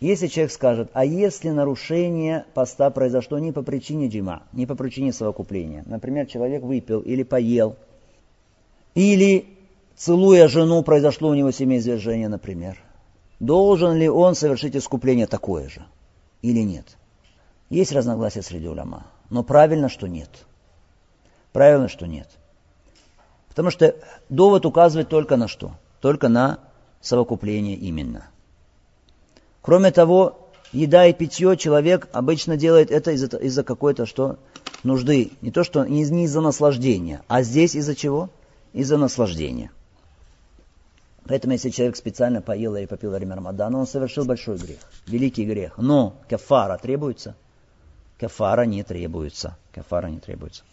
Если 0.00 0.26
человек 0.26 0.52
скажет, 0.52 0.90
а 0.92 1.04
если 1.04 1.48
нарушение 1.48 2.44
поста 2.54 2.90
произошло 2.90 3.38
не 3.38 3.52
по 3.52 3.62
причине 3.62 4.08
джима, 4.08 4.42
не 4.52 4.66
по 4.66 4.74
причине 4.74 5.12
совокупления, 5.12 5.82
например, 5.86 6.26
человек 6.26 6.62
выпил 6.62 7.00
или 7.00 7.22
поел, 7.22 7.76
или 8.94 9.46
целуя 9.96 10.48
жену, 10.48 10.82
произошло 10.82 11.30
у 11.30 11.34
него 11.34 11.52
семяизвержение, 11.52 12.28
например. 12.28 12.78
Должен 13.40 13.94
ли 13.96 14.08
он 14.08 14.34
совершить 14.34 14.76
искупление 14.76 15.26
такое 15.26 15.68
же 15.68 15.86
или 16.42 16.60
нет? 16.60 16.98
Есть 17.70 17.92
разногласия 17.92 18.42
среди 18.42 18.68
уляма, 18.68 19.06
но 19.30 19.42
правильно, 19.42 19.88
что 19.88 20.06
нет. 20.06 20.28
Правильно, 21.52 21.88
что 21.88 22.06
нет. 22.06 22.28
Потому 23.48 23.70
что 23.70 23.94
довод 24.28 24.64
указывает 24.64 25.08
только 25.08 25.36
на 25.36 25.48
что? 25.48 25.72
Только 26.00 26.28
на 26.28 26.58
совокупление 27.00 27.76
именно. 27.76 28.26
Кроме 29.60 29.90
того, 29.90 30.48
еда 30.72 31.06
и 31.06 31.12
питье 31.12 31.56
человек 31.56 32.08
обычно 32.12 32.56
делает 32.56 32.90
это 32.90 33.10
из-за 33.12 33.36
из 33.36 33.62
какой-то 33.62 34.06
что? 34.06 34.38
Нужды. 34.82 35.32
Не 35.42 35.52
то, 35.52 35.64
что 35.64 35.84
не 35.84 36.02
из-за 36.02 36.40
наслаждения, 36.40 37.22
а 37.28 37.42
здесь 37.42 37.74
из-за 37.74 37.94
чего? 37.94 38.30
Из-за 38.72 38.96
наслаждения. 38.96 39.70
Поэтому, 41.24 41.52
если 41.52 41.70
человек 41.70 41.96
специально 41.96 42.40
поел 42.40 42.74
или 42.74 42.86
попил 42.86 43.10
во 43.10 43.18
время 43.18 43.36
Рамадана, 43.36 43.78
он 43.78 43.86
совершил 43.86 44.24
большой 44.24 44.56
грех, 44.56 44.80
великий 45.06 45.44
грех. 45.44 45.78
Но 45.78 46.16
кафара 46.28 46.78
требуется? 46.78 47.36
Кафара 48.18 48.62
не 48.62 48.82
требуется. 48.82 49.56
Кафара 49.72 50.08
не 50.08 50.18
требуется. 50.18 50.64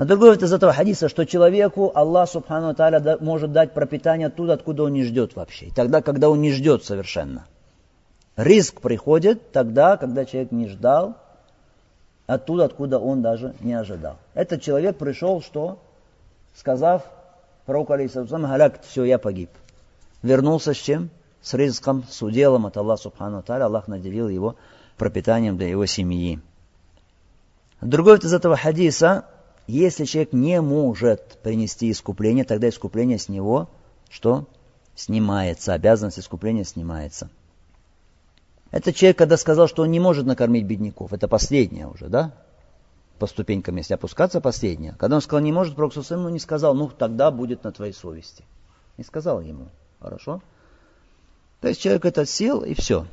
А 0.00 0.06
другое 0.06 0.38
из 0.38 0.50
этого 0.50 0.72
хадиса, 0.72 1.10
что 1.10 1.26
человеку 1.26 1.92
Аллах 1.94 2.30
Субхану 2.30 2.74
Тааля 2.74 3.18
может 3.20 3.52
дать 3.52 3.74
пропитание 3.74 4.28
оттуда, 4.28 4.54
откуда 4.54 4.84
он 4.84 4.94
не 4.94 5.04
ждет 5.04 5.36
вообще. 5.36 5.66
И 5.66 5.70
тогда, 5.70 6.00
когда 6.00 6.30
он 6.30 6.40
не 6.40 6.52
ждет 6.52 6.86
совершенно. 6.86 7.44
Риск 8.34 8.80
приходит 8.80 9.52
тогда, 9.52 9.98
когда 9.98 10.24
человек 10.24 10.52
не 10.52 10.68
ждал, 10.68 11.16
оттуда, 12.26 12.64
откуда 12.64 12.98
он 12.98 13.20
даже 13.20 13.54
не 13.60 13.74
ожидал. 13.74 14.16
Этот 14.32 14.62
человек 14.62 14.96
пришел, 14.96 15.42
что? 15.42 15.78
Сказав, 16.54 17.02
пророк 17.66 17.90
алейхиссалам, 17.90 18.46
халяк, 18.46 18.80
все, 18.82 19.04
я 19.04 19.18
погиб. 19.18 19.50
Вернулся 20.22 20.72
с 20.72 20.78
чем? 20.78 21.10
С 21.42 21.52
ризком, 21.52 22.04
с 22.08 22.22
уделом 22.22 22.64
от 22.64 22.78
Аллаха 22.78 23.02
Субхану 23.02 23.42
Таля. 23.42 23.66
Аллах 23.66 23.86
наделил 23.86 24.30
его 24.30 24.56
пропитанием 24.96 25.58
для 25.58 25.68
его 25.68 25.84
семьи. 25.84 26.40
Другой 27.82 28.16
из 28.16 28.32
этого 28.32 28.56
хадиса, 28.56 29.26
если 29.70 30.04
человек 30.04 30.32
не 30.32 30.60
может 30.60 31.38
принести 31.42 31.90
искупление, 31.90 32.44
тогда 32.44 32.68
искупление 32.68 33.18
с 33.18 33.28
него, 33.28 33.68
что? 34.08 34.46
Снимается, 34.94 35.72
обязанность 35.72 36.18
искупления 36.18 36.64
снимается. 36.64 37.30
Это 38.70 38.92
человек, 38.92 39.18
когда 39.18 39.36
сказал, 39.36 39.68
что 39.68 39.82
он 39.82 39.90
не 39.90 40.00
может 40.00 40.26
накормить 40.26 40.64
бедняков, 40.64 41.12
это 41.12 41.28
последнее 41.28 41.88
уже, 41.88 42.08
да? 42.08 42.32
по 43.20 43.26
ступенькам, 43.26 43.76
если 43.76 43.94
опускаться, 43.94 44.40
последнее. 44.40 44.94
Когда 44.98 45.16
он 45.16 45.22
сказал, 45.22 45.44
не 45.44 45.52
может, 45.52 45.76
Пророк 45.76 45.92
ну 45.94 46.28
не 46.30 46.38
сказал, 46.38 46.74
ну 46.74 46.88
тогда 46.88 47.30
будет 47.30 47.62
на 47.62 47.70
твоей 47.70 47.92
совести. 47.92 48.44
Не 48.96 49.04
сказал 49.04 49.42
ему. 49.42 49.68
Хорошо? 50.00 50.40
То 51.60 51.68
есть 51.68 51.82
человек 51.82 52.06
этот 52.06 52.28
сел 52.28 52.64
и 52.64 52.72
все. 52.72 53.06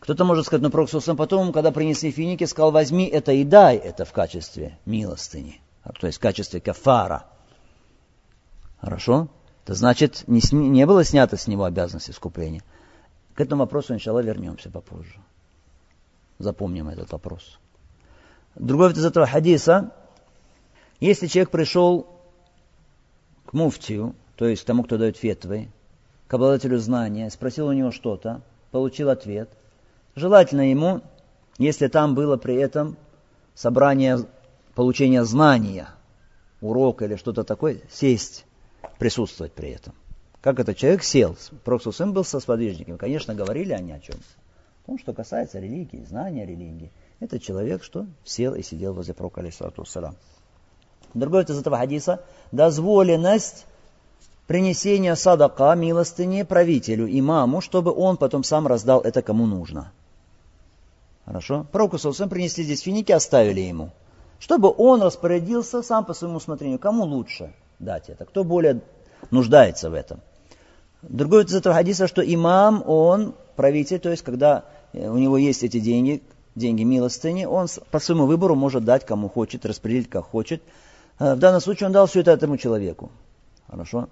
Кто-то 0.00 0.24
может 0.24 0.46
сказать, 0.46 0.62
ну 0.62 0.70
Пророк 0.70 0.90
потом, 1.16 1.52
когда 1.52 1.70
принесли 1.70 2.10
финики, 2.10 2.44
сказал, 2.44 2.72
возьми 2.72 3.06
это 3.06 3.32
и 3.32 3.44
дай 3.44 3.76
это 3.76 4.04
в 4.04 4.12
качестве 4.12 4.76
милостыни. 4.84 5.59
То 5.82 6.06
есть 6.06 6.18
в 6.18 6.20
качестве 6.20 6.60
кафара. 6.60 7.26
Хорошо? 8.80 9.28
Это 9.64 9.74
значит, 9.74 10.24
не, 10.26 10.40
сни, 10.40 10.68
не 10.68 10.86
было 10.86 11.04
снято 11.04 11.36
с 11.36 11.46
него 11.46 11.64
обязанность 11.64 12.10
искупления. 12.10 12.62
К 13.34 13.40
этому 13.40 13.60
вопросу, 13.62 13.94
иншаллах, 13.94 14.24
вернемся 14.24 14.70
попозже. 14.70 15.14
Запомним 16.38 16.88
этот 16.88 17.12
вопрос. 17.12 17.58
Другой 18.54 18.92
из 18.92 19.04
этого 19.04 19.26
хадиса, 19.26 19.92
если 20.98 21.26
человек 21.26 21.50
пришел 21.50 22.06
к 23.46 23.52
муфтию, 23.52 24.14
то 24.36 24.46
есть 24.46 24.66
тому, 24.66 24.84
кто 24.84 24.98
дает 24.98 25.16
фетвы, 25.16 25.70
к 26.26 26.34
обладателю 26.34 26.78
знания, 26.78 27.30
спросил 27.30 27.66
у 27.68 27.72
него 27.72 27.90
что-то, 27.90 28.42
получил 28.70 29.10
ответ, 29.10 29.50
желательно 30.14 30.70
ему, 30.70 31.02
если 31.58 31.88
там 31.88 32.14
было 32.14 32.36
при 32.36 32.54
этом 32.54 32.96
собрание 33.54 34.18
получения 34.74 35.24
знания, 35.24 35.88
урок 36.60 37.02
или 37.02 37.16
что-то 37.16 37.44
такое, 37.44 37.80
сесть, 37.90 38.44
присутствовать 38.98 39.52
при 39.52 39.70
этом. 39.70 39.94
Как 40.40 40.58
этот 40.58 40.76
человек 40.76 41.02
сел? 41.02 41.36
Проксусым 41.64 42.12
был 42.12 42.24
со 42.24 42.40
сподвижниками. 42.40 42.96
Конечно, 42.96 43.34
говорили 43.34 43.72
они 43.72 43.92
о 43.92 44.00
чем? 44.00 44.16
О 44.84 44.86
том, 44.86 44.98
что 44.98 45.12
касается 45.12 45.58
религии, 45.58 46.04
знания 46.08 46.46
религии. 46.46 46.90
Этот 47.20 47.42
человек 47.42 47.84
что? 47.84 48.06
Сел 48.24 48.54
и 48.54 48.62
сидел 48.62 48.94
возле 48.94 49.12
пророка, 49.12 49.40
алейсалату 49.40 49.84
салам. 49.84 50.16
Другой 51.12 51.44
из 51.44 51.58
этого 51.58 51.76
хадиса– 51.76 52.24
дозволенность 52.52 53.66
принесения 54.46 55.14
садака, 55.14 55.74
милостыни 55.74 56.42
правителю, 56.42 57.06
имаму, 57.06 57.60
чтобы 57.60 57.92
он 57.92 58.16
потом 58.16 58.42
сам 58.42 58.66
раздал 58.66 59.00
это 59.00 59.22
кому 59.22 59.46
нужно. 59.46 59.92
Хорошо? 61.24 61.66
Пророку 61.70 61.98
Саусам 61.98 62.28
принесли 62.28 62.64
здесь 62.64 62.80
финики, 62.80 63.12
оставили 63.12 63.60
ему. 63.60 63.90
Чтобы 64.40 64.74
он 64.76 65.02
распорядился 65.02 65.82
сам 65.82 66.04
по 66.06 66.14
своему 66.14 66.38
усмотрению, 66.38 66.78
кому 66.78 67.04
лучше 67.04 67.52
дать 67.78 68.08
это, 68.08 68.24
кто 68.24 68.42
более 68.42 68.80
нуждается 69.30 69.90
в 69.90 69.94
этом. 69.94 70.20
Другой 71.02 71.44
из 71.44 71.54
этого 71.54 71.74
хадиса, 71.74 72.08
что 72.08 72.22
имам, 72.22 72.82
он 72.86 73.34
правитель, 73.54 74.00
то 74.00 74.10
есть 74.10 74.22
когда 74.22 74.64
э, 74.92 75.08
у 75.08 75.18
него 75.18 75.36
есть 75.36 75.62
эти 75.62 75.78
деньги, 75.78 76.22
деньги 76.54 76.82
милостыни, 76.82 77.44
он 77.44 77.68
по 77.90 77.98
своему 77.98 78.26
выбору 78.26 78.54
может 78.54 78.84
дать 78.84 79.04
кому 79.04 79.28
хочет, 79.28 79.66
распределить 79.66 80.08
как 80.08 80.24
хочет. 80.24 80.62
Э, 81.18 81.34
в 81.34 81.38
данном 81.38 81.60
случае 81.60 81.88
он 81.88 81.92
дал 81.92 82.06
все 82.06 82.20
это 82.20 82.32
этому 82.32 82.56
человеку. 82.56 83.10
Хорошо? 83.68 84.08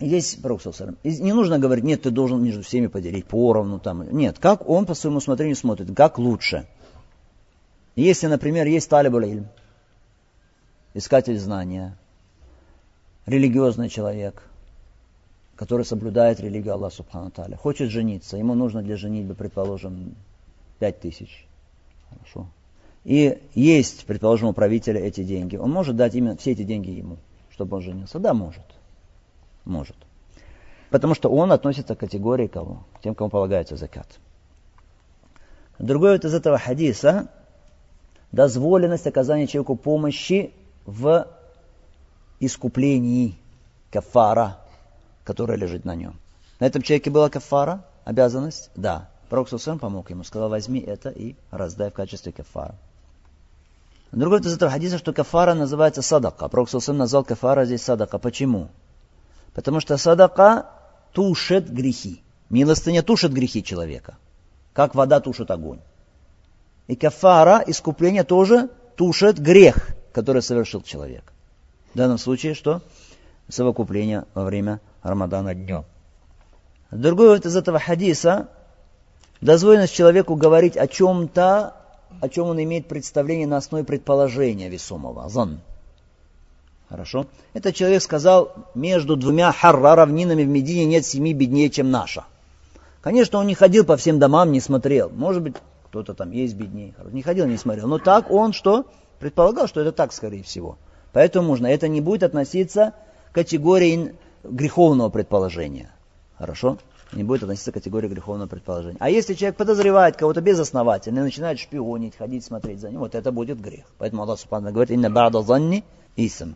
Здесь 0.00 0.34
пророк 0.34 0.60
Не 1.02 1.32
нужно 1.32 1.58
говорить, 1.58 1.84
нет, 1.84 2.02
ты 2.02 2.10
должен 2.10 2.42
между 2.42 2.62
всеми 2.62 2.88
поделить 2.88 3.26
поровну. 3.26 3.78
Там. 3.78 4.02
Нет, 4.10 4.38
как 4.38 4.68
он 4.68 4.86
по 4.86 4.94
своему 4.94 5.18
усмотрению 5.18 5.56
смотрит, 5.56 5.94
как 5.94 6.18
лучше. 6.18 6.66
Если, 7.96 8.26
например, 8.26 8.66
есть 8.66 8.88
талибуль 8.88 9.44
искатель 10.94 11.38
знания, 11.38 11.96
религиозный 13.26 13.88
человек, 13.88 14.42
который 15.56 15.84
соблюдает 15.84 16.40
религию 16.40 16.74
Аллаха 16.74 16.96
Субхану 16.96 17.30
Таля, 17.30 17.56
хочет 17.56 17.90
жениться, 17.90 18.36
ему 18.36 18.54
нужно 18.54 18.82
для 18.82 18.96
женитьбы, 18.96 19.34
предположим, 19.34 20.14
пять 20.78 21.00
тысяч. 21.00 21.46
Хорошо. 22.10 22.48
И 23.04 23.40
есть, 23.54 24.06
предположим, 24.06 24.48
у 24.48 24.52
правителя 24.52 25.00
эти 25.00 25.22
деньги. 25.22 25.56
Он 25.56 25.70
может 25.70 25.94
дать 25.94 26.14
именно 26.14 26.36
все 26.36 26.52
эти 26.52 26.62
деньги 26.62 26.90
ему, 26.90 27.18
чтобы 27.50 27.76
он 27.76 27.82
женился? 27.82 28.18
Да, 28.18 28.34
может. 28.34 28.64
Может. 29.64 29.96
Потому 30.90 31.14
что 31.14 31.28
он 31.28 31.52
относится 31.52 31.94
к 31.94 32.00
категории 32.00 32.46
кого? 32.46 32.84
К 32.94 33.02
тем, 33.02 33.14
кому 33.14 33.30
полагается 33.30 33.76
закат. 33.76 34.06
Другой 35.78 36.12
вот 36.12 36.24
из 36.24 36.34
этого 36.34 36.56
хадиса 36.56 37.28
дозволенность 38.34 39.06
оказания 39.06 39.46
человеку 39.46 39.76
помощи 39.76 40.52
в 40.86 41.26
искуплении 42.40 43.38
кафара, 43.90 44.58
которая 45.22 45.56
лежит 45.56 45.84
на 45.84 45.94
нем. 45.94 46.16
На 46.58 46.66
этом 46.66 46.82
человеке 46.82 47.10
была 47.10 47.30
кафара, 47.30 47.84
обязанность? 48.04 48.70
Да. 48.74 49.08
Пророк 49.28 49.48
Сусам 49.48 49.78
помог 49.78 50.10
ему, 50.10 50.24
сказал, 50.24 50.48
возьми 50.48 50.80
это 50.80 51.10
и 51.10 51.36
раздай 51.50 51.90
в 51.90 51.94
качестве 51.94 52.32
кафара. 52.32 52.74
Другой 54.10 54.40
из 54.40 54.54
этого 54.54 54.70
хадиса, 54.70 54.98
что 54.98 55.12
кафара 55.12 55.54
называется 55.54 56.02
садака. 56.02 56.48
Пророк 56.48 56.68
Сусам 56.68 56.98
назвал 56.98 57.24
кафара 57.24 57.64
здесь 57.64 57.82
садака. 57.82 58.18
Почему? 58.18 58.68
Потому 59.54 59.80
что 59.80 59.96
садака 59.96 60.70
тушит 61.12 61.70
грехи. 61.70 62.22
Милостыня 62.50 63.02
тушит 63.02 63.32
грехи 63.32 63.62
человека. 63.62 64.16
Как 64.72 64.94
вода 64.94 65.20
тушит 65.20 65.50
огонь. 65.50 65.80
И 66.86 66.96
кафара, 66.96 67.62
искупление 67.66 68.24
тоже 68.24 68.68
тушит 68.96 69.38
грех, 69.38 69.88
который 70.12 70.42
совершил 70.42 70.82
человек. 70.82 71.32
В 71.94 71.98
данном 71.98 72.18
случае 72.18 72.54
что? 72.54 72.82
Совокупление 73.48 74.24
во 74.34 74.44
время 74.44 74.80
Рамадана 75.02 75.54
днем. 75.54 75.84
Другой 76.90 77.28
вот 77.28 77.46
из 77.46 77.56
этого 77.56 77.78
хадиса, 77.78 78.48
дозволенность 79.40 79.94
человеку 79.94 80.36
говорить 80.36 80.76
о 80.76 80.86
чем-то, 80.86 81.74
о 82.20 82.28
чем 82.28 82.46
он 82.46 82.62
имеет 82.62 82.86
представление 82.86 83.46
на 83.46 83.56
основе 83.56 83.84
предположения 83.84 84.68
весомого. 84.68 85.28
Зан. 85.28 85.60
Хорошо? 86.88 87.26
Этот 87.54 87.74
человек 87.74 88.02
сказал, 88.02 88.52
между 88.74 89.16
двумя 89.16 89.50
харра 89.52 89.96
равнинами 89.96 90.44
в 90.44 90.48
Медине 90.48 90.84
нет 90.84 91.04
семьи 91.04 91.32
беднее, 91.32 91.70
чем 91.70 91.90
наша. 91.90 92.24
Конечно, 93.00 93.38
он 93.38 93.46
не 93.46 93.54
ходил 93.54 93.84
по 93.84 93.96
всем 93.96 94.18
домам, 94.18 94.52
не 94.52 94.60
смотрел. 94.60 95.10
Может 95.10 95.42
быть, 95.42 95.56
кто-то 95.94 96.14
там 96.14 96.32
есть 96.32 96.56
беднее. 96.56 96.92
Не 97.12 97.22
ходил, 97.22 97.46
не 97.46 97.56
смотрел. 97.56 97.86
Но 97.86 98.00
так 98.00 98.28
он 98.28 98.52
что? 98.52 98.86
Предполагал, 99.20 99.68
что 99.68 99.80
это 99.80 99.92
так, 99.92 100.12
скорее 100.12 100.42
всего. 100.42 100.76
Поэтому 101.12 101.46
можно. 101.46 101.68
Это 101.68 101.86
не 101.86 102.00
будет 102.00 102.24
относиться 102.24 102.94
к 103.30 103.34
категории 103.36 104.16
греховного 104.42 105.08
предположения. 105.08 105.92
Хорошо? 106.36 106.78
Не 107.12 107.22
будет 107.22 107.44
относиться 107.44 107.70
к 107.70 107.74
категории 107.74 108.08
греховного 108.08 108.48
предположения. 108.48 108.96
А 108.98 109.08
если 109.08 109.34
человек 109.34 109.56
подозревает 109.56 110.16
кого-то 110.16 110.40
безосновательно 110.40 111.20
и 111.20 111.22
начинает 111.22 111.60
шпионить, 111.60 112.16
ходить, 112.16 112.44
смотреть 112.44 112.80
за 112.80 112.90
ним, 112.90 112.98
вот 112.98 113.14
это 113.14 113.30
будет 113.30 113.60
грех. 113.60 113.84
Поэтому 113.98 114.22
Аллах 114.22 114.40
Субхану 114.40 114.72
говорит, 114.72 114.90
«Инна 114.90 115.10
бада 115.10 115.42
занни 115.42 115.84
исм». 116.16 116.54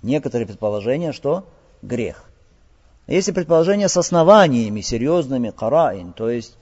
Некоторые 0.00 0.46
предположения, 0.46 1.12
что 1.12 1.44
грех. 1.82 2.24
Если 3.06 3.32
предположения 3.32 3.90
с 3.90 3.98
основаниями, 3.98 4.80
серьезными, 4.80 5.50
караин, 5.50 6.14
то 6.14 6.30
есть 6.30 6.56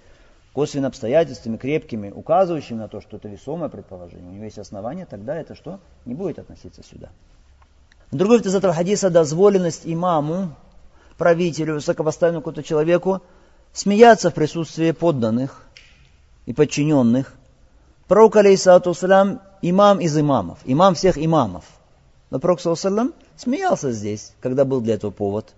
косвенными 0.57 0.89
обстоятельствами, 0.89 1.59
крепкими, 1.59 2.11
указывающими 2.11 2.79
на 2.79 2.89
то, 2.89 3.03
что 3.03 3.19
это 3.19 3.29
весомое 3.29 3.69
предположение, 3.69 4.31
у 4.31 4.33
него 4.33 4.45
есть 4.45 4.59
основания, 4.59 5.05
тогда 5.05 5.37
это 5.37 5.55
что? 5.55 5.81
Не 6.07 6.15
будет 6.15 6.39
относиться 6.39 6.83
сюда. 6.83 7.11
Другой 8.11 8.41
из 8.41 8.55
этого 8.55 8.73
хадиса 8.73 9.11
дозволенность 9.11 9.83
имаму, 9.85 10.57
правителю, 11.19 11.75
высокопоставленному 11.75 12.41
какому-то 12.41 12.63
человеку 12.63 13.21
смеяться 13.75 14.31
в 14.31 14.35
присутствии 14.35 14.93
подданных 14.93 15.63
и 16.47 16.55
подчиненных. 16.55 17.35
Пророк, 18.09 18.37
алейсалату 18.37 18.93
имам 19.61 20.01
из 20.01 20.19
имамов, 20.19 20.61
имам 20.65 20.95
всех 20.95 21.19
имамов. 21.19 21.67
Но 22.31 22.39
Пророк, 22.39 22.63
саллам, 22.63 23.13
смеялся 23.37 23.93
здесь, 23.93 24.33
когда 24.41 24.65
был 24.65 24.81
для 24.81 24.95
этого 24.95 25.11
повод. 25.11 25.53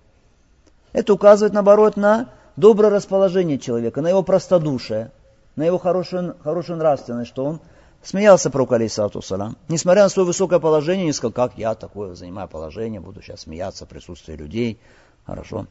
Это 0.93 1.15
указывает, 1.15 1.53
наоборот, 1.53 1.97
на 1.97 2.31
доброе 2.59 2.91
расположение 2.91 3.59
человека, 3.59 4.03
на 4.03 4.09
его 4.09 4.23
простодушие, 4.23 5.13
на 5.55 5.63
его 5.63 5.79
хорошую, 5.79 6.37
хорошую 6.43 6.79
нравственность, 6.79 7.31
что 7.31 7.45
он 7.45 7.61
смеялся 8.03 8.51
про 8.51 8.67
алейсалату 8.69 9.23
салам. 9.23 9.57
Несмотря 9.69 10.03
на 10.03 10.09
свое 10.09 10.27
высокое 10.27 10.59
положение, 10.59 11.07
не 11.07 11.13
сказал, 11.13 11.33
как 11.33 11.57
я 11.57 11.75
такое 11.75 12.15
занимаю 12.15 12.49
положение, 12.49 13.01
буду 13.01 13.23
сейчас 13.23 13.43
смеяться 13.43 13.87
в 13.87 13.89
присутствии 13.89 14.35
людей. 14.35 14.79
Хорошо. 15.25 15.67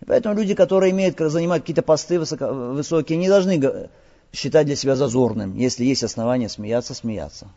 И 0.00 0.04
поэтому 0.06 0.34
люди, 0.34 0.54
которые 0.54 0.92
имеют, 0.92 1.18
занимать 1.18 1.62
какие-то 1.62 1.82
посты 1.82 2.18
высоко, 2.18 2.46
высокие, 2.46 3.18
не 3.18 3.28
должны 3.28 3.90
считать 4.32 4.66
для 4.66 4.76
себя 4.76 4.96
зазорным. 4.96 5.56
Если 5.56 5.84
есть 5.84 6.04
основания 6.04 6.48
смеяться, 6.48 6.94
смеяться. 6.94 7.48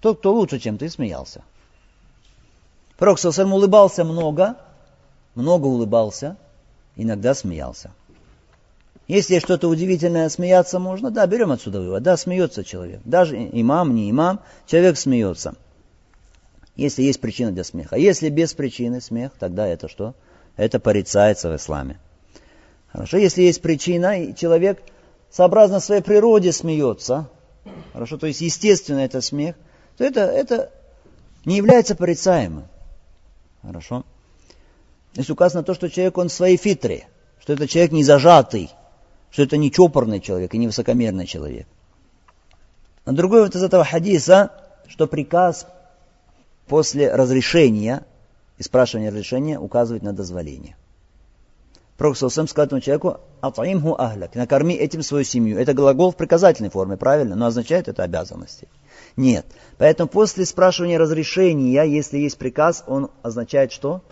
Тот, 0.00 0.18
кто 0.18 0.32
лучше, 0.32 0.58
чем 0.58 0.76
ты, 0.76 0.88
смеялся. 0.88 1.42
Пророк 2.98 3.18
Сасалам 3.18 3.54
улыбался 3.54 4.04
много, 4.04 4.56
много 5.34 5.66
улыбался, 5.66 6.36
иногда 6.96 7.34
смеялся. 7.34 7.90
Если 9.08 9.40
что-то 9.40 9.68
удивительное, 9.68 10.28
смеяться 10.28 10.78
можно, 10.78 11.10
да, 11.10 11.26
берем 11.26 11.50
отсюда 11.50 11.80
вывод. 11.80 12.02
Да, 12.02 12.16
смеется 12.16 12.64
человек. 12.64 13.00
Даже 13.04 13.36
имам, 13.36 13.94
не 13.94 14.10
имам, 14.10 14.40
человек 14.66 14.96
смеется. 14.96 15.54
Если 16.76 17.02
есть 17.02 17.20
причина 17.20 17.52
для 17.52 17.64
смеха. 17.64 17.96
Если 17.96 18.28
без 18.30 18.54
причины 18.54 19.00
смех, 19.00 19.32
тогда 19.38 19.66
это 19.66 19.88
что? 19.88 20.14
Это 20.56 20.80
порицается 20.80 21.50
в 21.50 21.56
исламе. 21.56 21.98
Хорошо, 22.92 23.16
если 23.16 23.42
есть 23.42 23.60
причина, 23.60 24.22
и 24.22 24.34
человек 24.34 24.82
сообразно 25.30 25.80
своей 25.80 26.02
природе 26.02 26.52
смеется, 26.52 27.28
хорошо, 27.92 28.18
то 28.18 28.26
есть 28.26 28.40
естественно 28.40 29.00
это 29.00 29.20
смех, 29.20 29.56
то 29.96 30.04
это, 30.04 30.20
это 30.20 30.70
не 31.44 31.56
является 31.56 31.94
порицаемым. 31.94 32.68
Хорошо? 33.62 34.04
Здесь 35.14 35.30
указано 35.30 35.62
то, 35.62 35.74
что 35.74 35.90
человек, 35.90 36.16
он 36.18 36.28
в 36.28 36.32
своей 36.32 36.56
фитре, 36.56 37.06
что 37.40 37.52
это 37.52 37.66
человек 37.66 37.92
не 37.92 38.04
зажатый, 38.04 38.70
что 39.30 39.42
это 39.42 39.56
не 39.56 39.70
чопорный 39.70 40.20
человек 40.20 40.54
и 40.54 40.58
не 40.58 40.66
высокомерный 40.66 41.26
человек. 41.26 41.66
А 43.04 43.12
другой 43.12 43.42
вот 43.42 43.54
из 43.54 43.62
этого 43.62 43.84
хадиса, 43.84 44.52
что 44.86 45.06
приказ 45.06 45.66
после 46.66 47.12
разрешения 47.12 48.04
и 48.58 48.62
спрашивания 48.62 49.10
разрешения 49.10 49.58
указывает 49.58 50.02
на 50.02 50.12
дозволение. 50.12 50.76
Пророк 51.98 52.16
Саусам 52.16 52.48
сказал 52.48 52.66
этому 52.66 52.80
человеку, 52.80 53.20
«Атаимху 53.40 53.94
ахляк», 53.98 54.34
накорми 54.34 54.74
этим 54.74 55.02
свою 55.02 55.24
семью. 55.24 55.58
Это 55.58 55.74
глагол 55.74 56.10
в 56.10 56.16
приказательной 56.16 56.70
форме, 56.70 56.96
правильно, 56.96 57.36
но 57.36 57.46
означает 57.46 57.86
это 57.86 58.02
обязанности. 58.02 58.66
Нет. 59.16 59.46
Поэтому 59.78 60.08
после 60.08 60.46
спрашивания 60.46 60.98
разрешения, 60.98 61.84
если 61.84 62.18
есть 62.18 62.38
приказ, 62.38 62.82
он 62.86 63.10
означает 63.22 63.72
что? 63.72 64.02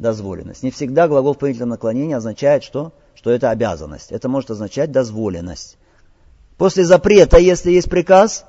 Дозволенность. 0.00 0.62
Не 0.62 0.70
всегда 0.70 1.08
глагол 1.08 1.34
в 1.34 1.38
принятом 1.38 1.68
наклонении 1.68 2.14
означает 2.14 2.64
что? 2.64 2.94
Что 3.14 3.30
это 3.30 3.50
обязанность. 3.50 4.10
Это 4.10 4.30
может 4.30 4.50
означать 4.50 4.90
дозволенность. 4.90 5.76
После 6.56 6.84
запрета, 6.86 7.36
если 7.36 7.70
есть 7.70 7.90
приказ, 7.90 8.46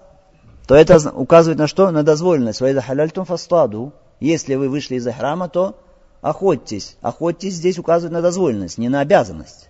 то 0.65 0.75
это 0.75 1.11
указывает 1.11 1.59
на 1.59 1.67
что? 1.67 1.91
На 1.91 2.03
дозволенность. 2.03 2.61
Вайда 2.61 2.81
халяльтум 2.81 3.25
фастаду. 3.25 3.91
Если 4.21 4.55
вы 4.55 4.69
вышли 4.69 4.95
из 4.95 5.05
храма, 5.13 5.49
то 5.49 5.77
охотьтесь. 6.21 6.95
Охотьтесь 7.01 7.55
здесь 7.55 7.77
указывает 7.77 8.13
на 8.13 8.21
дозволенность, 8.21 8.77
не 8.77 8.87
на 8.87 9.01
обязанность. 9.01 9.69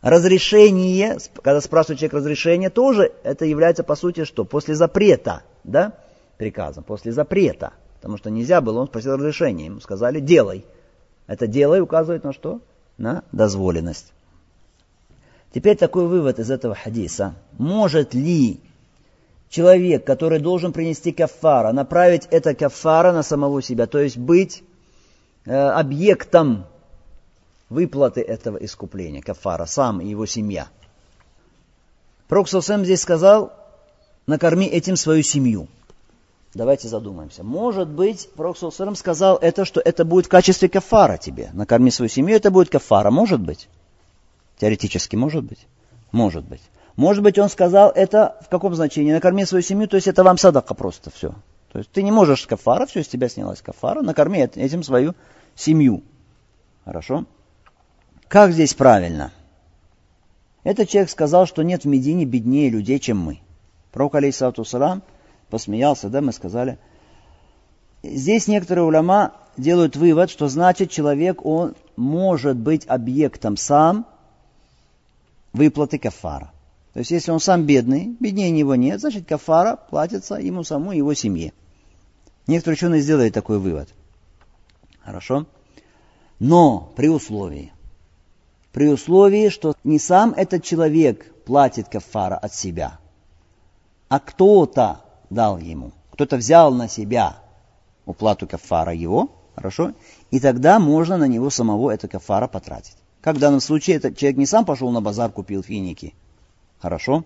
Разрешение, 0.00 1.18
когда 1.42 1.60
спрашивает 1.60 1.98
человек 1.98 2.14
разрешение, 2.14 2.70
тоже 2.70 3.12
это 3.24 3.44
является 3.44 3.84
по 3.84 3.94
сути 3.94 4.24
что? 4.24 4.46
После 4.46 4.74
запрета, 4.74 5.42
да, 5.64 5.92
приказом, 6.38 6.82
после 6.82 7.12
запрета. 7.12 7.74
Потому 8.04 8.18
что 8.18 8.28
нельзя 8.28 8.60
было, 8.60 8.80
он 8.80 8.86
спросил 8.88 9.16
разрешение, 9.16 9.64
ему 9.64 9.80
сказали 9.80 10.20
делай. 10.20 10.66
Это 11.26 11.46
делай 11.46 11.80
указывает 11.80 12.22
на 12.22 12.34
что? 12.34 12.60
На 12.98 13.24
дозволенность. 13.32 14.12
Теперь 15.54 15.74
такой 15.78 16.06
вывод 16.06 16.38
из 16.38 16.50
этого 16.50 16.74
хадиса. 16.74 17.34
Может 17.56 18.12
ли 18.12 18.60
человек, 19.48 20.04
который 20.04 20.38
должен 20.38 20.74
принести 20.74 21.12
кафара, 21.12 21.72
направить 21.72 22.28
это 22.30 22.54
кафара 22.54 23.10
на 23.12 23.22
самого 23.22 23.62
себя, 23.62 23.86
то 23.86 23.98
есть 23.98 24.18
быть 24.18 24.62
э, 25.46 25.56
объектом 25.56 26.66
выплаты 27.70 28.20
этого 28.20 28.58
искупления, 28.58 29.22
кафара, 29.22 29.64
сам 29.64 30.02
и 30.02 30.08
его 30.08 30.26
семья. 30.26 30.68
Пророк 32.28 32.50
здесь 32.50 33.00
сказал, 33.00 33.54
накорми 34.26 34.66
этим 34.66 34.96
свою 34.96 35.22
семью. 35.22 35.68
Давайте 36.54 36.86
задумаемся. 36.86 37.42
Может 37.42 37.88
быть, 37.88 38.28
Пророк 38.36 38.56
сказал 38.96 39.36
это, 39.36 39.64
что 39.64 39.80
это 39.80 40.04
будет 40.04 40.26
в 40.26 40.28
качестве 40.28 40.68
кафара 40.68 41.16
тебе. 41.16 41.50
Накорми 41.52 41.90
свою 41.90 42.08
семью, 42.08 42.36
это 42.36 42.52
будет 42.52 42.70
кафара. 42.70 43.10
Может 43.10 43.40
быть. 43.40 43.68
Теоретически 44.58 45.16
может 45.16 45.42
быть. 45.42 45.66
Может 46.12 46.44
быть. 46.44 46.62
Может 46.94 47.24
быть, 47.24 47.40
он 47.40 47.48
сказал 47.48 47.90
это 47.90 48.36
в 48.40 48.48
каком 48.48 48.72
значении? 48.76 49.12
Накорми 49.12 49.44
свою 49.44 49.62
семью, 49.62 49.88
то 49.88 49.96
есть 49.96 50.06
это 50.06 50.22
вам 50.22 50.38
садака 50.38 50.74
просто 50.74 51.10
все. 51.10 51.34
То 51.72 51.78
есть 51.78 51.90
ты 51.90 52.04
не 52.04 52.12
можешь 52.12 52.46
кафара, 52.46 52.86
все, 52.86 53.02
с 53.02 53.08
тебя 53.08 53.28
снялась 53.28 53.60
кафара, 53.60 54.00
накорми 54.00 54.38
этим 54.38 54.84
свою 54.84 55.16
семью. 55.56 56.04
Хорошо? 56.84 57.24
Как 58.28 58.52
здесь 58.52 58.74
правильно? 58.74 59.32
Этот 60.62 60.88
человек 60.88 61.10
сказал, 61.10 61.46
что 61.46 61.62
нет 61.62 61.82
в 61.82 61.88
Медине 61.88 62.24
беднее 62.24 62.70
людей, 62.70 63.00
чем 63.00 63.18
мы. 63.18 63.40
Пророк, 63.90 64.14
алейсалату 64.14 64.64
салам, 64.64 65.02
посмеялся, 65.54 66.08
да, 66.08 66.20
мы 66.20 66.32
сказали. 66.32 66.78
Здесь 68.02 68.48
некоторые 68.48 68.84
уляма 68.84 69.34
делают 69.56 69.94
вывод, 69.94 70.28
что 70.28 70.48
значит 70.48 70.90
человек, 70.90 71.46
он 71.46 71.76
может 71.94 72.56
быть 72.56 72.88
объектом 72.88 73.56
сам 73.56 74.04
выплаты 75.52 76.00
кафара. 76.00 76.50
То 76.92 76.98
есть, 76.98 77.12
если 77.12 77.30
он 77.30 77.38
сам 77.38 77.66
бедный, 77.66 78.16
беднее 78.18 78.50
него 78.50 78.74
нет, 78.74 78.98
значит, 78.98 79.28
кафара 79.28 79.76
платится 79.76 80.34
ему 80.34 80.64
самому 80.64 80.90
и 80.90 80.96
его 80.96 81.14
семье. 81.14 81.52
Некоторые 82.48 82.74
ученые 82.74 83.00
сделали 83.00 83.30
такой 83.30 83.60
вывод. 83.60 83.88
Хорошо? 85.04 85.46
Но 86.40 86.92
при 86.96 87.08
условии, 87.08 87.72
при 88.72 88.88
условии, 88.88 89.50
что 89.50 89.76
не 89.84 90.00
сам 90.00 90.34
этот 90.36 90.64
человек 90.64 91.32
платит 91.44 91.88
кафара 91.88 92.34
от 92.34 92.52
себя, 92.52 92.98
а 94.08 94.18
кто-то 94.18 95.04
дал 95.30 95.58
ему. 95.58 95.92
Кто-то 96.12 96.36
взял 96.36 96.72
на 96.72 96.88
себя 96.88 97.38
уплату 98.06 98.46
кафара 98.46 98.92
его, 98.92 99.30
хорошо, 99.54 99.92
и 100.30 100.40
тогда 100.40 100.78
можно 100.78 101.16
на 101.16 101.26
него 101.26 101.50
самого 101.50 101.90
это 101.90 102.08
кафара 102.08 102.46
потратить. 102.46 102.96
Как 103.20 103.36
в 103.36 103.40
данном 103.40 103.60
случае 103.60 103.96
этот 103.96 104.16
человек 104.16 104.38
не 104.38 104.46
сам 104.46 104.64
пошел 104.64 104.90
на 104.90 105.00
базар, 105.00 105.30
купил 105.30 105.62
финики, 105.62 106.14
хорошо, 106.78 107.24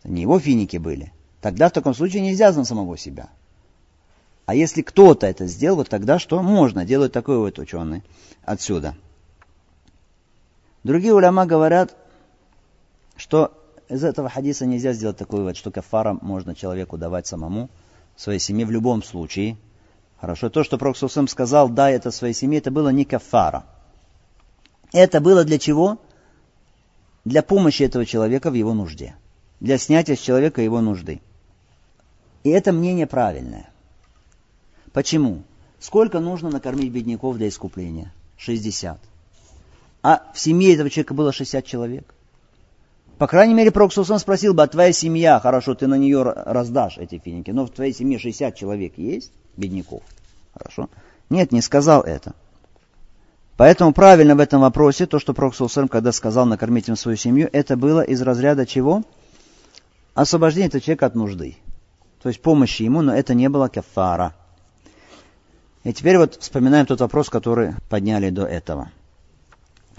это 0.00 0.12
не 0.12 0.22
его 0.22 0.38
финики 0.38 0.78
были. 0.78 1.12
Тогда 1.40 1.68
в 1.68 1.72
таком 1.72 1.94
случае 1.94 2.22
нельзя 2.22 2.52
на 2.52 2.64
самого 2.64 2.96
себя. 2.96 3.28
А 4.46 4.54
если 4.54 4.82
кто-то 4.82 5.26
это 5.26 5.46
сделал, 5.46 5.76
вот 5.76 5.88
тогда 5.88 6.18
что? 6.18 6.42
Можно 6.42 6.84
делать 6.84 7.12
такой 7.12 7.38
вот 7.38 7.58
ученый 7.58 8.02
отсюда. 8.44 8.96
Другие 10.82 11.14
уляма 11.14 11.46
говорят, 11.46 11.96
что 13.16 13.52
из 13.92 14.04
этого 14.04 14.30
хадиса 14.30 14.64
нельзя 14.64 14.94
сделать 14.94 15.18
такой 15.18 15.40
вывод, 15.40 15.56
что 15.56 15.70
кафара 15.70 16.16
можно 16.22 16.54
человеку 16.54 16.96
давать 16.96 17.26
самому, 17.26 17.68
своей 18.16 18.38
семье 18.38 18.64
в 18.64 18.70
любом 18.70 19.02
случае. 19.02 19.58
Хорошо, 20.18 20.48
то, 20.48 20.64
что 20.64 20.78
Пророк 20.78 20.96
Сусам 20.96 21.28
сказал, 21.28 21.68
дай 21.68 21.92
это 21.92 22.10
своей 22.10 22.32
семье, 22.32 22.58
это 22.60 22.70
было 22.70 22.88
не 22.88 23.04
кафара. 23.04 23.66
Это 24.92 25.20
было 25.20 25.44
для 25.44 25.58
чего? 25.58 25.98
Для 27.26 27.42
помощи 27.42 27.82
этого 27.82 28.06
человека 28.06 28.50
в 28.50 28.54
его 28.54 28.72
нужде. 28.72 29.14
Для 29.60 29.76
снятия 29.76 30.16
с 30.16 30.20
человека 30.20 30.62
его 30.62 30.80
нужды. 30.80 31.20
И 32.44 32.48
это 32.50 32.72
мнение 32.72 33.06
правильное. 33.06 33.68
Почему? 34.94 35.42
Сколько 35.80 36.18
нужно 36.18 36.48
накормить 36.48 36.90
бедняков 36.90 37.36
для 37.36 37.48
искупления? 37.48 38.10
60. 38.38 38.98
А 40.02 40.30
в 40.32 40.38
семье 40.38 40.72
этого 40.72 40.88
человека 40.88 41.12
было 41.12 41.30
60 41.30 41.66
человек. 41.66 42.14
По 43.18 43.26
крайней 43.26 43.54
мере, 43.54 43.70
Пророк 43.70 43.92
спросил 43.92 44.54
бы, 44.54 44.62
а 44.62 44.66
твоя 44.66 44.92
семья, 44.92 45.38
хорошо, 45.38 45.74
ты 45.74 45.86
на 45.86 45.94
нее 45.94 46.22
раздашь 46.22 46.98
эти 46.98 47.18
финики, 47.18 47.50
но 47.50 47.66
в 47.66 47.70
твоей 47.70 47.92
семье 47.92 48.18
60 48.18 48.54
человек 48.56 48.94
есть, 48.96 49.32
бедняков, 49.56 50.02
хорошо? 50.52 50.88
Нет, 51.30 51.52
не 51.52 51.60
сказал 51.60 52.02
это. 52.02 52.34
Поэтому 53.56 53.92
правильно 53.92 54.34
в 54.34 54.40
этом 54.40 54.62
вопросе, 54.62 55.06
то, 55.06 55.18
что 55.18 55.34
Пророк 55.34 55.54
когда 55.90 56.10
сказал 56.10 56.46
накормить 56.46 56.88
им 56.88 56.96
свою 56.96 57.16
семью, 57.16 57.48
это 57.52 57.76
было 57.76 58.00
из 58.00 58.20
разряда 58.22 58.66
чего? 58.66 59.02
Освобождение 60.14 60.68
этого 60.68 60.82
человека 60.82 61.06
от 61.06 61.14
нужды. 61.14 61.56
То 62.22 62.28
есть 62.28 62.40
помощи 62.40 62.82
ему, 62.82 63.02
но 63.02 63.14
это 63.14 63.34
не 63.34 63.48
было 63.48 63.68
кафара. 63.68 64.34
И 65.84 65.92
теперь 65.92 66.18
вот 66.18 66.36
вспоминаем 66.40 66.86
тот 66.86 67.00
вопрос, 67.00 67.28
который 67.28 67.74
подняли 67.88 68.30
до 68.30 68.46
этого 68.46 68.90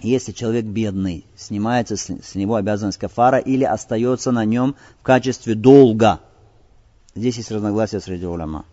если 0.03 0.33
человек 0.33 0.65
бедный, 0.65 1.25
снимается 1.35 1.95
с, 1.95 2.35
него 2.35 2.55
обязанность 2.55 2.97
кафара 2.97 3.37
или 3.37 3.63
остается 3.63 4.31
на 4.31 4.43
нем 4.43 4.75
в 4.99 5.03
качестве 5.03 5.55
долга. 5.55 6.19
Здесь 7.15 7.37
есть 7.37 7.51
разногласия 7.51 8.01
среди 8.01 8.25
уляма. 8.25 8.65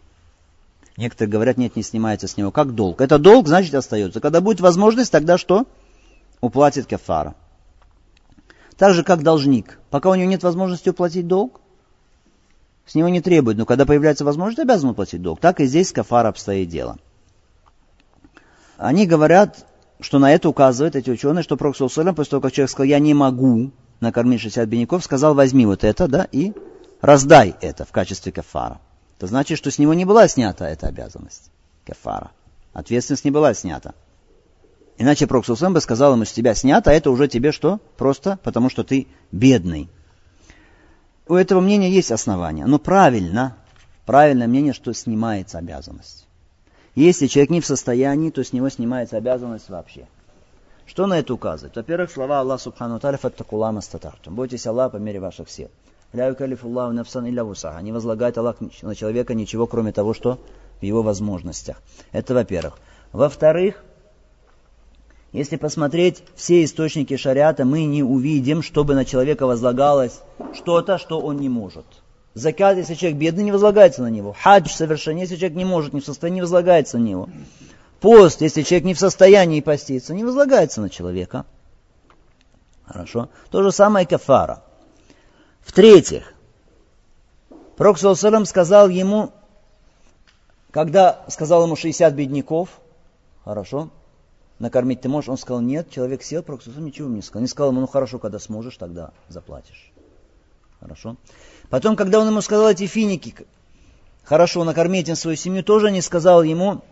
Некоторые 0.96 1.30
говорят, 1.30 1.56
нет, 1.56 1.76
не 1.76 1.82
снимается 1.82 2.26
с 2.26 2.36
него. 2.36 2.50
Как 2.50 2.74
долг? 2.74 3.00
Это 3.00 3.18
долг, 3.18 3.46
значит 3.46 3.74
остается. 3.74 4.20
Когда 4.20 4.40
будет 4.40 4.60
возможность, 4.60 5.12
тогда 5.12 5.38
что? 5.38 5.66
Уплатит 6.40 6.86
кафара. 6.86 7.34
Так 8.76 8.94
же, 8.94 9.04
как 9.04 9.22
должник. 9.22 9.78
Пока 9.90 10.10
у 10.10 10.14
него 10.14 10.28
нет 10.28 10.42
возможности 10.42 10.88
уплатить 10.88 11.28
долг, 11.28 11.60
с 12.86 12.94
него 12.96 13.08
не 13.08 13.20
требует. 13.20 13.56
Но 13.56 13.66
когда 13.66 13.86
появляется 13.86 14.24
возможность, 14.24 14.58
обязан 14.58 14.90
уплатить 14.90 15.22
долг. 15.22 15.38
Так 15.38 15.60
и 15.60 15.66
здесь 15.66 15.90
с 15.90 15.92
кафара 15.92 16.28
обстоит 16.28 16.68
дело. 16.68 16.96
Они 18.78 19.06
говорят, 19.06 19.64
что 20.00 20.18
на 20.18 20.32
это 20.32 20.48
указывают 20.48 20.96
эти 20.96 21.10
ученые, 21.10 21.42
что 21.42 21.56
Пророк 21.56 21.76
Сулсалям, 21.76 22.14
после 22.14 22.30
того, 22.30 22.40
как 22.42 22.52
человек 22.52 22.70
сказал, 22.70 22.88
я 22.88 22.98
не 22.98 23.14
могу 23.14 23.70
накормить 24.00 24.40
60 24.40 24.68
бедняков, 24.68 25.04
сказал, 25.04 25.34
возьми 25.34 25.66
вот 25.66 25.84
это, 25.84 26.08
да, 26.08 26.26
и 26.32 26.52
раздай 27.00 27.54
это 27.60 27.84
в 27.84 27.92
качестве 27.92 28.32
кафара. 28.32 28.80
Это 29.18 29.26
значит, 29.26 29.58
что 29.58 29.70
с 29.70 29.78
него 29.78 29.94
не 29.94 30.04
была 30.04 30.26
снята 30.28 30.68
эта 30.68 30.86
обязанность 30.86 31.50
кафара. 31.84 32.30
Ответственность 32.72 33.24
не 33.24 33.30
была 33.30 33.52
снята. 33.54 33.94
Иначе 34.96 35.26
Пророк 35.26 35.46
Сулсалям 35.46 35.74
бы 35.74 35.80
сказал 35.80 36.14
ему, 36.14 36.24
с 36.24 36.32
тебя 36.32 36.54
снято, 36.54 36.90
а 36.90 36.94
это 36.94 37.10
уже 37.10 37.28
тебе 37.28 37.52
что? 37.52 37.80
Просто 37.96 38.38
потому, 38.42 38.70
что 38.70 38.84
ты 38.84 39.06
бедный. 39.32 39.88
У 41.26 41.34
этого 41.34 41.60
мнения 41.60 41.90
есть 41.90 42.10
основания, 42.10 42.66
но 42.66 42.78
правильно, 42.78 43.56
правильное 44.04 44.46
мнение, 44.46 44.72
что 44.72 44.92
снимается 44.92 45.58
обязанность. 45.58 46.26
Если 46.94 47.26
человек 47.28 47.50
не 47.50 47.60
в 47.60 47.66
состоянии, 47.66 48.30
то 48.30 48.42
с 48.42 48.52
него 48.52 48.68
снимается 48.68 49.16
обязанность 49.16 49.68
вообще. 49.68 50.06
Что 50.86 51.06
на 51.06 51.18
это 51.20 51.32
указывает? 51.32 51.76
Во-первых, 51.76 52.10
слова 52.10 52.40
Аллаха 52.40 52.64
Субхану 52.64 52.98
Таля 52.98 53.16
фаттакула 53.16 53.70
мастатартум. 53.70 54.34
Бойтесь 54.34 54.66
Аллаха 54.66 54.96
по 54.96 54.96
мере 54.96 55.20
ваших 55.20 55.48
сил. 55.48 55.68
Ля. 56.12 56.30
Не 56.30 57.92
возлагает 57.92 58.38
Аллах 58.38 58.56
на 58.82 58.94
человека 58.96 59.34
ничего, 59.34 59.68
кроме 59.68 59.92
того, 59.92 60.14
что 60.14 60.40
в 60.80 60.82
его 60.82 61.02
возможностях. 61.02 61.80
Это 62.10 62.34
во-первых. 62.34 62.76
Во-вторых, 63.12 63.84
если 65.32 65.56
посмотреть 65.56 66.24
все 66.34 66.64
источники 66.64 67.16
шариата, 67.16 67.64
мы 67.64 67.84
не 67.84 68.02
увидим, 68.02 68.62
чтобы 68.62 68.94
на 68.94 69.04
человека 69.04 69.46
возлагалось 69.46 70.20
что-то, 70.54 70.98
что 70.98 71.20
он 71.20 71.36
не 71.36 71.48
может. 71.48 71.86
Закат, 72.40 72.78
если 72.78 72.94
человек 72.94 73.18
бедный, 73.18 73.44
не 73.44 73.52
возлагается 73.52 74.02
на 74.02 74.08
него. 74.08 74.34
Хадж 74.40 74.70
совершение, 74.70 75.22
если 75.24 75.36
человек 75.36 75.56
не 75.56 75.64
может, 75.64 75.92
не 75.92 76.00
в 76.00 76.04
состоянии, 76.04 76.36
не 76.36 76.40
возлагается 76.40 76.98
на 76.98 77.02
него. 77.02 77.28
Пост, 78.00 78.40
если 78.40 78.62
человек 78.62 78.84
не 78.86 78.94
в 78.94 78.98
состоянии 78.98 79.60
поститься, 79.60 80.14
не 80.14 80.24
возлагается 80.24 80.80
на 80.80 80.88
человека. 80.88 81.44
Хорошо. 82.86 83.28
То 83.50 83.62
же 83.62 83.72
самое 83.72 84.06
кафара. 84.06 84.64
В-третьих, 85.60 86.32
Пророк 87.76 87.98
сказал 87.98 88.88
ему, 88.88 89.32
когда 90.70 91.24
сказал 91.28 91.64
ему 91.64 91.76
60 91.76 92.14
бедняков, 92.14 92.80
хорошо, 93.44 93.90
накормить 94.58 95.02
ты 95.02 95.08
можешь, 95.08 95.28
он 95.28 95.36
сказал, 95.36 95.60
нет, 95.60 95.90
человек 95.90 96.22
сел, 96.22 96.42
Пророк 96.42 96.66
ничего 96.66 97.08
не 97.08 97.20
сказал. 97.20 97.42
Не 97.42 97.48
сказал 97.48 97.72
ему, 97.72 97.82
ну 97.82 97.86
хорошо, 97.86 98.18
когда 98.18 98.38
сможешь, 98.38 98.78
тогда 98.78 99.12
заплатишь. 99.28 99.92
Хорошо. 100.80 101.16
Потом, 101.70 101.94
когда 101.94 102.18
он 102.18 102.26
ему 102.26 102.40
сказал 102.40 102.68
эти 102.68 102.86
финики, 102.86 103.34
хорошо, 104.24 104.64
накормить 104.64 105.08
им 105.08 105.16
свою 105.16 105.36
семью, 105.36 105.62
тоже 105.62 105.90
не 105.90 106.02
сказал 106.02 106.42
ему, 106.42 106.82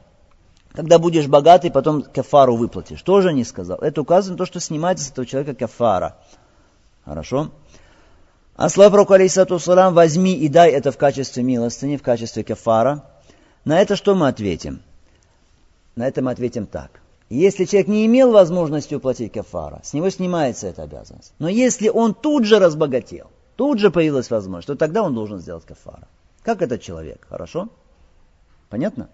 когда 0.73 0.99
будешь 1.01 1.27
богатый, 1.27 1.71
потом 1.71 2.03
кафару 2.03 2.57
выплатишь. 2.57 3.03
Тоже 3.03 3.33
не 3.33 3.45
сказал. 3.45 3.79
Это 3.79 4.01
указано 4.01 4.37
то, 4.37 4.47
что 4.47 4.61
снимается 4.61 5.05
с 5.05 5.11
этого 5.11 5.27
человека 5.27 5.55
кафара. 5.55 6.17
Хорошо? 7.05 7.51
А 8.55 8.69
слава 8.69 8.91
пророку, 8.91 9.15
алейсату 9.15 9.59
салам, 9.59 9.95
возьми 9.95 10.35
и 10.35 10.49
дай 10.49 10.71
это 10.71 10.93
в 10.93 10.99
качестве 10.99 11.43
милостыни, 11.43 11.97
в 11.97 12.03
качестве 12.03 12.45
кафара. 12.45 13.05
На 13.65 13.81
это 13.81 13.97
что 13.97 14.15
мы 14.15 14.29
ответим? 14.29 14.83
На 15.97 16.07
это 16.07 16.23
мы 16.23 16.31
ответим 16.31 16.67
так. 16.67 17.01
Если 17.31 17.65
человек 17.65 17.89
не 17.89 18.07
имел 18.07 18.31
возможности 18.31 18.95
уплатить 18.95 19.33
кафара, 19.33 19.81
с 19.83 19.93
него 19.93 20.09
снимается 20.11 20.69
эта 20.69 20.83
обязанность. 20.83 21.33
Но 21.39 21.49
если 21.49 21.89
он 21.89 22.15
тут 22.15 22.45
же 22.45 22.59
разбогател, 22.59 23.29
тут 23.59 23.81
же 23.81 23.91
появилась 23.91 24.31
возможность, 24.31 24.69
то 24.69 24.77
тогда 24.77 25.03
он 25.03 25.15
должен 25.15 25.41
сделать 25.41 25.65
кафара. 25.67 26.07
Как 26.45 26.63
этот 26.63 26.81
человек, 26.81 27.27
хорошо? 27.29 27.69
Понятно? 28.69 29.09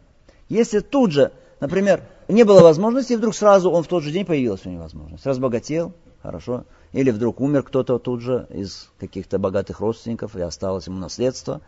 Если 0.51 0.81
тут 0.81 1.13
же, 1.13 1.33
например, 1.61 2.03
не 2.29 2.45
было 2.45 2.61
возможности, 2.61 3.15
и 3.15 3.17
вдруг 3.17 3.35
сразу 3.35 3.71
он 3.71 3.83
в 3.83 3.87
тот 3.87 4.03
же 4.03 4.13
день 4.13 4.27
появилась 4.27 4.67
у 4.67 4.69
него 4.69 4.83
возможность, 4.83 5.25
разбогател, 5.25 5.95
хорошо, 6.23 6.65
или 6.93 7.11
вдруг 7.11 7.41
умер 7.41 7.63
кто-то 7.63 7.99
тут 7.99 8.21
же 8.21 8.47
из 8.51 8.91
каких-то 9.01 9.39
богатых 9.39 9.81
родственников, 9.81 10.37
и 10.37 10.43
осталось 10.43 10.89
ему 10.89 10.99
наследство, 10.99 11.63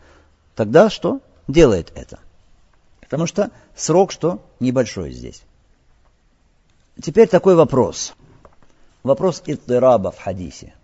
тогда 0.53 0.91
что? 0.91 1.19
Делает 1.47 1.91
это. 1.95 2.19
Потому 3.01 3.25
что 3.25 3.49
срок 3.75 4.11
что? 4.11 4.39
Небольшой 4.59 5.13
здесь. 5.13 5.41
Теперь 7.01 7.27
такой 7.27 7.55
вопрос. 7.55 8.13
Вопрос 9.01 9.41
иттираба 9.47 10.11
в 10.11 10.19
хадисе. 10.19 10.75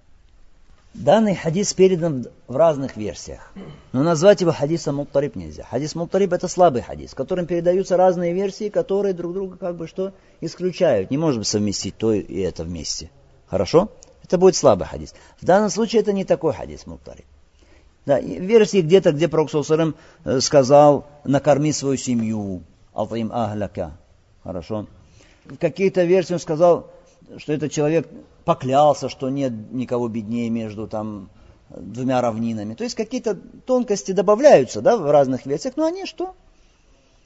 Данный 0.94 1.36
хадис 1.36 1.74
передан 1.74 2.28
в 2.48 2.56
разных 2.56 2.96
версиях. 2.98 3.52
Но 3.94 4.04
назвать 4.04 4.42
его 4.42 4.52
хадисом 4.52 4.98
муттариб 4.98 5.36
нельзя. 5.36 5.64
Хадис 5.64 5.96
муттариб 5.96 6.34
это 6.34 6.48
слабый 6.48 6.84
хадис, 6.84 7.12
в 7.12 7.16
котором 7.16 7.48
передаются 7.48 7.98
разные 7.98 8.34
версии, 8.34 8.70
которые 8.70 9.14
друг 9.14 9.34
друга 9.34 9.58
как 9.58 9.76
бы 9.76 9.88
что 9.88 10.14
исключают. 10.40 11.10
Не 11.10 11.18
можем 11.18 11.44
совместить 11.44 11.98
то 11.98 12.14
и 12.14 12.40
это 12.42 12.64
вместе. 12.64 13.10
Хорошо? 13.48 13.90
Это 14.24 14.38
будет 14.38 14.56
слабый 14.56 14.88
хадис. 14.88 15.16
В 15.42 15.46
данном 15.46 15.72
случае 15.72 16.02
это 16.04 16.14
не 16.14 16.26
такой 16.26 16.54
хадис 16.54 16.86
муттариб. 16.86 17.26
Да, 18.06 18.20
версии 18.20 18.82
где-то, 18.82 19.14
где 19.14 19.28
Пророк 19.28 19.50
э, 19.54 20.40
сказал, 20.42 21.08
накорми 21.24 21.72
свою 21.72 21.98
семью, 21.98 22.64
алтаим 22.94 23.32
ахляка. 23.32 23.94
Хорошо? 24.44 24.88
В 25.46 25.58
каких-то 25.58 26.04
версиях 26.04 26.38
он 26.38 26.42
сказал, 26.42 26.92
что 27.38 27.54
этот 27.54 27.72
человек 27.72 28.08
поклялся, 28.46 29.10
что 29.10 29.30
нет 29.30 29.54
никого 29.72 30.08
беднее 30.08 30.50
между 30.50 30.88
там 30.88 31.30
двумя 31.70 32.22
равнинами. 32.22 32.76
То 32.76 32.84
есть 32.84 32.96
какие-то 32.96 33.36
тонкости 33.36 34.12
добавляются 34.12 34.82
да, 34.82 34.98
в 34.98 35.10
разных 35.10 35.46
версиях, 35.46 35.76
но 35.78 35.86
они 35.86 36.06
что? 36.06 36.36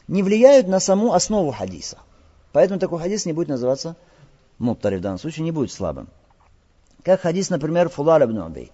Не 0.08 0.24
влияют 0.24 0.68
на 0.68 0.80
саму 0.80 1.14
основу 1.14 1.52
хадиса. 1.52 1.98
Поэтому 2.54 2.80
такой 2.80 3.00
хадис 3.00 3.26
не 3.26 3.34
будет 3.34 3.50
называться 3.50 3.96
муптари 4.58 4.98
в 4.98 5.02
данном 5.02 5.20
случае, 5.20 5.44
не 5.44 5.52
будет 5.52 5.72
слабым. 5.72 6.08
Как 7.04 7.22
хадис, 7.22 7.50
например, 7.50 7.90
Фулар 7.90 8.24
ибн 8.24 8.40
Убейт. 8.40 8.72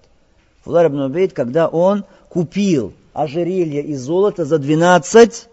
Фулар 0.64 0.88
ибн 0.88 1.02
Убейт, 1.02 1.34
когда 1.34 1.68
он 1.68 2.06
купил 2.30 2.94
ожерелье 3.14 3.82
из 3.84 4.02
золота 4.02 4.46
за 4.46 4.58
12 4.58 5.50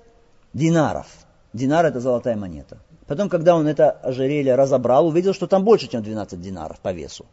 динаров. 0.52 1.06
Динар 1.52 1.86
это 1.86 2.00
золотая 2.00 2.36
монета. 2.36 2.78
Потом, 3.10 3.28
когда 3.28 3.56
он 3.56 3.66
это 3.66 3.90
ожерелье 3.90 4.54
разобрал, 4.54 5.08
увидел, 5.08 5.34
что 5.34 5.48
там 5.48 5.64
больше, 5.64 5.88
чем 5.88 6.00
12 6.00 6.40
динаров 6.40 6.78
по 6.78 6.92
весу. 6.92 7.26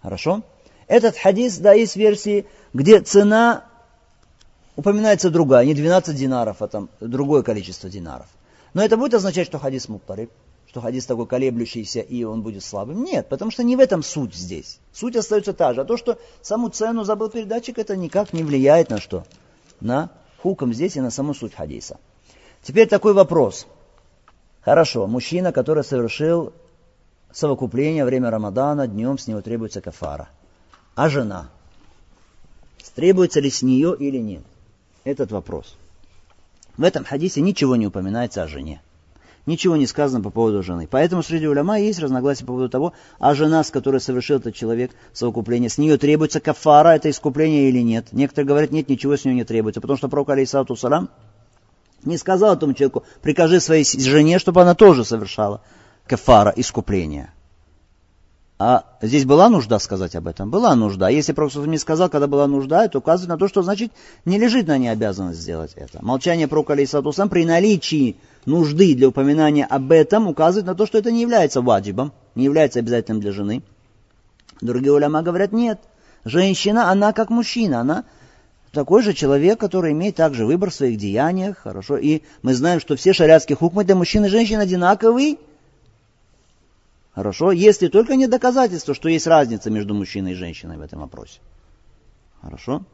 Хорошо? 0.00 0.44
Этот 0.86 1.16
хадис, 1.16 1.58
да, 1.58 1.72
есть 1.72 1.96
версии, 1.96 2.46
где 2.72 3.00
цена 3.00 3.64
упоминается 4.76 5.30
другая, 5.30 5.66
не 5.66 5.74
12 5.74 6.14
динаров, 6.14 6.62
а 6.62 6.68
там 6.68 6.90
другое 7.00 7.42
количество 7.42 7.90
динаров. 7.90 8.28
Но 8.72 8.84
это 8.84 8.96
будет 8.96 9.14
означать, 9.14 9.48
что 9.48 9.58
хадис 9.58 9.88
муттариб, 9.88 10.30
что 10.68 10.80
хадис 10.80 11.06
такой 11.06 11.26
колеблющийся 11.26 11.98
и 11.98 12.22
он 12.22 12.42
будет 12.42 12.62
слабым? 12.62 13.02
Нет, 13.02 13.28
потому 13.28 13.50
что 13.50 13.64
не 13.64 13.74
в 13.74 13.80
этом 13.80 14.04
суть 14.04 14.36
здесь. 14.36 14.78
Суть 14.92 15.16
остается 15.16 15.54
та 15.54 15.74
же. 15.74 15.80
А 15.80 15.84
то, 15.86 15.96
что 15.96 16.20
саму 16.40 16.68
цену 16.68 17.02
забыл 17.02 17.30
передатчик, 17.30 17.80
это 17.80 17.96
никак 17.96 18.32
не 18.32 18.44
влияет 18.44 18.90
на 18.90 19.00
что? 19.00 19.24
На 19.80 20.12
хуком 20.40 20.72
здесь 20.72 20.94
и 20.94 21.00
на 21.00 21.10
саму 21.10 21.34
суть 21.34 21.54
хадиса. 21.54 21.98
Теперь 22.62 22.86
такой 22.86 23.12
вопрос– 23.12 23.66
Хорошо, 24.68 25.06
мужчина, 25.06 25.50
который 25.50 25.82
совершил 25.82 26.52
совокупление 27.32 28.04
во 28.04 28.08
время 28.08 28.30
Рамадана, 28.30 28.86
днем 28.86 29.16
с 29.16 29.26
него 29.26 29.40
требуется 29.40 29.80
кафара. 29.80 30.28
А 30.94 31.08
жена? 31.08 31.48
Требуется 32.94 33.40
ли 33.40 33.48
с 33.48 33.62
нее 33.62 33.96
или 33.98 34.18
нет? 34.18 34.42
Этот 35.04 35.32
вопрос. 35.32 35.74
В 36.76 36.82
этом 36.82 37.06
хадисе 37.06 37.40
ничего 37.40 37.76
не 37.76 37.86
упоминается 37.86 38.42
о 38.42 38.46
жене. 38.46 38.82
Ничего 39.46 39.74
не 39.76 39.86
сказано 39.86 40.22
по 40.22 40.28
поводу 40.28 40.62
жены. 40.62 40.86
Поэтому 40.86 41.22
среди 41.22 41.48
уляма 41.48 41.80
есть 41.80 41.98
разногласия 41.98 42.44
по 42.44 42.48
поводу 42.48 42.68
того, 42.68 42.92
а 43.18 43.34
жена, 43.34 43.64
с 43.64 43.70
которой 43.70 44.02
совершил 44.02 44.36
этот 44.36 44.54
человек 44.54 44.90
совокупление, 45.14 45.70
с 45.70 45.78
нее 45.78 45.96
требуется 45.96 46.40
кафара, 46.40 46.88
это 46.88 47.08
искупление 47.08 47.70
или 47.70 47.80
нет. 47.80 48.08
Некоторые 48.12 48.46
говорят, 48.46 48.70
нет, 48.70 48.90
ничего 48.90 49.16
с 49.16 49.24
нее 49.24 49.34
не 49.34 49.44
требуется, 49.44 49.80
потому 49.80 49.96
что 49.96 50.10
пророк, 50.10 50.28
алейсалату 50.28 50.76
салам, 50.76 51.08
не 52.04 52.16
сказал 52.16 52.54
этому 52.54 52.74
человеку, 52.74 53.04
прикажи 53.22 53.60
своей 53.60 53.84
жене, 53.84 54.38
чтобы 54.38 54.62
она 54.62 54.74
тоже 54.74 55.04
совершала 55.04 55.62
кафара, 56.06 56.52
искупление. 56.56 57.32
А 58.60 58.84
здесь 59.00 59.24
была 59.24 59.48
нужда 59.48 59.78
сказать 59.78 60.16
об 60.16 60.26
этом? 60.26 60.50
Была 60.50 60.74
нужда. 60.74 61.08
Если 61.08 61.32
Пророк 61.32 61.54
не 61.66 61.78
сказал, 61.78 62.08
когда 62.08 62.26
была 62.26 62.48
нужда, 62.48 62.84
это 62.84 62.98
указывает 62.98 63.28
на 63.28 63.38
то, 63.38 63.46
что 63.46 63.62
значит 63.62 63.92
не 64.24 64.36
лежит 64.36 64.66
на 64.66 64.76
ней 64.78 64.88
обязанность 64.88 65.38
сделать 65.38 65.74
это. 65.76 66.04
Молчание 66.04 66.48
Пророка 66.48 66.72
Алейсатусам 66.72 67.28
при 67.28 67.44
наличии 67.44 68.16
нужды 68.46 68.96
для 68.96 69.08
упоминания 69.08 69.64
об 69.64 69.92
этом 69.92 70.26
указывает 70.26 70.66
на 70.66 70.74
то, 70.74 70.86
что 70.86 70.98
это 70.98 71.12
не 71.12 71.20
является 71.20 71.60
ваджибом, 71.60 72.12
не 72.34 72.44
является 72.44 72.80
обязательным 72.80 73.20
для 73.20 73.30
жены. 73.30 73.62
Другие 74.60 74.92
уляма 74.92 75.22
говорят, 75.22 75.52
нет. 75.52 75.78
Женщина, 76.24 76.90
она 76.90 77.12
как 77.12 77.30
мужчина, 77.30 77.80
она 77.80 78.06
такой 78.72 79.02
же 79.02 79.14
человек, 79.14 79.58
который 79.58 79.92
имеет 79.92 80.16
также 80.16 80.44
выбор 80.46 80.70
в 80.70 80.74
своих 80.74 80.98
деяниях, 80.98 81.58
хорошо. 81.58 81.96
И 81.96 82.22
мы 82.42 82.54
знаем, 82.54 82.80
что 82.80 82.96
все 82.96 83.12
шариатские 83.12 83.56
хукмы 83.56 83.84
для 83.84 83.94
мужчин 83.94 84.24
и 84.24 84.28
женщин 84.28 84.60
одинаковые. 84.60 85.36
Хорошо, 87.14 87.50
если 87.50 87.88
только 87.88 88.14
нет 88.14 88.30
доказательства, 88.30 88.94
что 88.94 89.08
есть 89.08 89.26
разница 89.26 89.70
между 89.70 89.94
мужчиной 89.94 90.32
и 90.32 90.36
женщиной 90.36 90.76
в 90.76 90.82
этом 90.82 91.00
вопросе. 91.00 91.40
Хорошо. 92.40 92.84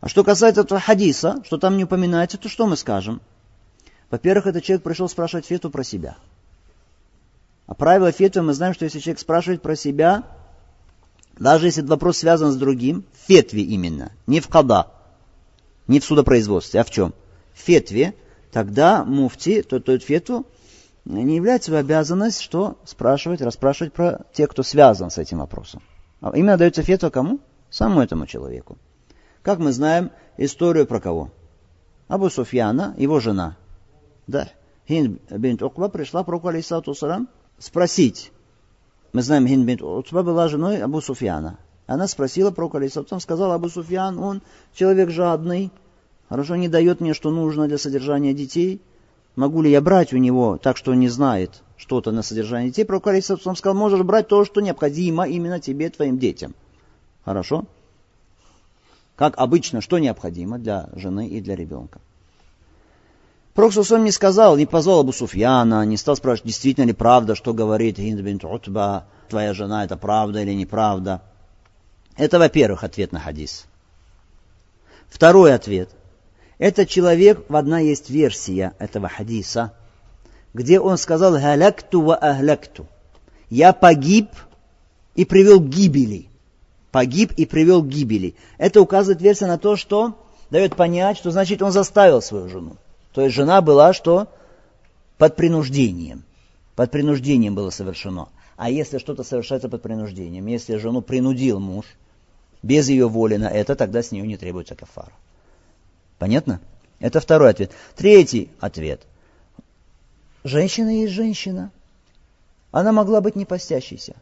А 0.00 0.08
что 0.08 0.22
касается 0.22 0.60
этого 0.60 0.80
хадиса, 0.80 1.42
что 1.44 1.58
там 1.58 1.76
не 1.76 1.84
упоминается, 1.84 2.38
то 2.38 2.48
что 2.48 2.66
мы 2.66 2.76
скажем? 2.76 3.20
Во-первых, 4.10 4.46
этот 4.46 4.64
человек 4.64 4.82
пришел 4.82 5.08
спрашивать 5.08 5.46
фету 5.46 5.70
про 5.70 5.82
себя. 5.82 6.16
А 7.66 7.74
правило 7.74 8.10
фетвы 8.12 8.42
мы 8.42 8.54
знаем, 8.54 8.74
что 8.74 8.84
если 8.84 9.00
человек 9.00 9.20
спрашивает 9.20 9.60
про 9.60 9.76
себя, 9.76 10.24
даже 11.38 11.66
если 11.66 11.82
вопрос 11.82 12.18
связан 12.18 12.52
с 12.52 12.56
другим, 12.56 13.04
в 13.12 13.28
фетве 13.28 13.62
именно, 13.62 14.12
не 14.26 14.40
в 14.40 14.48
када, 14.48 14.88
не 15.86 16.00
в 16.00 16.04
судопроизводстве, 16.04 16.80
а 16.80 16.84
в 16.84 16.90
чем? 16.90 17.14
В 17.54 17.60
фетве, 17.60 18.14
тогда 18.52 19.04
муфти, 19.04 19.62
тот 19.62 19.84
тот 19.84 20.02
фетву, 20.02 20.46
не 21.04 21.36
является 21.36 21.70
в 21.72 21.74
обязанность, 21.74 22.40
что 22.40 22.78
спрашивать, 22.84 23.40
расспрашивать 23.40 23.92
про 23.92 24.26
тех, 24.32 24.50
кто 24.50 24.62
связан 24.62 25.10
с 25.10 25.18
этим 25.18 25.38
вопросом. 25.38 25.82
А 26.20 26.36
именно 26.36 26.56
дается 26.56 26.82
фетва 26.82 27.10
кому? 27.10 27.40
Самому 27.70 28.02
этому 28.02 28.26
человеку. 28.26 28.76
Как 29.42 29.58
мы 29.58 29.72
знаем 29.72 30.10
историю 30.36 30.86
про 30.86 31.00
кого? 31.00 31.30
Абу 32.08 32.28
Суфьяна, 32.28 32.94
его 32.98 33.20
жена. 33.20 33.56
Да. 34.26 34.48
Хинд 34.86 35.20
бинт 35.30 35.62
Укба 35.62 35.88
пришла 35.88 36.24
про 36.24 36.40
алейсату 36.44 36.94
спросить, 37.58 38.32
мы 39.12 39.22
знаем, 39.22 39.46
Хин 39.46 39.64
бин 39.64 39.82
Утба 39.82 40.22
была 40.22 40.48
женой 40.48 40.82
Абу 40.82 41.00
Суфьяна. 41.00 41.58
Она 41.86 42.06
спросила 42.06 42.50
про 42.50 42.68
Калисатом, 42.68 43.20
сказала 43.20 43.54
Абу 43.54 43.68
Суфьян, 43.68 44.18
он 44.18 44.42
человек 44.74 45.10
жадный, 45.10 45.70
хорошо 46.28 46.56
не 46.56 46.68
дает 46.68 47.00
мне, 47.00 47.14
что 47.14 47.30
нужно 47.30 47.66
для 47.66 47.78
содержания 47.78 48.34
детей. 48.34 48.82
Могу 49.36 49.62
ли 49.62 49.70
я 49.70 49.80
брать 49.80 50.12
у 50.12 50.18
него 50.18 50.58
так, 50.58 50.76
что 50.76 50.90
он 50.90 51.00
не 51.00 51.08
знает 51.08 51.62
что-то 51.76 52.10
на 52.10 52.22
содержание 52.22 52.70
детей? 52.70 52.84
Про 52.84 53.00
Калисатом 53.00 53.56
сказал, 53.56 53.76
можешь 53.76 54.02
брать 54.02 54.28
то, 54.28 54.44
что 54.44 54.60
необходимо 54.60 55.26
именно 55.26 55.60
тебе, 55.60 55.88
твоим 55.88 56.18
детям. 56.18 56.54
Хорошо? 57.24 57.64
Как 59.16 59.38
обычно, 59.38 59.80
что 59.80 59.98
необходимо 59.98 60.58
для 60.58 60.90
жены 60.94 61.28
и 61.28 61.40
для 61.40 61.56
ребенка. 61.56 62.00
Пророк 63.58 63.72
Сусам 63.72 64.04
не 64.04 64.12
сказал, 64.12 64.56
не 64.56 64.66
позвал 64.66 65.00
Абу 65.00 65.10
Суфьяна, 65.10 65.84
не 65.84 65.96
стал 65.96 66.14
спрашивать, 66.14 66.46
действительно 66.46 66.84
ли 66.84 66.92
правда, 66.92 67.34
что 67.34 67.52
говорит 67.52 67.96
Хинд 67.96 68.20
бин 68.20 68.38
Утба, 68.40 69.06
твоя 69.28 69.52
жена, 69.52 69.84
это 69.84 69.96
правда 69.96 70.42
или 70.42 70.52
неправда. 70.52 71.22
Это, 72.16 72.38
во-первых, 72.38 72.84
ответ 72.84 73.10
на 73.10 73.18
хадис. 73.18 73.66
Второй 75.08 75.52
ответ. 75.52 75.90
Этот 76.58 76.88
человек, 76.88 77.46
в 77.48 77.56
одна 77.56 77.80
есть 77.80 78.10
версия 78.10 78.74
этого 78.78 79.08
хадиса, 79.08 79.72
где 80.54 80.78
он 80.78 80.96
сказал 80.96 81.32
«галякту 81.32 82.02
ва 82.02 82.14
ахлякту». 82.14 82.86
Я 83.50 83.72
погиб 83.72 84.28
и 85.16 85.24
привел 85.24 85.58
к 85.58 85.66
гибели. 85.66 86.28
Погиб 86.92 87.32
и 87.32 87.44
привел 87.44 87.82
к 87.82 87.88
гибели. 87.88 88.36
Это 88.56 88.80
указывает 88.80 89.20
версия 89.20 89.46
на 89.46 89.58
то, 89.58 89.74
что 89.74 90.16
дает 90.48 90.76
понять, 90.76 91.16
что 91.16 91.32
значит 91.32 91.60
он 91.60 91.72
заставил 91.72 92.22
свою 92.22 92.48
жену. 92.48 92.76
То 93.12 93.22
есть 93.22 93.34
жена 93.34 93.60
была 93.60 93.92
что? 93.92 94.28
Под 95.16 95.36
принуждением. 95.36 96.24
Под 96.76 96.90
принуждением 96.90 97.54
было 97.54 97.70
совершено. 97.70 98.28
А 98.56 98.70
если 98.70 98.98
что-то 98.98 99.24
совершается 99.24 99.68
под 99.68 99.82
принуждением, 99.82 100.46
если 100.46 100.76
жену 100.76 101.00
принудил 101.00 101.60
муж, 101.60 101.86
без 102.62 102.88
ее 102.88 103.08
воли 103.08 103.36
на 103.36 103.48
это, 103.48 103.76
тогда 103.76 104.02
с 104.02 104.10
нее 104.10 104.26
не 104.26 104.36
требуется 104.36 104.74
кафара. 104.74 105.12
Понятно? 106.18 106.60
Это 106.98 107.20
второй 107.20 107.50
ответ. 107.50 107.70
Третий 107.96 108.50
ответ. 108.60 109.02
Женщина 110.44 110.88
есть 110.88 111.12
женщина. 111.12 111.70
Она 112.70 112.92
могла 112.92 113.20
быть 113.20 113.36
не 113.36 113.44
постящейся. 113.44 114.16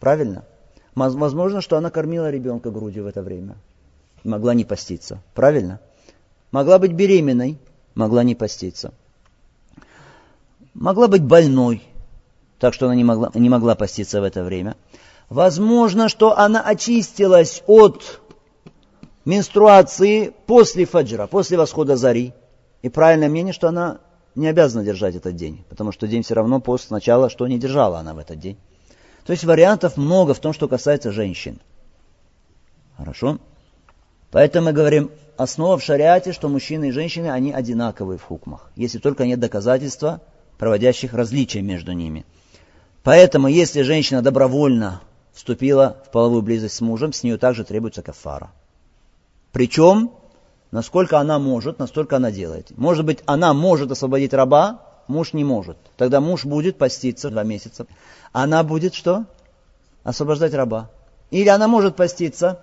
Правильно? 0.00 0.44
Возможно, 0.94 1.60
что 1.60 1.76
она 1.76 1.90
кормила 1.90 2.30
ребенка 2.30 2.70
грудью 2.70 3.04
в 3.04 3.06
это 3.06 3.22
время. 3.22 3.56
Могла 4.24 4.54
не 4.54 4.64
поститься. 4.64 5.22
Правильно? 5.34 5.80
Могла 6.50 6.78
быть 6.78 6.92
беременной. 6.92 7.58
Могла 7.94 8.22
не 8.22 8.34
поститься. 8.34 8.92
Могла 10.74 11.08
быть 11.08 11.22
больной. 11.22 11.82
Так 12.58 12.74
что 12.74 12.86
она 12.86 12.94
не 12.94 13.04
могла, 13.04 13.30
не 13.34 13.50
могла 13.50 13.74
поститься 13.74 14.20
в 14.20 14.24
это 14.24 14.42
время. 14.44 14.76
Возможно, 15.28 16.08
что 16.08 16.38
она 16.38 16.62
очистилась 16.62 17.62
от 17.66 18.20
менструации 19.24 20.32
после 20.46 20.84
фаджра, 20.84 21.26
после 21.26 21.56
восхода 21.56 21.96
зари. 21.96 22.32
И 22.82 22.88
правильное 22.88 23.28
мнение, 23.28 23.52
что 23.52 23.68
она 23.68 23.98
не 24.34 24.48
обязана 24.48 24.84
держать 24.84 25.14
этот 25.14 25.36
день, 25.36 25.64
потому 25.68 25.92
что 25.92 26.08
день 26.08 26.22
все 26.22 26.34
равно 26.34 26.60
пост 26.60 26.88
сначала, 26.88 27.28
что 27.30 27.46
не 27.46 27.58
держала 27.58 27.98
она 27.98 28.14
в 28.14 28.18
этот 28.18 28.38
день. 28.38 28.56
То 29.24 29.32
есть 29.32 29.44
вариантов 29.44 29.96
много 29.96 30.34
в 30.34 30.40
том, 30.40 30.52
что 30.52 30.68
касается 30.68 31.12
женщин. 31.12 31.60
Хорошо? 32.96 33.38
Поэтому 34.30 34.66
мы 34.66 34.72
говорим, 34.72 35.10
основа 35.36 35.78
в 35.78 35.82
шариате, 35.82 36.32
что 36.32 36.48
мужчины 36.48 36.88
и 36.88 36.92
женщины, 36.92 37.28
они 37.28 37.52
одинаковые 37.52 38.18
в 38.18 38.22
хукмах, 38.22 38.70
если 38.76 38.98
только 38.98 39.26
нет 39.26 39.40
доказательства, 39.40 40.20
проводящих 40.58 41.14
различия 41.14 41.62
между 41.62 41.92
ними. 41.92 42.24
Поэтому, 43.02 43.48
если 43.48 43.82
женщина 43.82 44.22
добровольно 44.22 45.00
вступила 45.32 45.96
в 46.06 46.10
половую 46.10 46.42
близость 46.42 46.76
с 46.76 46.80
мужем, 46.80 47.12
с 47.12 47.22
нее 47.22 47.36
также 47.36 47.64
требуется 47.64 48.02
кафара. 48.02 48.52
Причем, 49.50 50.12
насколько 50.70 51.18
она 51.18 51.38
может, 51.38 51.78
настолько 51.78 52.16
она 52.16 52.30
делает. 52.30 52.76
Может 52.76 53.04
быть, 53.04 53.18
она 53.26 53.54
может 53.54 53.90
освободить 53.90 54.32
раба, 54.32 54.80
муж 55.08 55.32
не 55.32 55.44
может. 55.44 55.76
Тогда 55.96 56.20
муж 56.20 56.44
будет 56.44 56.78
поститься 56.78 57.30
два 57.30 57.42
месяца. 57.42 57.86
Она 58.32 58.62
будет 58.62 58.94
что? 58.94 59.24
Освобождать 60.04 60.54
раба. 60.54 60.90
Или 61.30 61.48
она 61.48 61.68
может 61.68 61.96
поститься 61.96 62.60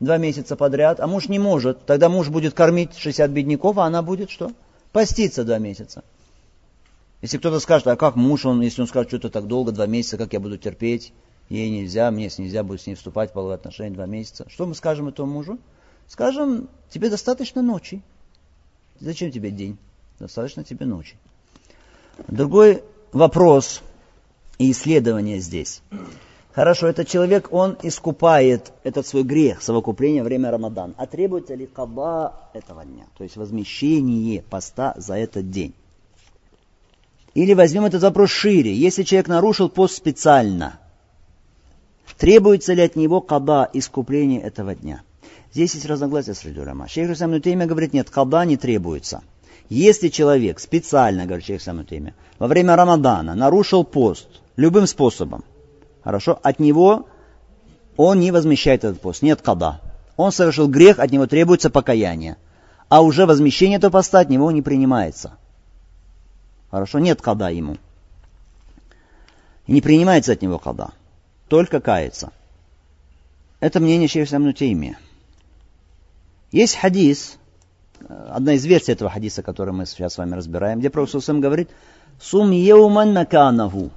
два 0.00 0.18
месяца 0.18 0.56
подряд, 0.56 1.00
а 1.00 1.06
муж 1.06 1.28
не 1.28 1.38
может. 1.38 1.84
Тогда 1.86 2.08
муж 2.08 2.28
будет 2.28 2.54
кормить 2.54 2.96
60 2.96 3.30
бедняков, 3.30 3.78
а 3.78 3.84
она 3.84 4.02
будет 4.02 4.30
что? 4.30 4.52
Поститься 4.92 5.44
два 5.44 5.58
месяца. 5.58 6.02
Если 7.20 7.38
кто-то 7.38 7.58
скажет, 7.60 7.88
а 7.88 7.96
как 7.96 8.14
муж, 8.14 8.46
он, 8.46 8.60
если 8.60 8.80
он 8.82 8.86
скажет, 8.86 9.10
что-то 9.10 9.28
так 9.30 9.46
долго, 9.46 9.72
два 9.72 9.86
месяца, 9.86 10.16
как 10.16 10.32
я 10.32 10.40
буду 10.40 10.56
терпеть, 10.56 11.12
ей 11.48 11.68
нельзя, 11.68 12.10
мне 12.10 12.30
нельзя 12.38 12.62
будет 12.62 12.82
с 12.82 12.86
ней 12.86 12.94
вступать 12.94 13.30
в 13.30 13.32
половые 13.32 13.56
отношения 13.56 13.94
два 13.94 14.06
месяца. 14.06 14.46
Что 14.48 14.66
мы 14.66 14.74
скажем 14.74 15.08
этому 15.08 15.32
мужу? 15.32 15.58
Скажем, 16.06 16.68
тебе 16.90 17.10
достаточно 17.10 17.60
ночи. 17.60 18.02
Зачем 19.00 19.32
тебе 19.32 19.50
день? 19.50 19.78
Достаточно 20.18 20.64
тебе 20.64 20.86
ночи. 20.86 21.16
Другой 22.28 22.82
вопрос 23.12 23.82
и 24.58 24.70
исследование 24.70 25.38
здесь. 25.38 25.82
Хорошо, 26.58 26.88
этот 26.88 27.06
человек, 27.06 27.52
он 27.52 27.78
искупает 27.84 28.72
этот 28.82 29.06
свой 29.06 29.22
грех, 29.22 29.62
совокупление 29.62 30.24
время 30.24 30.50
Рамадан. 30.50 30.92
А 30.98 31.06
требуется 31.06 31.54
ли 31.54 31.66
каба 31.66 32.50
этого 32.52 32.84
дня? 32.84 33.04
То 33.16 33.22
есть 33.22 33.36
возмещение 33.36 34.42
поста 34.42 34.92
за 34.96 35.14
этот 35.14 35.52
день. 35.52 35.72
Или 37.34 37.54
возьмем 37.54 37.84
этот 37.84 38.02
вопрос 38.02 38.30
шире. 38.30 38.74
Если 38.74 39.04
человек 39.04 39.28
нарушил 39.28 39.68
пост 39.68 39.94
специально, 39.94 40.80
требуется 42.16 42.72
ли 42.72 42.82
от 42.82 42.96
него 42.96 43.20
каба 43.20 43.70
искупление 43.72 44.40
этого 44.40 44.74
дня? 44.74 45.02
Здесь 45.52 45.74
есть 45.74 45.86
разногласия 45.86 46.34
среди 46.34 46.58
улама. 46.58 46.88
Шейх 46.88 47.08
Русам 47.08 47.30
Нутеймия 47.30 47.68
говорит, 47.68 47.92
нет, 47.92 48.10
каба 48.10 48.44
не 48.44 48.56
требуется. 48.56 49.22
Если 49.68 50.08
человек 50.08 50.58
специально, 50.58 51.24
говорит 51.24 51.46
Шейх 51.46 51.64
Нутеймия, 51.68 52.16
во 52.40 52.48
время 52.48 52.74
Рамадана 52.74 53.36
нарушил 53.36 53.84
пост 53.84 54.26
любым 54.56 54.88
способом, 54.88 55.44
хорошо, 56.02 56.38
от 56.42 56.58
него 56.58 57.06
он 57.96 58.20
не 58.20 58.30
возмещает 58.30 58.84
этот 58.84 59.00
пост, 59.00 59.22
нет 59.22 59.42
каба. 59.42 59.80
Он 60.16 60.32
совершил 60.32 60.68
грех, 60.68 60.98
от 60.98 61.10
него 61.10 61.26
требуется 61.26 61.70
покаяние. 61.70 62.36
А 62.88 63.02
уже 63.02 63.26
возмещение 63.26 63.78
этого 63.78 63.92
поста 63.92 64.20
от 64.20 64.30
него 64.30 64.50
не 64.50 64.62
принимается. 64.62 65.32
Хорошо, 66.70 66.98
нет 66.98 67.20
када 67.20 67.50
ему. 67.50 67.76
И 69.66 69.72
не 69.72 69.80
принимается 69.80 70.32
от 70.32 70.42
него 70.42 70.58
када. 70.58 70.90
Только 71.48 71.80
кается. 71.80 72.32
Это 73.60 73.80
мнение 73.80 74.08
Шейха 74.08 74.38
Нутеймия. 74.38 74.98
Есть 76.52 76.76
хадис, 76.76 77.36
э, 78.00 78.30
одна 78.32 78.54
из 78.54 78.64
версий 78.64 78.92
этого 78.92 79.10
хадиса, 79.10 79.42
который 79.42 79.74
мы 79.74 79.86
сейчас 79.86 80.14
с 80.14 80.18
вами 80.18 80.34
разбираем, 80.34 80.78
где 80.78 80.88
Пророк 80.88 81.10
говорит, 81.12 81.68
«Сум 82.20 82.52
еуман 82.52 83.12
наканаху». 83.12 83.90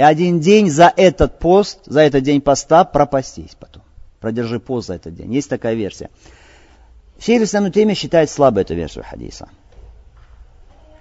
И 0.00 0.02
один 0.02 0.40
день 0.40 0.70
за 0.70 0.90
этот 0.96 1.38
пост, 1.38 1.80
за 1.84 2.00
этот 2.00 2.22
день 2.22 2.40
поста 2.40 2.84
пропастись 2.84 3.54
потом. 3.58 3.82
Продержи 4.18 4.58
пост 4.58 4.86
за 4.88 4.94
этот 4.94 5.14
день. 5.14 5.34
Есть 5.34 5.50
такая 5.50 5.74
версия. 5.74 6.08
Шейх 7.18 7.42
Ислам 7.42 7.70
Тейми 7.70 7.92
считает 7.92 8.30
слабой 8.30 8.62
эту 8.62 8.74
версию 8.74 9.04
хадиса. 9.06 9.50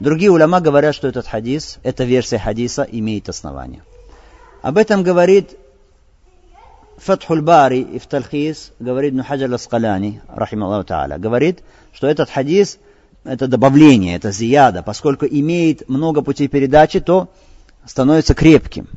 Другие 0.01 0.31
уляма 0.31 0.59
говорят, 0.59 0.95
что 0.95 1.07
этот 1.07 1.27
хадис, 1.27 1.77
эта 1.81 2.03
версия 2.03 2.39
хадиса 2.39 2.85
имеет 2.91 3.29
основание. 3.29 3.83
Об 4.61 4.77
этом 4.77 5.01
говорит 5.01 5.57
Фатхуль 6.97 7.41
Бари 7.41 7.79
и 7.79 7.99
в 7.99 8.05
Талхис 8.05 8.73
говорит 8.79 9.13
Нухаджар 9.13 9.49
Ласкаляни, 9.49 10.21
рахим 10.27 10.65
Аллаху 10.65 10.85
Та'аля, 10.85 11.17
говорит, 11.17 11.63
что 11.93 12.05
этот 12.05 12.29
хадис, 12.29 12.79
это 13.23 13.47
добавление, 13.47 14.17
это 14.17 14.33
зияда, 14.33 14.83
поскольку 14.83 15.25
имеет 15.25 15.87
много 15.87 16.21
путей 16.21 16.49
передачи, 16.49 16.99
то 16.99 17.29
становится 17.85 18.33
крепким. 18.33 18.87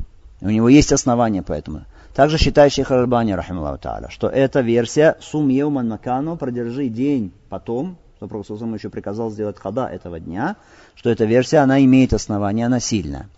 У 0.41 0.51
него 0.51 0.69
есть 0.69 0.93
основания 0.93 1.43
поэтому. 1.43 1.85
Также 2.15 2.37
считает 2.37 2.73
Шейх 2.73 2.91
Альбани, 2.91 3.33
Та'аля, 3.33 4.11
что 4.11 4.29
эта 4.29 4.61
версия 4.61 5.17
сум 5.21 5.49
еуман 5.49 5.89
макану, 5.89 6.37
продержи 6.37 6.89
день 6.89 7.33
потом, 7.49 7.97
что 8.17 8.29
Пророк 8.29 8.47
еще 8.75 8.91
приказал 8.91 9.31
сделать 9.31 9.59
хада 9.59 9.87
этого 9.87 10.21
дня, 10.21 10.57
что 10.95 11.11
эта 11.11 11.25
версия, 11.25 11.59
она 11.59 11.83
имеет 11.85 12.13
основание, 12.13 12.67
она 12.67 12.81
сильная. 12.81 13.29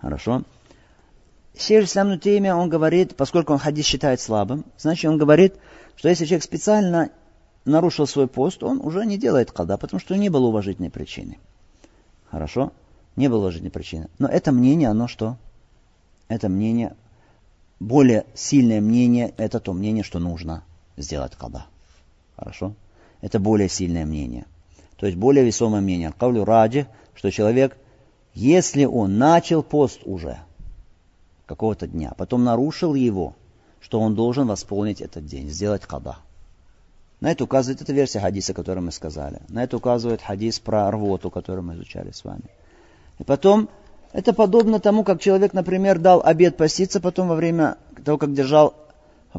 Хорошо. 0.00 0.42
Шейх 1.58 1.86
Ислам 1.86 2.10
Нутеймия, 2.10 2.54
он 2.54 2.68
говорит, 2.68 3.16
поскольку 3.16 3.52
он 3.52 3.58
хадис 3.58 3.84
считает 3.84 4.20
слабым, 4.20 4.64
значит 4.78 5.10
он 5.10 5.18
говорит, 5.18 5.54
что 5.96 6.08
если 6.08 6.24
человек 6.24 6.44
специально 6.44 7.10
нарушил 7.64 8.06
свой 8.06 8.28
пост, 8.28 8.62
он 8.62 8.80
уже 8.80 9.04
не 9.04 9.18
делает 9.18 9.50
када, 9.50 9.76
потому 9.76 9.98
что 9.98 10.16
не 10.16 10.28
было 10.28 10.46
уважительной 10.46 10.90
причины. 10.90 11.38
Хорошо? 12.30 12.72
Не 13.18 13.28
было 13.28 13.40
уважительной 13.40 13.70
причины. 13.70 14.08
Но 14.18 14.28
это 14.28 14.52
мнение, 14.52 14.88
оно 14.88 15.08
что? 15.08 15.36
Это 16.28 16.48
мнение, 16.48 16.94
более 17.80 18.24
сильное 18.34 18.80
мнение, 18.80 19.34
это 19.36 19.58
то 19.58 19.72
мнение, 19.72 20.04
что 20.04 20.20
нужно 20.20 20.62
сделать 20.96 21.34
када. 21.34 21.66
Хорошо? 22.36 22.74
Это 23.20 23.40
более 23.40 23.68
сильное 23.68 24.06
мнение. 24.06 24.46
То 24.96 25.06
есть 25.06 25.18
более 25.18 25.44
весомое 25.44 25.80
мнение. 25.80 26.14
Кавлю 26.16 26.44
раджи, 26.44 26.86
что 27.14 27.30
человек, 27.30 27.76
если 28.34 28.84
он 28.84 29.18
начал 29.18 29.64
пост 29.64 30.00
уже– 30.04 30.38
какого-то 31.46 31.88
дня, 31.88 32.12
потом 32.16 32.44
нарушил 32.44 32.94
его, 32.94 33.34
что 33.80 33.98
он 33.98 34.14
должен 34.14 34.46
восполнить 34.46 35.00
этот 35.00 35.26
день, 35.26 35.48
сделать 35.48 35.82
када. 35.82 36.18
На 37.20 37.32
это 37.32 37.42
указывает 37.42 37.82
эта 37.82 37.92
версия 37.92 38.20
хадиса, 38.20 38.54
которую 38.54 38.84
мы 38.84 38.92
сказали. 38.92 39.40
На 39.48 39.64
это 39.64 39.76
указывает 39.76 40.22
хадис 40.22 40.60
про 40.60 40.88
рвоту, 40.88 41.30
который 41.30 41.64
мы 41.64 41.74
изучали 41.74 42.12
с 42.12 42.22
вами. 42.22 42.44
И 43.18 43.24
потом, 43.24 43.68
это 44.12 44.32
подобно 44.32 44.80
тому, 44.80 45.04
как 45.04 45.20
человек, 45.20 45.52
например, 45.52 45.98
дал 45.98 46.22
обед 46.24 46.56
поститься, 46.56 47.00
потом 47.00 47.28
во 47.28 47.34
время 47.34 47.76
того, 48.04 48.18
как 48.18 48.32
держал 48.32 48.74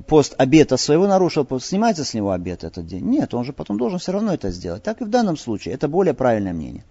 пост 0.08 0.36
обета 0.38 0.78
своего, 0.78 1.08
нарушил 1.08 1.48
снимается 1.60 2.06
с 2.06 2.14
него 2.14 2.32
обед 2.32 2.64
этот 2.64 2.86
день? 2.86 3.06
Нет, 3.06 3.34
он 3.34 3.46
же 3.46 3.54
потом 3.54 3.78
должен 3.78 4.00
все 4.00 4.12
равно 4.12 4.34
это 4.34 4.52
сделать. 4.52 4.84
Так 4.84 5.02
и 5.02 5.06
в 5.06 5.10
данном 5.10 5.38
случае. 5.38 5.74
Это 5.74 5.88
более 5.88 6.14
правильное 6.14 6.54
мнение. 6.54 6.84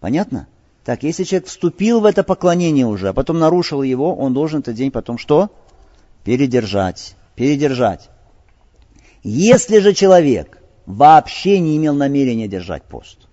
Понятно? 0.00 0.46
Так, 0.84 1.02
если 1.02 1.24
человек 1.24 1.48
вступил 1.48 2.00
в 2.00 2.04
это 2.04 2.24
поклонение 2.24 2.86
уже, 2.86 3.08
а 3.08 3.12
потом 3.12 3.38
нарушил 3.38 3.82
его, 3.82 4.14
он 4.14 4.34
должен 4.34 4.60
этот 4.60 4.74
день 4.74 4.90
потом 4.90 5.16
что? 5.16 5.50
Передержать. 6.24 7.16
Передержать. 7.34 8.10
Если 9.22 9.78
же 9.78 9.92
человек 9.92 10.58
вообще 10.86 11.60
не 11.60 11.76
имел 11.76 11.94
намерения 11.94 12.48
держать 12.48 12.82
пост, 12.82 13.28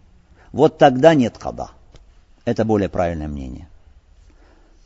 вот 0.51 0.77
тогда 0.77 1.15
нет 1.15 1.37
када. 1.37 1.71
Это 2.45 2.65
более 2.65 2.89
правильное 2.89 3.27
мнение. 3.27 3.67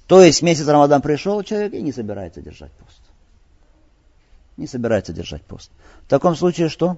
То 0.08 0.22
есть 0.22 0.42
месяц 0.42 0.68
Рамадан 0.68 1.02
пришел, 1.02 1.42
человек 1.44 1.74
и 1.74 1.82
не 1.82 1.92
собирается 1.92 2.42
держать 2.42 2.72
пост. 2.74 3.00
Не 4.58 4.68
собирается 4.68 5.14
держать 5.14 5.42
пост. 5.44 5.72
В 6.06 6.10
таком 6.10 6.36
случае 6.36 6.70
что? 6.70 6.98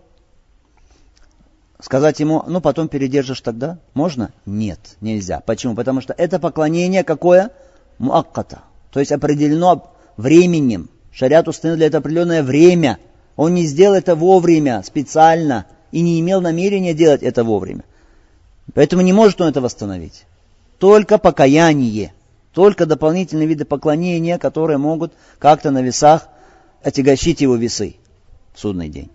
Сказать 1.80 2.20
ему, 2.20 2.44
ну 2.48 2.62
потом 2.62 2.88
передержишь 2.88 3.42
тогда? 3.42 3.80
Можно? 3.94 4.32
Нет, 4.46 4.80
нельзя. 5.02 5.42
Почему? 5.42 5.76
Потому 5.76 6.02
что 6.02 6.14
это 6.14 6.40
поклонение 6.40 7.04
какое? 7.04 7.52
Муакката. 7.98 8.62
То 8.92 9.00
есть 9.00 9.12
определено 9.12 9.94
временем. 10.18 10.90
Шариат 11.12 11.48
установил 11.48 11.78
для 11.78 11.88
этого 11.88 12.00
определенное 12.00 12.44
время. 12.44 12.98
Он 13.36 13.54
не 13.54 13.66
сделал 13.66 13.96
это 13.96 14.16
вовремя, 14.16 14.82
специально, 14.84 15.66
и 15.92 16.02
не 16.02 16.20
имел 16.20 16.42
намерения 16.42 16.94
делать 16.94 17.24
это 17.24 17.44
вовремя. 17.44 17.84
Поэтому 18.74 19.02
не 19.02 19.14
может 19.14 19.40
он 19.42 19.50
это 19.50 19.62
восстановить. 19.62 20.26
Только 20.86 21.18
покаяние. 21.18 22.14
Только 22.54 22.86
дополнительные 22.86 23.48
виды 23.48 23.66
поклонения, 23.66 24.38
которые 24.38 24.78
могут 24.78 25.14
как-то 25.40 25.72
на 25.72 25.82
весах 25.82 26.28
отягощить 26.84 27.42
его 27.42 27.56
весы 27.56 27.96
в 28.54 28.60
судный 28.60 28.88
день. 28.88 29.10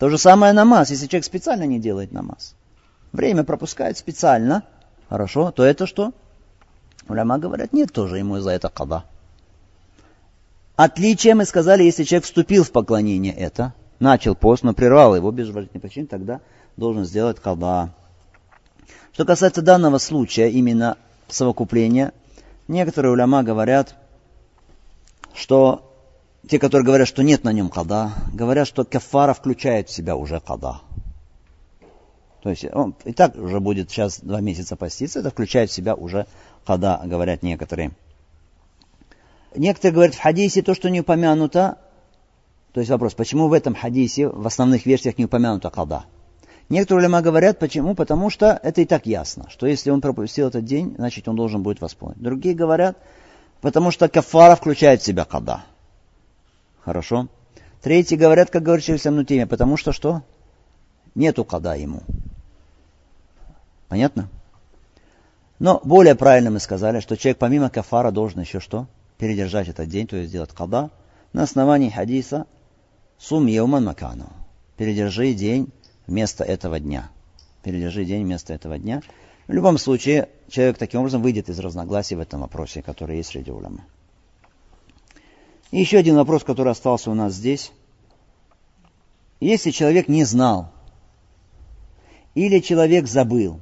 То 0.00 0.08
же 0.08 0.18
самое 0.18 0.52
намаз. 0.52 0.90
Если 0.90 1.06
человек 1.06 1.26
специально 1.26 1.62
не 1.62 1.78
делает 1.78 2.10
намаз, 2.10 2.56
время 3.12 3.44
пропускает 3.44 3.98
специально, 3.98 4.64
хорошо, 5.08 5.52
то 5.52 5.62
это 5.62 5.86
что? 5.86 6.12
Уляма 7.06 7.38
говорят, 7.38 7.72
нет, 7.72 7.92
тоже 7.92 8.18
ему 8.18 8.40
за 8.40 8.50
это 8.50 8.68
када. 8.68 9.04
Отличие 10.74 11.36
мы 11.36 11.44
сказали, 11.44 11.84
если 11.84 12.02
человек 12.02 12.24
вступил 12.24 12.64
в 12.64 12.72
поклонение 12.72 13.32
это, 13.32 13.74
начал 14.00 14.34
пост, 14.34 14.64
но 14.64 14.74
прервал 14.74 15.14
его 15.14 15.30
без 15.30 15.50
уважительной 15.50 15.80
причины, 15.80 16.08
тогда 16.08 16.40
должен 16.76 17.04
сделать 17.04 17.38
када. 17.38 17.90
Что 19.18 19.24
касается 19.24 19.62
данного 19.62 19.98
случая, 19.98 20.48
именно 20.48 20.96
совокупления, 21.26 22.12
некоторые 22.68 23.10
уляма 23.10 23.42
говорят, 23.42 23.96
что 25.34 25.92
те, 26.48 26.60
которые 26.60 26.86
говорят, 26.86 27.08
что 27.08 27.24
нет 27.24 27.42
на 27.42 27.52
нем 27.52 27.68
када, 27.68 28.12
говорят, 28.32 28.68
что 28.68 28.84
кафара 28.84 29.34
включает 29.34 29.88
в 29.88 29.92
себя 29.92 30.14
уже 30.14 30.38
када. 30.38 30.82
То 32.44 32.50
есть 32.50 32.64
он 32.72 32.94
и 33.04 33.12
так 33.12 33.34
уже 33.34 33.58
будет 33.58 33.90
сейчас 33.90 34.20
два 34.20 34.40
месяца 34.40 34.76
поститься, 34.76 35.18
это 35.18 35.30
включает 35.30 35.70
в 35.70 35.74
себя 35.74 35.96
уже 35.96 36.28
када, 36.64 37.00
говорят 37.04 37.42
некоторые. 37.42 37.90
Некоторые 39.56 39.94
говорят 39.94 40.14
в 40.14 40.20
хадисе 40.20 40.62
то, 40.62 40.76
что 40.76 40.90
не 40.90 41.00
упомянуто. 41.00 41.78
То 42.72 42.78
есть 42.78 42.88
вопрос, 42.88 43.14
почему 43.14 43.48
в 43.48 43.52
этом 43.52 43.74
хадисе, 43.74 44.28
в 44.28 44.46
основных 44.46 44.86
версиях 44.86 45.18
не 45.18 45.24
упомянуто 45.24 45.70
када? 45.70 46.04
Некоторые 46.68 47.04
улема 47.06 47.22
говорят, 47.22 47.58
почему? 47.58 47.94
Потому 47.94 48.28
что 48.28 48.60
это 48.62 48.82
и 48.82 48.84
так 48.84 49.06
ясно, 49.06 49.48
что 49.48 49.66
если 49.66 49.90
он 49.90 50.00
пропустил 50.00 50.48
этот 50.48 50.64
день, 50.64 50.94
значит 50.98 51.26
он 51.26 51.36
должен 51.36 51.62
будет 51.62 51.80
восполнить. 51.80 52.20
Другие 52.20 52.54
говорят, 52.54 52.98
потому 53.62 53.90
что 53.90 54.08
кафара 54.08 54.54
включает 54.54 55.00
в 55.00 55.04
себя 55.04 55.24
када. 55.24 55.64
Хорошо? 56.84 57.28
Третьи 57.80 58.16
говорят, 58.16 58.50
как 58.50 58.62
говорит 58.62 58.84
Шейх 58.84 59.00
Самнутиме, 59.00 59.46
потому 59.46 59.76
что 59.76 59.92
что? 59.92 60.22
Нету 61.14 61.44
када 61.44 61.74
ему. 61.74 62.02
Понятно? 63.88 64.28
Но 65.58 65.80
более 65.82 66.14
правильно 66.14 66.50
мы 66.50 66.60
сказали, 66.60 67.00
что 67.00 67.16
человек 67.16 67.38
помимо 67.38 67.70
кафара 67.70 68.10
должен 68.10 68.40
еще 68.40 68.60
что? 68.60 68.86
Передержать 69.16 69.68
этот 69.68 69.88
день, 69.88 70.06
то 70.06 70.16
есть 70.16 70.28
сделать 70.28 70.50
када 70.50 70.90
на 71.32 71.42
основании 71.42 71.90
хадиса 71.90 72.46
сум 73.18 73.46
еуман 73.46 73.84
макану. 73.84 74.28
Передержи 74.76 75.32
день 75.32 75.72
вместо 76.08 76.42
этого 76.42 76.80
дня. 76.80 77.10
Передержи 77.62 78.04
день 78.04 78.24
вместо 78.24 78.52
этого 78.52 78.78
дня. 78.78 79.02
В 79.46 79.52
любом 79.52 79.78
случае, 79.78 80.28
человек 80.48 80.78
таким 80.78 81.00
образом 81.00 81.22
выйдет 81.22 81.48
из 81.48 81.58
разногласий 81.60 82.16
в 82.16 82.20
этом 82.20 82.40
вопросе, 82.40 82.82
который 82.82 83.18
есть 83.18 83.30
среди 83.30 83.50
уляма. 83.50 83.84
И 85.70 85.78
еще 85.78 85.98
один 85.98 86.16
вопрос, 86.16 86.44
который 86.44 86.72
остался 86.72 87.10
у 87.10 87.14
нас 87.14 87.34
здесь. 87.34 87.72
Если 89.40 89.70
человек 89.70 90.08
не 90.08 90.24
знал, 90.24 90.72
или 92.34 92.58
человек 92.60 93.06
забыл, 93.06 93.60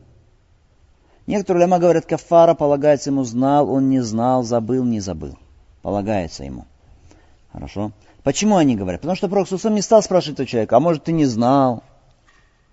некоторые 1.26 1.64
уляма 1.64 1.78
говорят, 1.78 2.07
кафара 2.07 2.55
полагается 2.55 3.11
ему 3.11 3.24
знал, 3.24 3.68
он 3.70 3.90
не 3.90 4.01
знал, 4.01 4.42
забыл, 4.42 4.84
не 4.84 5.01
забыл. 5.01 5.36
Полагается 5.82 6.44
ему. 6.44 6.64
Хорошо. 7.53 7.92
Почему 8.22 8.57
они 8.57 8.76
говорят? 8.76 9.03
Потому 9.03 9.16
что 9.16 9.28
Пророк 9.28 9.49
не 9.51 9.82
стал 9.82 10.03
спрашивать 10.03 10.34
этого 10.34 10.49
человека, 10.49 10.76
а 10.76 10.80
может 10.80 11.05
ты 11.05 11.12
не 11.12 11.26
знал, 11.26 11.84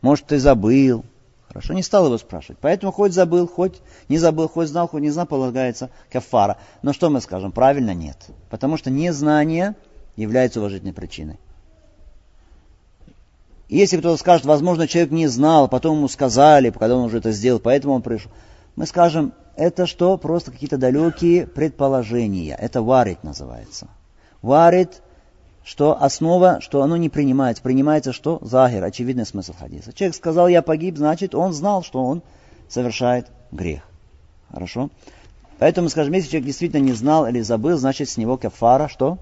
может, 0.03 0.27
ты 0.27 0.37
забыл. 0.37 1.05
Хорошо, 1.47 1.73
не 1.73 1.81
стал 1.81 2.07
его 2.07 2.17
спрашивать. 2.17 2.59
Поэтому 2.59 2.91
хоть 2.91 3.13
забыл, 3.13 3.47
хоть 3.47 3.81
не 4.09 4.17
забыл, 4.17 4.49
хоть 4.49 4.67
знал, 4.67 4.87
хоть 4.87 5.01
не 5.01 5.11
знал, 5.11 5.25
полагается 5.25 5.89
кафара. 6.11 6.57
Но 6.81 6.91
что 6.91 7.09
мы 7.09 7.21
скажем? 7.21 7.53
Правильно 7.53 7.93
нет. 7.93 8.17
Потому 8.49 8.75
что 8.75 8.89
незнание 8.89 9.75
является 10.17 10.59
уважительной 10.59 10.93
причиной. 10.93 11.39
Если 13.69 13.97
кто-то 13.97 14.17
скажет, 14.17 14.45
возможно, 14.45 14.87
человек 14.87 15.11
не 15.11 15.27
знал, 15.27 15.69
потом 15.69 15.97
ему 15.97 16.09
сказали, 16.09 16.69
когда 16.69 16.97
он 16.97 17.05
уже 17.05 17.19
это 17.19 17.31
сделал, 17.31 17.59
поэтому 17.59 17.93
он 17.93 18.01
пришел. 18.01 18.31
Мы 18.75 18.85
скажем, 18.85 19.33
это 19.55 19.85
что? 19.85 20.17
Просто 20.17 20.51
какие-то 20.51 20.77
далекие 20.77 21.47
предположения. 21.47 22.57
Это 22.59 22.81
варит 22.81 23.23
называется. 23.23 23.87
Варит 24.41 25.02
что 25.63 26.01
основа, 26.01 26.59
что 26.61 26.81
оно 26.81 26.97
не 26.97 27.09
принимается. 27.09 27.63
Принимается 27.63 28.13
что? 28.13 28.39
Захир, 28.41 28.83
очевидный 28.83 29.25
смысл 29.25 29.53
хадиса. 29.57 29.93
Человек 29.93 30.15
сказал, 30.15 30.47
я 30.47 30.61
погиб, 30.61 30.97
значит, 30.97 31.33
он 31.33 31.53
знал, 31.53 31.83
что 31.83 32.03
он 32.03 32.21
совершает 32.67 33.27
грех. 33.51 33.83
Хорошо? 34.51 34.89
Поэтому, 35.59 35.89
скажем, 35.89 36.13
если 36.13 36.29
человек 36.29 36.47
действительно 36.47 36.81
не 36.81 36.93
знал 36.93 37.25
или 37.27 37.39
забыл, 37.41 37.77
значит, 37.77 38.09
с 38.09 38.17
него 38.17 38.37
кафара 38.37 38.87
что? 38.87 39.17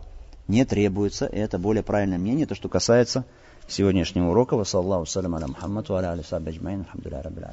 Не 0.48 0.66
требуется. 0.66 1.28
И 1.28 1.38
это 1.38 1.60
более 1.60 1.84
правильное 1.84 2.18
мнение, 2.18 2.46
то, 2.46 2.56
что 2.56 2.68
касается 2.70 3.26
сегодняшнего 3.68 4.32
урока. 4.32 4.56
Вассалаллаху 4.56 5.06
салям 5.06 5.36
аля 5.36 5.48
Мухаммад, 5.48 5.90
ва 5.90 6.00
аля 6.00 6.16
рабbil 6.16 7.46